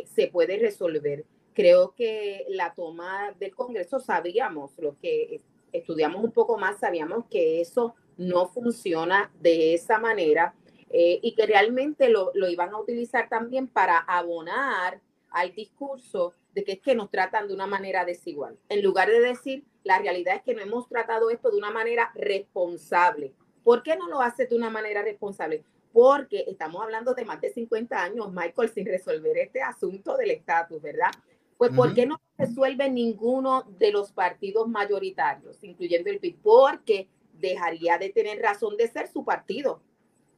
se 0.06 0.28
puede 0.28 0.60
resolver. 0.60 1.26
Creo 1.56 1.96
que 1.96 2.46
la 2.50 2.76
toma 2.76 3.34
del 3.40 3.56
Congreso 3.56 4.00
sabíamos, 4.00 4.78
lo 4.78 4.96
que 5.02 5.42
estudiamos 5.74 6.24
un 6.24 6.32
poco 6.32 6.60
más, 6.60 6.80
sabíamos 6.80 7.26
que 7.32 7.62
eso 7.62 7.96
no 8.16 8.48
funciona 8.48 9.32
de 9.40 9.74
esa 9.74 9.98
manera 9.98 10.54
y 10.94 11.36
que 11.36 11.46
realmente 11.46 12.10
lo, 12.10 12.32
lo 12.34 12.50
iban 12.50 12.70
a 12.74 12.80
utilizar 12.80 13.30
también 13.30 13.68
para 13.68 13.98
abonar 13.98 15.02
al 15.32 15.54
discurso 15.54 16.34
de 16.54 16.64
que 16.64 16.74
es 16.74 16.82
que 16.82 16.96
nos 16.96 17.10
tratan 17.10 17.48
de 17.48 17.54
una 17.54 17.68
manera 17.68 18.06
desigual. 18.06 18.58
En 18.70 18.84
lugar 18.84 19.10
de 19.10 19.22
decir, 19.22 19.64
la 19.84 20.00
realidad 20.00 20.36
es 20.36 20.44
que 20.44 20.54
no 20.54 20.62
hemos 20.62 20.88
tratado 20.88 21.30
esto 21.30 21.50
de 21.50 21.58
una 21.58 21.72
manera 21.72 22.12
responsable. 22.14 23.34
¿Por 23.64 23.84
qué 23.84 23.96
no 23.96 24.08
lo 24.08 24.22
hace 24.22 24.46
de 24.46 24.56
una 24.56 24.70
manera 24.70 25.02
responsable? 25.02 25.64
Porque 25.94 26.46
estamos 26.48 26.82
hablando 26.82 27.14
de 27.14 27.26
más 27.26 27.42
de 27.42 27.52
50 27.52 28.02
años, 28.02 28.32
Michael, 28.32 28.70
sin 28.70 28.86
resolver 28.86 29.38
este 29.38 29.62
asunto 29.62 30.18
del 30.18 30.32
estatus, 30.32 30.82
¿verdad? 30.82 31.12
Pues, 31.58 31.72
¿por 31.74 31.94
qué 31.94 32.08
no 32.08 32.20
resuelve 32.38 32.90
ninguno 32.90 33.64
de 33.78 33.92
los 33.92 34.12
partidos 34.12 34.68
mayoritarios, 34.68 35.64
incluyendo 35.64 36.10
el 36.10 36.20
PIB? 36.20 36.42
Porque 36.42 37.08
dejaría 37.34 38.00
de 38.00 38.10
tener 38.10 38.42
razón 38.42 38.78
de 38.78 38.88
ser 38.88 39.08
su 39.08 39.24
partido, 39.24 39.82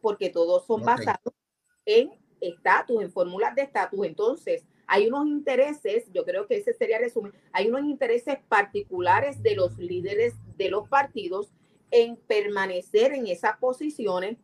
porque 0.04 0.30
todos 0.30 0.68
son 0.68 0.84
basados 0.84 1.34
en 1.86 2.12
estatus, 2.41 3.01
en 3.01 3.10
fórmulas 3.10 3.56
de 3.56 3.62
estatus. 3.62 4.06
Entonces, 4.06 4.64
hay 4.86 5.08
unos 5.08 5.26
intereses, 5.28 6.12
yo 6.14 6.26
creo 6.26 6.45
que 6.45 6.58
ese 6.58 6.74
sería 6.74 6.97
el 6.97 7.04
resumen, 7.04 7.34
hay 7.54 7.70
unos 7.70 7.86
intereses 7.86 8.38
particulares 8.49 9.41
de 9.41 9.56
los 9.56 9.78
líderes 9.78 10.34
de 10.58 10.70
los 10.70 10.89
partidos 10.89 11.54
en 11.89 12.18
permanecer 12.18 13.14
en 13.14 13.28
esas 13.28 13.58
posiciones 13.58 14.38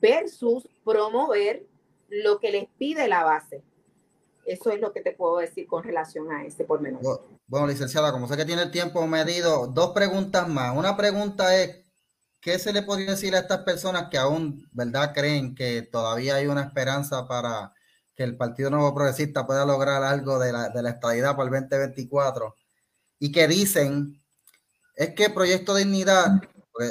versus 0.00 0.68
promover 0.84 1.64
lo 2.08 2.40
que 2.40 2.50
les 2.50 2.66
pide 2.76 3.06
la 3.06 3.22
base. 3.22 3.62
Eso 4.44 4.70
es 4.70 4.80
lo 4.80 4.92
que 4.92 5.00
te 5.00 5.12
puedo 5.12 5.38
decir 5.38 5.66
con 5.66 5.84
relación 5.84 6.30
a 6.32 6.44
este 6.44 6.64
por 6.64 6.80
menos. 6.80 7.02
Bueno, 7.46 7.66
licenciada, 7.66 8.10
como 8.12 8.26
sé 8.26 8.36
que 8.36 8.44
tiene 8.44 8.62
el 8.62 8.70
tiempo 8.70 9.06
medido, 9.06 9.68
dos 9.68 9.90
preguntas 9.92 10.48
más. 10.48 10.76
Una 10.76 10.96
pregunta 10.96 11.56
es, 11.56 11.83
¿qué 12.44 12.58
se 12.58 12.74
le 12.74 12.82
podría 12.82 13.12
decir 13.12 13.34
a 13.34 13.38
estas 13.38 13.62
personas 13.62 14.08
que 14.10 14.18
aún, 14.18 14.68
verdad, 14.70 15.14
creen 15.14 15.54
que 15.54 15.80
todavía 15.80 16.34
hay 16.34 16.46
una 16.46 16.60
esperanza 16.60 17.26
para 17.26 17.72
que 18.14 18.22
el 18.22 18.36
Partido 18.36 18.68
Nuevo 18.68 18.94
Progresista 18.94 19.46
pueda 19.46 19.64
lograr 19.64 20.04
algo 20.04 20.38
de 20.38 20.52
la, 20.52 20.68
de 20.68 20.82
la 20.82 20.90
estadidad 20.90 21.34
para 21.34 21.48
el 21.48 21.62
2024 21.68 22.54
y 23.18 23.32
que 23.32 23.48
dicen 23.48 24.20
es 24.94 25.14
que 25.14 25.30
Proyecto 25.30 25.74
Dignidad, 25.74 26.42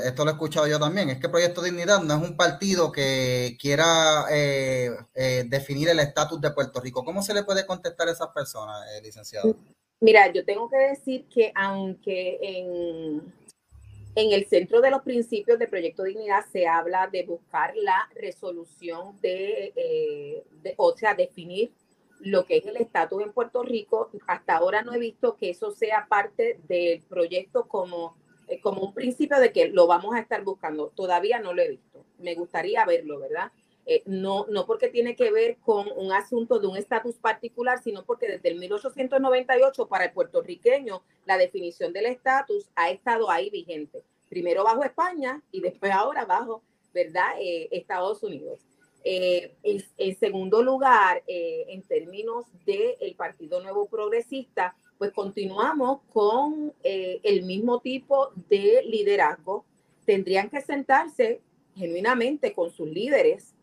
esto 0.04 0.26
lo 0.26 0.32
he 0.32 0.34
escuchado 0.34 0.68
yo 0.68 0.80
también, 0.80 1.12
es 1.12 1.20
que 1.20 1.30
Proyecto 1.30 1.62
Dignidad 1.62 2.02
no 2.02 2.16
es 2.16 2.30
un 2.30 2.36
partido 2.36 2.92
que 2.92 3.56
quiera 3.62 4.26
eh, 4.32 4.90
eh, 5.14 5.46
definir 5.48 5.88
el 5.90 6.00
estatus 6.00 6.42
de 6.42 6.52
Puerto 6.52 6.82
Rico. 6.82 7.06
¿Cómo 7.06 7.22
se 7.22 7.34
le 7.34 7.44
puede 7.44 7.66
contestar 7.66 8.08
a 8.08 8.12
esas 8.12 8.30
personas, 8.30 8.82
eh, 8.92 9.02
licenciado? 9.04 9.56
Mira, 10.02 10.34
yo 10.34 10.44
tengo 10.44 10.68
que 10.68 10.78
decir 10.78 11.28
que 11.30 11.52
aunque 11.56 12.40
en 12.42 13.34
en 14.16 14.32
el 14.32 14.46
centro 14.46 14.82
de 14.82 14.92
los 14.92 15.02
principios 15.02 15.58
del 15.58 15.70
Proyecto 15.70 16.04
Dignidad 16.04 16.46
se 16.52 16.68
habla 16.68 17.08
de 17.12 17.24
buscar 17.24 17.76
la 17.76 18.10
resolución 18.16 19.20
de, 19.22 19.74
eh, 19.76 20.44
o 20.78 20.96
sea, 20.96 21.16
definir 21.16 21.72
lo 22.20 22.46
que 22.46 22.58
es 22.58 22.66
el 22.66 22.78
estatus 22.78 23.24
en 23.24 23.34
Puerto 23.34 23.64
Rico. 23.64 24.12
Hasta 24.28 24.58
ahora 24.58 24.84
no 24.84 24.94
he 24.94 25.00
visto 25.00 25.36
que 25.36 25.50
eso 25.50 25.72
sea 25.72 26.08
parte 26.08 26.60
del 26.68 27.02
proyecto 27.02 27.68
como, 27.68 28.16
eh, 28.48 28.62
como 28.62 28.82
un 28.82 28.94
principio 28.94 29.40
de 29.40 29.52
que 29.52 29.70
lo 29.70 29.88
vamos 29.88 30.16
a 30.16 30.20
estar 30.20 30.44
buscando. 30.44 30.90
Todavía 30.90 31.40
no 31.40 31.54
lo 31.54 31.62
he 31.62 31.70
visto. 31.70 32.06
Me 32.20 32.36
gustaría 32.36 32.86
verlo, 32.86 33.20
¿verdad? 33.20 33.52
Eh, 33.86 34.02
no, 34.06 34.46
no 34.50 34.66
porque 34.66 34.88
tiene 34.88 35.16
que 35.16 35.32
ver 35.32 35.58
con 35.58 35.88
un 35.98 36.14
asunto 36.14 36.60
de 36.60 36.68
un 36.68 36.78
estatus 36.78 37.16
particular, 37.16 37.82
sino 37.84 38.06
porque 38.06 38.28
desde 38.28 38.50
el 38.50 38.60
1898 38.60 39.88
para 39.88 40.06
el 40.06 40.14
puertorriqueño 40.14 41.04
la 41.26 41.38
definición 41.38 41.92
del 41.92 42.06
estatus 42.06 42.70
ha 42.76 42.90
estado 42.90 43.30
ahí 43.30 43.50
vigente. 43.50 44.04
Primero 44.30 44.64
bajo 44.64 44.84
España 44.84 45.42
y 45.52 45.60
después 45.60 45.92
ahora 45.92 46.26
bajo, 46.26 46.64
¿verdad? 46.94 47.34
Eh, 47.40 47.68
Estados 47.72 48.24
Unidos. 48.24 48.62
Eh, 49.04 49.54
en, 49.64 50.16
segundo 50.16 50.64
lugar, 50.64 51.22
en 51.28 51.82
términos 51.82 52.46
del 52.66 53.16
Partido 53.18 53.62
Nuevo 53.62 53.86
Progresista, 53.88 54.78
pues 54.98 55.12
continuamos 55.12 56.00
con 56.14 56.74
el 56.84 57.44
mismo 57.44 57.82
tipo 57.82 58.32
de 58.48 58.82
liderazgo. 58.86 59.66
Tendrían 60.06 60.50
que 60.50 60.62
sentarse 60.62 61.42
genuinamente 61.76 62.54
con 62.54 62.72
sus 62.72 62.88
líderes 62.88 63.54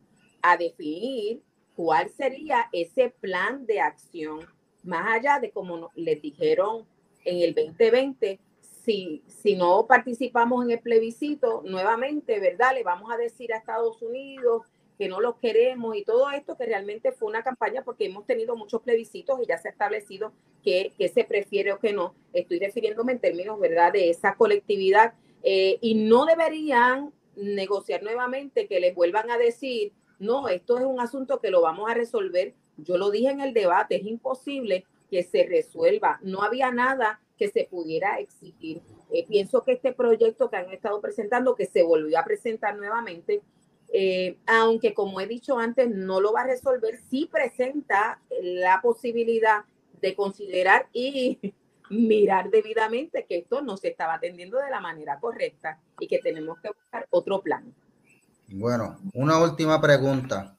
a 0.43 0.57
definir 0.57 1.43
cuál 1.75 2.11
sería 2.11 2.69
ese 2.73 3.11
plan 3.21 3.67
de 3.67 3.81
acción, 3.81 4.41
más 4.83 5.07
allá 5.17 5.39
de 5.39 5.51
como 5.51 5.91
les 5.95 6.21
dijeron 6.21 6.87
en 7.25 7.43
el 7.43 7.55
2020, 7.55 8.41
si, 8.85 9.23
si 9.27 9.57
no 9.57 9.87
participamos 9.87 10.65
en 10.65 10.73
el 10.73 10.81
plebiscito, 10.81 11.63
nuevamente, 11.65 12.41
¿verdad? 12.41 12.75
Le 12.75 12.83
vamos 12.83 13.13
a 13.13 13.17
decir 13.17 13.53
a 13.53 13.59
Estados 13.59 14.01
Unidos 14.03 14.67
que 15.01 15.09
no 15.09 15.21
los 15.21 15.37
queremos 15.37 15.97
y 15.97 16.05
todo 16.05 16.31
esto 16.31 16.59
que 16.59 16.67
realmente 16.67 17.11
fue 17.13 17.29
una 17.29 17.43
campaña 17.43 17.83
porque 17.83 18.05
hemos 18.05 18.27
tenido 18.27 18.55
muchos 18.55 18.83
plebiscitos 18.83 19.41
y 19.43 19.47
ya 19.47 19.57
se 19.57 19.69
ha 19.69 19.71
establecido 19.71 20.35
que, 20.63 20.93
se 21.15 21.25
prefiere 21.25 21.73
o 21.73 21.79
que 21.79 21.95
no. 21.95 22.15
Estoy 22.35 22.59
refiriéndome 22.59 23.13
en 23.13 23.19
términos, 23.19 23.59
¿verdad?, 23.59 23.95
de 23.95 24.11
esa 24.11 24.35
colectividad 24.35 25.15
eh, 25.43 25.79
y 25.81 25.95
no 25.95 26.27
deberían 26.27 27.15
negociar 27.35 28.03
nuevamente 28.03 28.67
que 28.67 28.79
les 28.79 28.95
vuelvan 28.95 29.31
a 29.31 29.39
decir, 29.39 29.93
no, 30.21 30.49
esto 30.49 30.79
es 30.79 30.85
un 30.85 31.01
asunto 31.01 31.41
que 31.41 31.51
lo 31.51 31.63
vamos 31.63 31.91
a 31.91 31.95
resolver. 31.95 32.55
Yo 32.77 32.99
lo 32.99 33.11
dije 33.11 33.31
en 33.31 33.41
el 33.41 33.55
debate, 33.55 33.97
es 33.97 34.05
imposible 34.05 34.85
que 35.11 35.23
se 35.23 35.45
resuelva. 35.45 36.21
No 36.23 36.43
había 36.43 36.71
nada 36.71 37.21
que 37.39 37.49
se 37.49 37.65
pudiera 37.65 38.19
exigir. 38.21 38.83
Eh, 39.11 39.27
pienso 39.27 39.65
que 39.65 39.73
este 39.73 39.93
proyecto 39.93 40.51
que 40.51 40.57
han 40.57 40.71
estado 40.71 41.01
presentando, 41.01 41.55
que 41.55 41.65
se 41.65 41.83
volvió 41.83 42.19
a 42.19 42.25
presentar 42.25 42.77
nuevamente, 42.77 43.41
eh, 43.93 44.37
aunque 44.47 44.93
como 44.93 45.21
he 45.23 45.27
dicho 45.27 45.59
antes, 45.59 45.89
no 45.89 46.21
lo 46.21 46.35
va 46.35 46.43
a 46.43 46.47
resolver, 46.47 47.01
sí 47.09 47.29
presenta 47.33 48.21
la 48.43 48.81
posibilidad 48.83 49.65
de 50.03 50.15
considerar 50.15 50.87
y 50.93 51.39
mirar 51.91 52.51
debidamente 52.51 53.25
que 53.25 53.39
esto 53.39 53.63
no 53.63 53.79
se 53.79 53.89
estaba 53.89 54.15
atendiendo 54.15 54.59
de 54.59 54.71
la 54.71 54.81
manera 54.81 55.19
correcta 55.19 55.81
y 55.99 56.07
que 56.07 56.19
tenemos 56.19 56.61
que 56.61 56.69
buscar 56.69 57.07
otro 57.11 57.41
plan. 57.41 57.75
Bueno, 58.53 58.99
una 59.15 59.39
última 59.39 59.81
pregunta, 59.81 60.57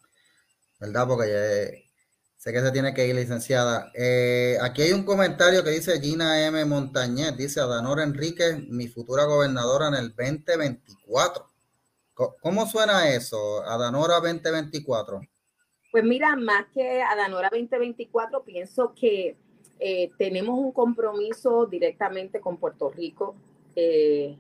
¿verdad? 0.80 1.08
Porque 1.08 1.90
sé 2.38 2.54
que 2.54 2.62
se 2.62 2.72
tiene 2.72 2.94
que 2.94 3.06
ir, 3.06 3.16
licenciada. 3.16 3.92
Eh, 3.94 4.58
aquí 4.62 4.82
hay 4.82 4.94
un 4.94 5.04
comentario 5.04 5.62
que 5.64 5.72
dice 5.72 6.00
Gina 6.00 6.46
M. 6.48 6.64
Montañez, 6.66 7.36
dice 7.36 7.60
Adanora 7.60 8.04
Enrique, 8.04 8.66
mi 8.70 8.88
futura 8.88 9.26
gobernadora 9.26 9.90
en 9.90 9.96
el 9.96 10.16
2024. 10.16 11.46
¿Cómo 12.14 12.66
suena 12.66 13.10
eso, 13.10 13.62
Adanora 13.64 14.16
2024? 14.22 15.22
Pues 15.92 16.04
mira, 16.06 16.38
más 16.38 16.68
que 16.74 17.02
Adanora 17.02 17.50
2024, 17.52 18.44
pienso 18.46 18.94
que 18.94 19.36
eh, 19.80 20.12
tenemos 20.18 20.58
un 20.58 20.72
compromiso 20.72 21.66
directamente 21.66 22.40
con 22.40 22.58
Puerto 22.58 22.90
Rico 22.90 23.36
eh, 23.76 24.38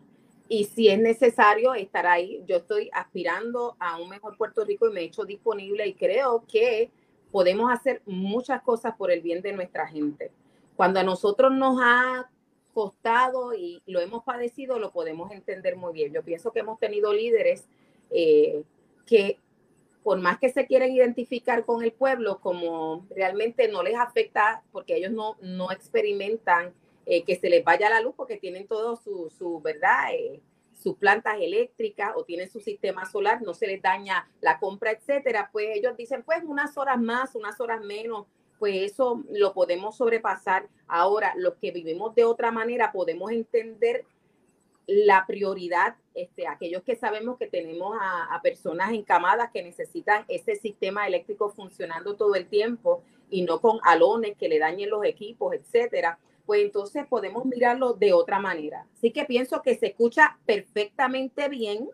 y 0.51 0.65
si 0.65 0.89
es 0.89 0.99
necesario 0.99 1.73
estar 1.73 2.05
ahí, 2.05 2.43
yo 2.45 2.57
estoy 2.57 2.89
aspirando 2.91 3.77
a 3.79 3.97
un 4.01 4.09
mejor 4.09 4.35
Puerto 4.35 4.65
Rico 4.65 4.89
y 4.89 4.91
me 4.91 4.99
he 4.99 5.05
hecho 5.05 5.23
disponible 5.23 5.87
y 5.87 5.93
creo 5.93 6.43
que 6.45 6.91
podemos 7.31 7.71
hacer 7.71 8.01
muchas 8.05 8.61
cosas 8.61 8.93
por 8.97 9.11
el 9.11 9.21
bien 9.21 9.41
de 9.41 9.53
nuestra 9.53 9.87
gente. 9.87 10.29
Cuando 10.75 10.99
a 10.99 11.03
nosotros 11.03 11.53
nos 11.53 11.79
ha 11.81 12.29
costado 12.73 13.53
y 13.53 13.81
lo 13.85 14.01
hemos 14.01 14.25
padecido, 14.25 14.77
lo 14.77 14.91
podemos 14.91 15.31
entender 15.31 15.77
muy 15.77 15.93
bien. 15.93 16.11
Yo 16.11 16.21
pienso 16.21 16.51
que 16.51 16.59
hemos 16.59 16.77
tenido 16.81 17.13
líderes 17.13 17.69
eh, 18.09 18.65
que 19.05 19.39
por 20.03 20.19
más 20.19 20.37
que 20.37 20.49
se 20.49 20.65
quieren 20.65 20.91
identificar 20.91 21.63
con 21.63 21.81
el 21.81 21.93
pueblo, 21.93 22.41
como 22.41 23.07
realmente 23.15 23.69
no 23.69 23.83
les 23.83 23.95
afecta 23.95 24.63
porque 24.73 24.97
ellos 24.97 25.13
no, 25.13 25.37
no 25.41 25.71
experimentan 25.71 26.73
eh, 27.11 27.25
que 27.25 27.35
se 27.35 27.49
les 27.49 27.61
vaya 27.61 27.89
la 27.89 27.99
luz 27.99 28.13
porque 28.15 28.37
tienen 28.37 28.67
todo 28.67 28.95
su, 28.95 29.29
su 29.37 29.59
verdad, 29.59 30.13
eh, 30.13 30.39
sus 30.71 30.95
plantas 30.95 31.35
eléctricas 31.41 32.13
o 32.15 32.23
tienen 32.23 32.49
su 32.49 32.61
sistema 32.61 33.05
solar, 33.05 33.41
no 33.41 33.53
se 33.53 33.67
les 33.67 33.81
daña 33.81 34.29
la 34.39 34.61
compra, 34.61 34.91
etcétera, 34.91 35.49
pues 35.51 35.75
ellos 35.75 35.97
dicen, 35.97 36.23
pues 36.23 36.41
unas 36.45 36.77
horas 36.77 36.97
más, 37.01 37.35
unas 37.35 37.59
horas 37.59 37.81
menos, 37.81 38.27
pues 38.59 38.75
eso 38.93 39.25
lo 39.29 39.53
podemos 39.53 39.97
sobrepasar. 39.97 40.69
Ahora, 40.87 41.33
los 41.35 41.55
que 41.55 41.71
vivimos 41.71 42.15
de 42.15 42.23
otra 42.23 42.49
manera 42.49 42.93
podemos 42.93 43.29
entender 43.29 44.05
la 44.87 45.25
prioridad, 45.27 45.97
este, 46.15 46.47
aquellos 46.47 46.81
que 46.83 46.95
sabemos 46.95 47.37
que 47.37 47.47
tenemos 47.47 47.97
a, 47.99 48.39
personas 48.41 48.93
encamadas 48.93 49.51
que 49.51 49.63
necesitan 49.63 50.23
ese 50.29 50.55
sistema 50.55 51.07
eléctrico 51.07 51.49
funcionando 51.49 52.15
todo 52.15 52.35
el 52.35 52.47
tiempo 52.47 53.03
y 53.29 53.41
no 53.41 53.59
con 53.59 53.79
alones 53.83 54.37
que 54.37 54.47
le 54.47 54.59
dañen 54.59 54.89
los 54.89 55.03
equipos, 55.03 55.53
etcétera, 55.53 56.17
pues 56.51 56.63
entonces 56.63 57.07
podemos 57.07 57.45
mirarlo 57.45 57.93
de 57.93 58.11
otra 58.11 58.37
manera. 58.37 58.85
Así 58.97 59.11
que 59.11 59.23
pienso 59.23 59.61
que 59.61 59.77
se 59.77 59.87
escucha 59.87 60.37
perfectamente 60.45 61.47
bien 61.47 61.89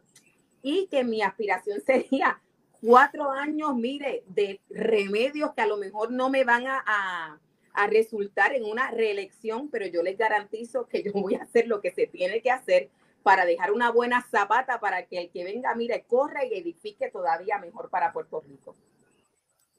y 0.63 0.87
que 0.87 1.03
mi 1.03 1.21
aspiración 1.21 1.79
sería 1.85 2.41
cuatro 2.81 3.29
años, 3.29 3.75
mire, 3.75 4.23
de 4.29 4.59
remedios 4.71 5.53
que 5.53 5.61
a 5.61 5.67
lo 5.67 5.77
mejor 5.77 6.09
no 6.09 6.31
me 6.31 6.43
van 6.43 6.65
a, 6.65 7.39
resultar 7.87 8.55
en 8.55 8.65
una 8.65 8.89
reelección, 8.89 9.69
pero 9.69 9.85
yo 9.85 10.01
les 10.01 10.17
garantizo 10.17 10.87
que 10.87 11.03
yo 11.03 11.11
voy 11.13 11.35
a 11.35 11.43
hacer 11.43 11.67
lo 11.67 11.79
que 11.79 11.91
se 11.91 12.07
tiene 12.07 12.41
que 12.41 12.49
hacer 12.49 12.89
para 13.21 13.45
dejar 13.45 13.71
una 13.71 13.91
buena 13.91 14.25
zapata 14.31 14.79
para 14.79 15.05
que 15.05 15.19
el 15.19 15.29
que 15.29 15.43
venga, 15.43 15.75
mire, 15.75 16.03
corra 16.07 16.43
y 16.43 16.55
edifique 16.55 17.11
todavía 17.11 17.59
mejor 17.59 17.91
para 17.91 18.11
Puerto 18.11 18.41
Rico. 18.41 18.75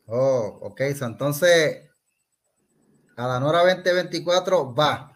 Oh, 0.06 0.60
ok, 0.62 0.82
entonces 1.00 1.87
a 3.18 3.26
la 3.26 3.40
Nora 3.40 3.64
2024 3.64 4.74
va. 4.74 5.12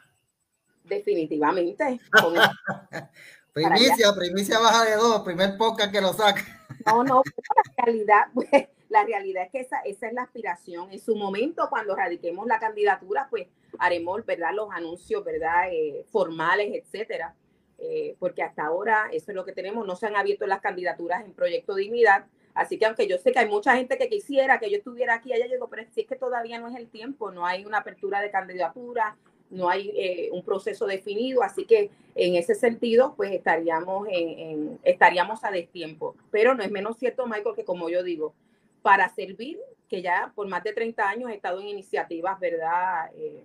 Definitivamente. 0.82 2.00
primicia, 3.52 4.12
primicia 4.12 4.58
baja 4.58 4.84
de 4.84 4.96
dos, 4.96 5.22
primer 5.22 5.56
podcast 5.56 5.92
que 5.92 6.00
lo 6.00 6.12
saca. 6.12 6.42
No, 6.86 7.04
no, 7.04 7.22
la 7.24 7.84
realidad, 7.84 8.22
pues, 8.34 8.48
la 8.88 9.04
realidad 9.04 9.44
es 9.44 9.50
que 9.52 9.60
esa, 9.60 9.80
esa 9.82 10.08
es 10.08 10.14
la 10.14 10.22
aspiración. 10.22 10.90
En 10.90 10.98
su 10.98 11.14
momento, 11.14 11.68
cuando 11.70 11.94
radiquemos 11.94 12.44
la 12.46 12.58
candidatura, 12.58 13.28
pues 13.30 13.46
haremos, 13.78 14.26
¿verdad? 14.26 14.50
Los 14.52 14.70
anuncios, 14.72 15.24
¿verdad? 15.24 15.70
Eh, 15.70 16.04
formales, 16.10 16.72
etcétera. 16.74 17.36
Eh, 17.78 18.16
porque 18.18 18.42
hasta 18.42 18.64
ahora 18.64 19.10
eso 19.12 19.30
es 19.30 19.36
lo 19.36 19.44
que 19.44 19.52
tenemos. 19.52 19.86
No 19.86 19.94
se 19.94 20.06
han 20.06 20.16
abierto 20.16 20.46
las 20.46 20.60
candidaturas 20.60 21.24
en 21.24 21.34
Proyecto 21.34 21.76
Dignidad. 21.76 22.26
Así 22.54 22.78
que 22.78 22.86
aunque 22.86 23.06
yo 23.08 23.18
sé 23.18 23.32
que 23.32 23.38
hay 23.38 23.48
mucha 23.48 23.76
gente 23.76 23.96
que 23.96 24.08
quisiera 24.08 24.58
que 24.58 24.70
yo 24.70 24.76
estuviera 24.76 25.14
aquí, 25.14 25.32
allá 25.32 25.46
llegó, 25.46 25.68
pero 25.68 25.84
si 25.90 26.02
es 26.02 26.06
que 26.06 26.16
todavía 26.16 26.58
no 26.58 26.68
es 26.68 26.76
el 26.76 26.88
tiempo, 26.88 27.30
no 27.30 27.46
hay 27.46 27.64
una 27.64 27.78
apertura 27.78 28.20
de 28.20 28.30
candidatura, 28.30 29.16
no 29.50 29.68
hay 29.68 29.90
eh, 29.94 30.28
un 30.32 30.42
proceso 30.42 30.86
definido, 30.86 31.42
así 31.42 31.64
que 31.64 31.90
en 32.14 32.36
ese 32.36 32.54
sentido, 32.54 33.14
pues 33.16 33.32
estaríamos, 33.32 34.06
en, 34.10 34.78
estaríamos 34.82 35.44
a 35.44 35.50
destiempo. 35.50 36.16
Pero 36.30 36.54
no 36.54 36.62
es 36.62 36.70
menos 36.70 36.98
cierto, 36.98 37.26
Michael, 37.26 37.54
que 37.54 37.64
como 37.64 37.88
yo 37.88 38.02
digo, 38.02 38.34
para 38.82 39.08
servir, 39.10 39.58
que 39.88 40.02
ya 40.02 40.32
por 40.34 40.48
más 40.48 40.64
de 40.64 40.72
30 40.72 41.08
años 41.08 41.30
he 41.30 41.34
estado 41.34 41.60
en 41.60 41.68
iniciativas, 41.68 42.40
¿verdad? 42.40 43.10
Eh, 43.14 43.44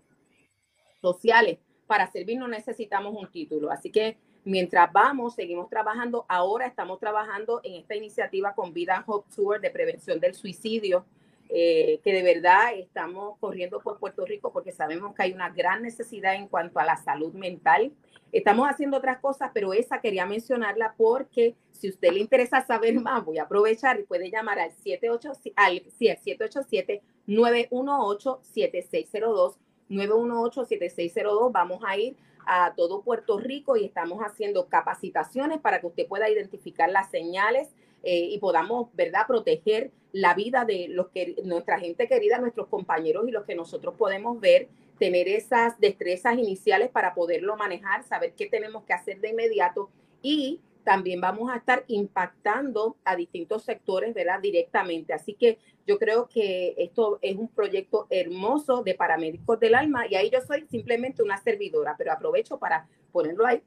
sociales, 1.01 1.59
para 1.85 2.09
servir 2.11 2.37
no 2.37 2.47
necesitamos 2.47 3.13
un 3.15 3.29
título. 3.31 3.69
Así 3.71 3.91
que 3.91 4.17
mientras 4.47 4.91
vamos, 4.93 5.35
seguimos 5.35 5.69
trabajando. 5.69 6.25
Ahora 6.29 6.65
estamos 6.65 6.99
trabajando 6.99 7.59
en 7.63 7.75
esta 7.75 7.95
iniciativa 7.95 8.55
con 8.55 8.73
Vida 8.73 9.03
Hope 9.05 9.29
Tour 9.35 9.59
de 9.59 9.69
prevención 9.69 10.19
del 10.19 10.33
suicidio 10.33 11.05
eh, 11.49 12.01
que 12.03 12.11
de 12.11 12.23
verdad 12.23 12.73
estamos 12.75 13.37
corriendo 13.39 13.79
por 13.79 13.99
Puerto 13.99 14.25
Rico 14.25 14.51
porque 14.51 14.73
sabemos 14.73 15.15
que 15.15 15.23
hay 15.23 15.33
una 15.33 15.49
gran 15.49 15.81
necesidad 15.81 16.35
en 16.35 16.47
cuanto 16.47 16.79
a 16.79 16.85
la 16.85 16.97
salud 16.97 17.33
mental. 17.33 17.91
Estamos 18.33 18.67
haciendo 18.69 18.97
otras 18.97 19.19
cosas, 19.19 19.51
pero 19.53 19.73
esa 19.73 20.01
quería 20.01 20.25
mencionarla 20.25 20.93
porque 20.97 21.55
si 21.71 21.87
usted 21.89 22.11
le 22.11 22.19
interesa 22.19 22.65
saber 22.65 22.99
más, 22.99 23.23
voy 23.23 23.37
a 23.37 23.43
aprovechar 23.43 23.97
y 23.99 24.03
puede 24.03 24.29
llamar 24.29 24.59
al 24.59 24.71
787 24.71 27.01
918 27.27 28.39
7602 28.41 29.57
918-7602. 29.89 31.51
Vamos 31.51 31.81
a 31.85 31.97
ir 31.97 32.15
a 32.47 32.73
todo 32.75 33.01
Puerto 33.01 33.37
Rico 33.37 33.75
y 33.75 33.85
estamos 33.85 34.19
haciendo 34.23 34.67
capacitaciones 34.67 35.59
para 35.59 35.81
que 35.81 35.87
usted 35.87 36.07
pueda 36.07 36.29
identificar 36.29 36.89
las 36.89 37.11
señales 37.11 37.69
eh, 38.03 38.29
y 38.31 38.39
podamos, 38.39 38.87
¿verdad?, 38.93 39.27
proteger 39.27 39.91
la 40.13 40.33
vida 40.33 40.63
de 40.63 40.87
los 40.87 41.09
que, 41.09 41.35
nuestra 41.43 41.79
gente 41.79 42.07
querida, 42.07 42.39
nuestros 42.39 42.67
compañeros 42.67 43.27
y 43.27 43.31
los 43.31 43.45
que 43.45 43.53
nosotros 43.53 43.95
podemos 43.97 44.39
ver, 44.39 44.69
tener 44.97 45.27
esas 45.27 45.79
destrezas 45.79 46.37
iniciales 46.37 46.89
para 46.89 47.13
poderlo 47.13 47.57
manejar, 47.57 48.03
saber 48.03 48.33
qué 48.33 48.47
tenemos 48.47 48.83
que 48.85 48.93
hacer 48.93 49.19
de 49.19 49.29
inmediato 49.29 49.89
y 50.21 50.61
también 50.87 51.19
vamos 51.19 51.51
a 51.51 51.57
estar 51.57 51.83
impactando 51.87 52.95
a 53.03 53.17
distintos 53.17 53.65
sectores, 53.65 54.13
¿verdad? 54.13 54.39
Directamente. 54.39 55.11
Así 55.11 55.33
que 55.33 55.59
yo 55.85 55.99
creo 55.99 56.29
que 56.29 56.75
esto 56.77 57.19
es 57.21 57.35
un 57.35 57.49
proyecto 57.49 58.07
hermoso 58.09 58.83
de 58.83 58.95
paramédicos 58.95 59.59
del 59.59 59.75
alma 59.75 60.07
y 60.07 60.15
ahí 60.15 60.29
yo 60.29 60.39
soy 60.39 60.65
simplemente 60.71 61.21
una 61.21 61.43
servidora, 61.43 61.95
pero 61.97 62.13
aprovecho 62.13 62.57
para 62.57 62.87
ponerlo 63.11 63.45
ahí. 63.45 63.61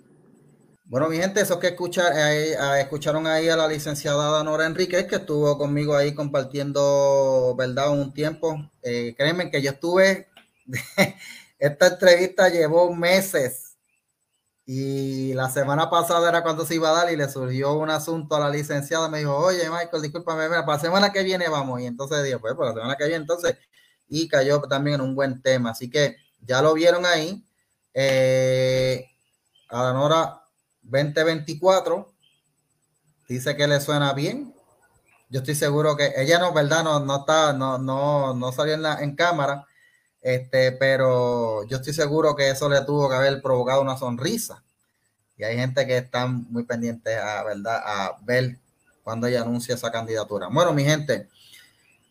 Bueno, 0.86 1.08
mi 1.08 1.16
gente, 1.16 1.40
esos 1.40 1.58
que 1.58 1.68
eh, 1.68 2.56
escucharon 2.78 3.26
ahí 3.26 3.48
a 3.48 3.56
la 3.56 3.66
licenciada 3.66 4.44
Nora 4.44 4.66
Enríquez, 4.66 5.06
que 5.06 5.16
estuvo 5.16 5.56
conmigo 5.56 5.96
ahí 5.96 6.14
compartiendo, 6.14 7.54
¿verdad? 7.56 7.90
Un 7.90 8.12
tiempo. 8.12 8.70
Eh, 8.82 9.14
créanme 9.16 9.50
que 9.50 9.62
yo 9.62 9.70
estuve, 9.70 10.28
esta 11.58 11.86
entrevista 11.86 12.50
llevó 12.50 12.94
meses 12.94 13.73
y 14.66 15.34
la 15.34 15.50
semana 15.50 15.90
pasada 15.90 16.28
era 16.28 16.42
cuando 16.42 16.64
se 16.64 16.76
iba 16.76 16.88
a 16.88 16.92
dar 16.92 17.12
y 17.12 17.16
le 17.16 17.28
surgió 17.28 17.74
un 17.74 17.90
asunto 17.90 18.34
a 18.34 18.40
la 18.40 18.50
licenciada. 18.50 19.08
Me 19.10 19.18
dijo, 19.18 19.36
oye, 19.36 19.68
Michael, 19.68 20.02
discúlpame, 20.02 20.48
para 20.48 20.66
la 20.66 20.78
semana 20.78 21.12
que 21.12 21.22
viene 21.22 21.48
vamos. 21.48 21.80
Y 21.80 21.86
entonces 21.86 22.24
dijo, 22.24 22.40
pues, 22.40 22.54
para 22.54 22.70
la 22.70 22.74
semana 22.74 22.96
que 22.96 23.04
viene, 23.04 23.20
entonces 23.20 23.56
y 24.08 24.28
cayó 24.28 24.60
también 24.62 24.96
en 24.96 25.00
un 25.02 25.14
buen 25.14 25.42
tema. 25.42 25.70
Así 25.70 25.90
que 25.90 26.16
ya 26.40 26.62
lo 26.62 26.74
vieron 26.74 27.04
ahí. 27.04 27.44
Eh, 27.92 29.06
Adanora 29.68 30.44
2024 30.82 32.12
dice 33.28 33.56
que 33.56 33.66
le 33.66 33.80
suena 33.80 34.12
bien. 34.12 34.54
Yo 35.28 35.40
estoy 35.40 35.54
seguro 35.54 35.96
que 35.96 36.12
ella 36.16 36.38
no, 36.38 36.52
¿verdad? 36.52 36.84
No, 36.84 37.00
no 37.00 37.16
está, 37.20 37.52
no, 37.52 37.78
no, 37.78 38.34
no 38.34 38.52
salió 38.52 38.74
en, 38.74 38.82
la, 38.82 39.00
en 39.00 39.16
cámara. 39.16 39.66
Este, 40.24 40.72
pero 40.72 41.64
yo 41.64 41.76
estoy 41.76 41.92
seguro 41.92 42.34
que 42.34 42.48
eso 42.48 42.66
le 42.70 42.80
tuvo 42.80 43.10
que 43.10 43.14
haber 43.14 43.42
provocado 43.42 43.82
una 43.82 43.98
sonrisa. 43.98 44.64
Y 45.36 45.44
hay 45.44 45.56
gente 45.56 45.86
que 45.86 45.98
está 45.98 46.26
muy 46.26 46.62
pendiente 46.62 47.14
a, 47.14 47.44
¿verdad? 47.44 47.82
a 47.84 48.16
ver 48.22 48.56
cuando 49.02 49.26
ella 49.26 49.42
anuncia 49.42 49.74
esa 49.74 49.92
candidatura. 49.92 50.48
Bueno, 50.50 50.72
mi 50.72 50.82
gente, 50.82 51.28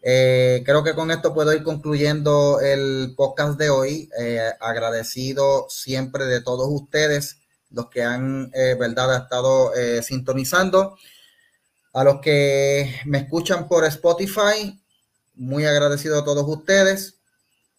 eh, 0.03 0.61
creo 0.64 0.84
que 0.84 0.93
con 0.93 1.09
esto 1.09 1.34
puedo 1.34 1.53
ir 1.53 1.64
concluyendo 1.64 2.59
el 2.61 3.16
podcast 3.18 3.57
de 3.57 3.72
hoy. 3.72 4.11
Eh, 4.20 4.51
agradecido 4.59 5.66
siempre 5.70 6.26
de 6.26 6.41
todos 6.41 6.68
ustedes, 6.70 7.38
los 7.72 7.89
que 7.89 8.03
han, 8.03 8.51
eh, 8.53 8.76
verdad, 8.80 9.24
estado 9.24 9.72
sintonizando. 10.03 10.99
A 11.93 12.03
los 12.03 12.22
que 12.22 12.93
me 13.05 13.18
escuchan 13.18 13.68
por 13.68 13.86
Spotify, 13.86 14.80
muy 15.34 15.66
agradecido 15.66 16.20
a 16.20 16.24
todos 16.24 16.45
ustedes. 16.47 17.22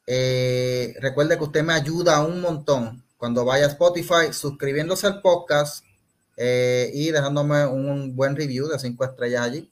Recuerde 0.07 1.39
que 1.39 1.45
usted 1.45 1.63
me 1.63 1.73
ayuda 1.73 2.25
un 2.25 2.41
montón 2.41 3.05
cuando 3.17 3.45
vaya 3.45 3.67
a 3.67 3.69
Spotify 3.69 4.33
suscribiéndose 4.33 5.07
al 5.07 5.21
podcast 5.23 5.85
y 6.37 7.11
dejándome 7.11 7.67
un 7.67 8.15
buen 8.15 8.37
review 8.37 8.69
de 8.69 8.79
cinco 8.79 9.05
estrellas 9.05 9.43
allí 9.43 9.71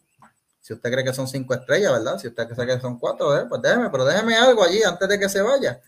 si 0.62 0.72
usted 0.72 0.93
cree 0.93 1.05
que 1.05 1.12
son 1.12 1.26
cinco 1.26 1.55
estrellas, 1.55 1.93
¿verdad? 1.93 2.18
Si 2.18 2.28
usted 2.28 2.49
cree 2.49 2.66
que 2.66 2.80
son 2.80 2.99
cuatro, 2.99 3.37
¿eh? 3.37 3.47
pues 3.49 3.61
déjeme, 3.61 3.91
pero 3.91 4.05
déjeme 4.05 4.37
algo 4.37 4.62
allí 4.62 4.80
antes 4.85 5.09
de 5.09 5.18
que 5.18 5.28
se 5.28 5.43
vaya. 5.43 5.83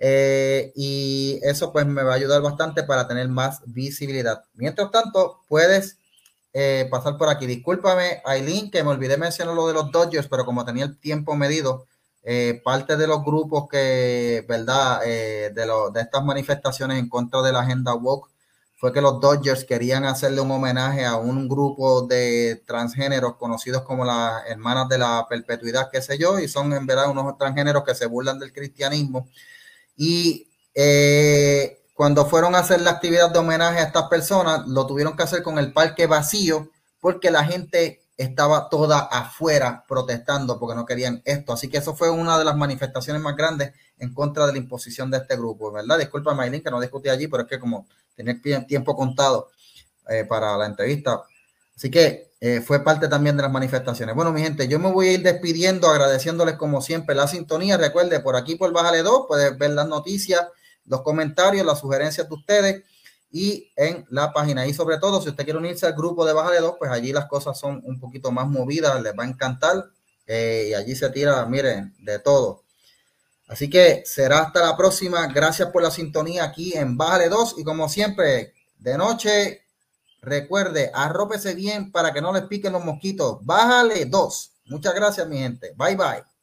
Eh, 0.00 0.72
y 0.74 1.38
eso 1.42 1.70
pues 1.72 1.84
me 1.84 2.02
va 2.02 2.12
a 2.12 2.16
ayudar 2.16 2.40
bastante 2.40 2.84
para 2.84 3.06
tener 3.06 3.28
más 3.28 3.60
visibilidad. 3.66 4.44
Mientras 4.54 4.90
tanto, 4.90 5.42
puedes 5.46 5.98
eh, 6.54 6.88
pasar 6.90 7.18
por 7.18 7.28
aquí. 7.28 7.46
Discúlpame, 7.46 8.22
Aileen, 8.24 8.70
que 8.70 8.82
me 8.82 8.88
olvidé 8.88 9.18
mencionar 9.18 9.54
lo 9.54 9.68
de 9.68 9.74
los 9.74 9.92
Dodgers, 9.92 10.26
pero 10.26 10.46
como 10.46 10.64
tenía 10.64 10.84
el 10.84 10.98
tiempo 10.98 11.36
medido, 11.36 11.86
parte 12.62 12.96
de 12.96 13.06
los 13.06 13.24
grupos 13.24 13.68
que, 13.70 14.44
¿verdad? 14.48 15.00
de, 15.00 15.50
de 15.50 16.00
estas 16.00 16.24
manifestaciones 16.24 16.98
en 16.98 17.08
contra 17.08 17.42
de 17.42 17.52
la 17.52 17.60
agenda 17.60 17.94
woke 17.94 18.28
fue 18.78 18.92
que 18.92 19.00
los 19.00 19.20
Dodgers 19.20 19.64
querían 19.64 20.04
hacerle 20.04 20.40
un 20.40 20.52
homenaje 20.52 21.04
a 21.04 21.16
un 21.16 21.48
grupo 21.48 22.02
de 22.02 22.62
transgéneros 22.64 23.34
conocidos 23.34 23.82
como 23.82 24.04
las 24.04 24.46
hermanas 24.46 24.88
de 24.88 24.98
la 24.98 25.26
perpetuidad, 25.28 25.90
qué 25.90 26.00
sé 26.00 26.16
yo, 26.16 26.38
y 26.38 26.46
son 26.46 26.72
en 26.72 26.86
verdad 26.86 27.10
unos 27.10 27.36
transgéneros 27.36 27.82
que 27.82 27.96
se 27.96 28.06
burlan 28.06 28.38
del 28.38 28.52
cristianismo. 28.52 29.28
Y 29.96 30.48
eh, 30.72 31.82
cuando 31.92 32.24
fueron 32.26 32.54
a 32.54 32.60
hacer 32.60 32.80
la 32.80 32.92
actividad 32.92 33.30
de 33.32 33.40
homenaje 33.40 33.80
a 33.80 33.82
estas 33.82 34.04
personas, 34.04 34.68
lo 34.68 34.86
tuvieron 34.86 35.16
que 35.16 35.24
hacer 35.24 35.42
con 35.42 35.58
el 35.58 35.72
parque 35.72 36.06
vacío 36.06 36.70
porque 37.00 37.32
la 37.32 37.44
gente 37.44 38.04
estaba 38.18 38.68
toda 38.68 38.98
afuera 38.98 39.84
protestando 39.86 40.58
porque 40.58 40.74
no 40.74 40.84
querían 40.84 41.22
esto. 41.24 41.52
Así 41.52 41.68
que 41.68 41.78
eso 41.78 41.94
fue 41.94 42.10
una 42.10 42.36
de 42.36 42.44
las 42.44 42.56
manifestaciones 42.56 43.22
más 43.22 43.36
grandes 43.36 43.72
en 43.96 44.12
contra 44.12 44.44
de 44.44 44.52
la 44.52 44.58
imposición 44.58 45.08
de 45.08 45.18
este 45.18 45.36
grupo, 45.36 45.70
¿verdad? 45.70 45.98
Disculpa, 45.98 46.34
Maylin, 46.34 46.60
que 46.60 46.70
no 46.70 46.80
discutí 46.80 47.08
allí, 47.08 47.28
pero 47.28 47.44
es 47.44 47.48
que 47.48 47.60
como 47.60 47.86
tener 48.16 48.40
tiempo 48.66 48.96
contado 48.96 49.50
eh, 50.08 50.24
para 50.24 50.56
la 50.56 50.66
entrevista. 50.66 51.22
Así 51.76 51.92
que 51.92 52.32
eh, 52.40 52.60
fue 52.60 52.82
parte 52.82 53.06
también 53.06 53.36
de 53.36 53.42
las 53.42 53.52
manifestaciones. 53.52 54.16
Bueno, 54.16 54.32
mi 54.32 54.42
gente, 54.42 54.66
yo 54.66 54.80
me 54.80 54.90
voy 54.90 55.08
a 55.08 55.12
ir 55.12 55.22
despidiendo, 55.22 55.88
agradeciéndoles 55.88 56.56
como 56.56 56.82
siempre 56.82 57.14
la 57.14 57.28
sintonía. 57.28 57.76
Recuerde, 57.76 58.18
por 58.18 58.34
aquí 58.34 58.56
por 58.56 58.72
Bájale 58.72 59.04
2, 59.04 59.26
puedes 59.28 59.56
ver 59.56 59.70
las 59.70 59.86
noticias, 59.86 60.44
los 60.86 61.02
comentarios, 61.02 61.64
las 61.64 61.78
sugerencias 61.78 62.28
de 62.28 62.34
ustedes 62.34 62.84
y 63.30 63.70
en 63.76 64.06
la 64.10 64.32
página. 64.32 64.66
Y 64.66 64.74
sobre 64.74 64.98
todo, 64.98 65.20
si 65.20 65.28
usted 65.28 65.44
quiere 65.44 65.58
unirse 65.58 65.86
al 65.86 65.94
grupo 65.94 66.24
de 66.24 66.32
Bájale 66.32 66.60
2, 66.60 66.76
pues 66.78 66.90
allí 66.90 67.12
las 67.12 67.26
cosas 67.26 67.58
son 67.58 67.80
un 67.84 68.00
poquito 68.00 68.30
más 68.30 68.46
movidas, 68.46 69.00
les 69.02 69.12
va 69.12 69.24
a 69.24 69.28
encantar. 69.28 69.90
Eh, 70.26 70.68
y 70.70 70.74
allí 70.74 70.94
se 70.94 71.10
tira, 71.10 71.44
miren, 71.46 71.94
de 71.98 72.18
todo. 72.18 72.64
Así 73.48 73.70
que 73.70 74.02
será 74.04 74.40
hasta 74.40 74.60
la 74.60 74.76
próxima. 74.76 75.26
Gracias 75.26 75.70
por 75.70 75.82
la 75.82 75.90
sintonía 75.90 76.44
aquí 76.44 76.74
en 76.76 76.96
Bájale 76.96 77.28
2 77.28 77.56
y 77.58 77.64
como 77.64 77.88
siempre, 77.88 78.54
de 78.78 78.98
noche, 78.98 79.62
recuerde, 80.20 80.90
arrópese 80.92 81.54
bien 81.54 81.90
para 81.90 82.12
que 82.12 82.20
no 82.20 82.32
les 82.32 82.42
piquen 82.42 82.72
los 82.72 82.84
mosquitos. 82.84 83.38
Bájale 83.42 84.04
2. 84.04 84.52
Muchas 84.66 84.94
gracias, 84.94 85.26
mi 85.26 85.38
gente. 85.38 85.72
Bye 85.76 85.96
bye. 85.96 86.37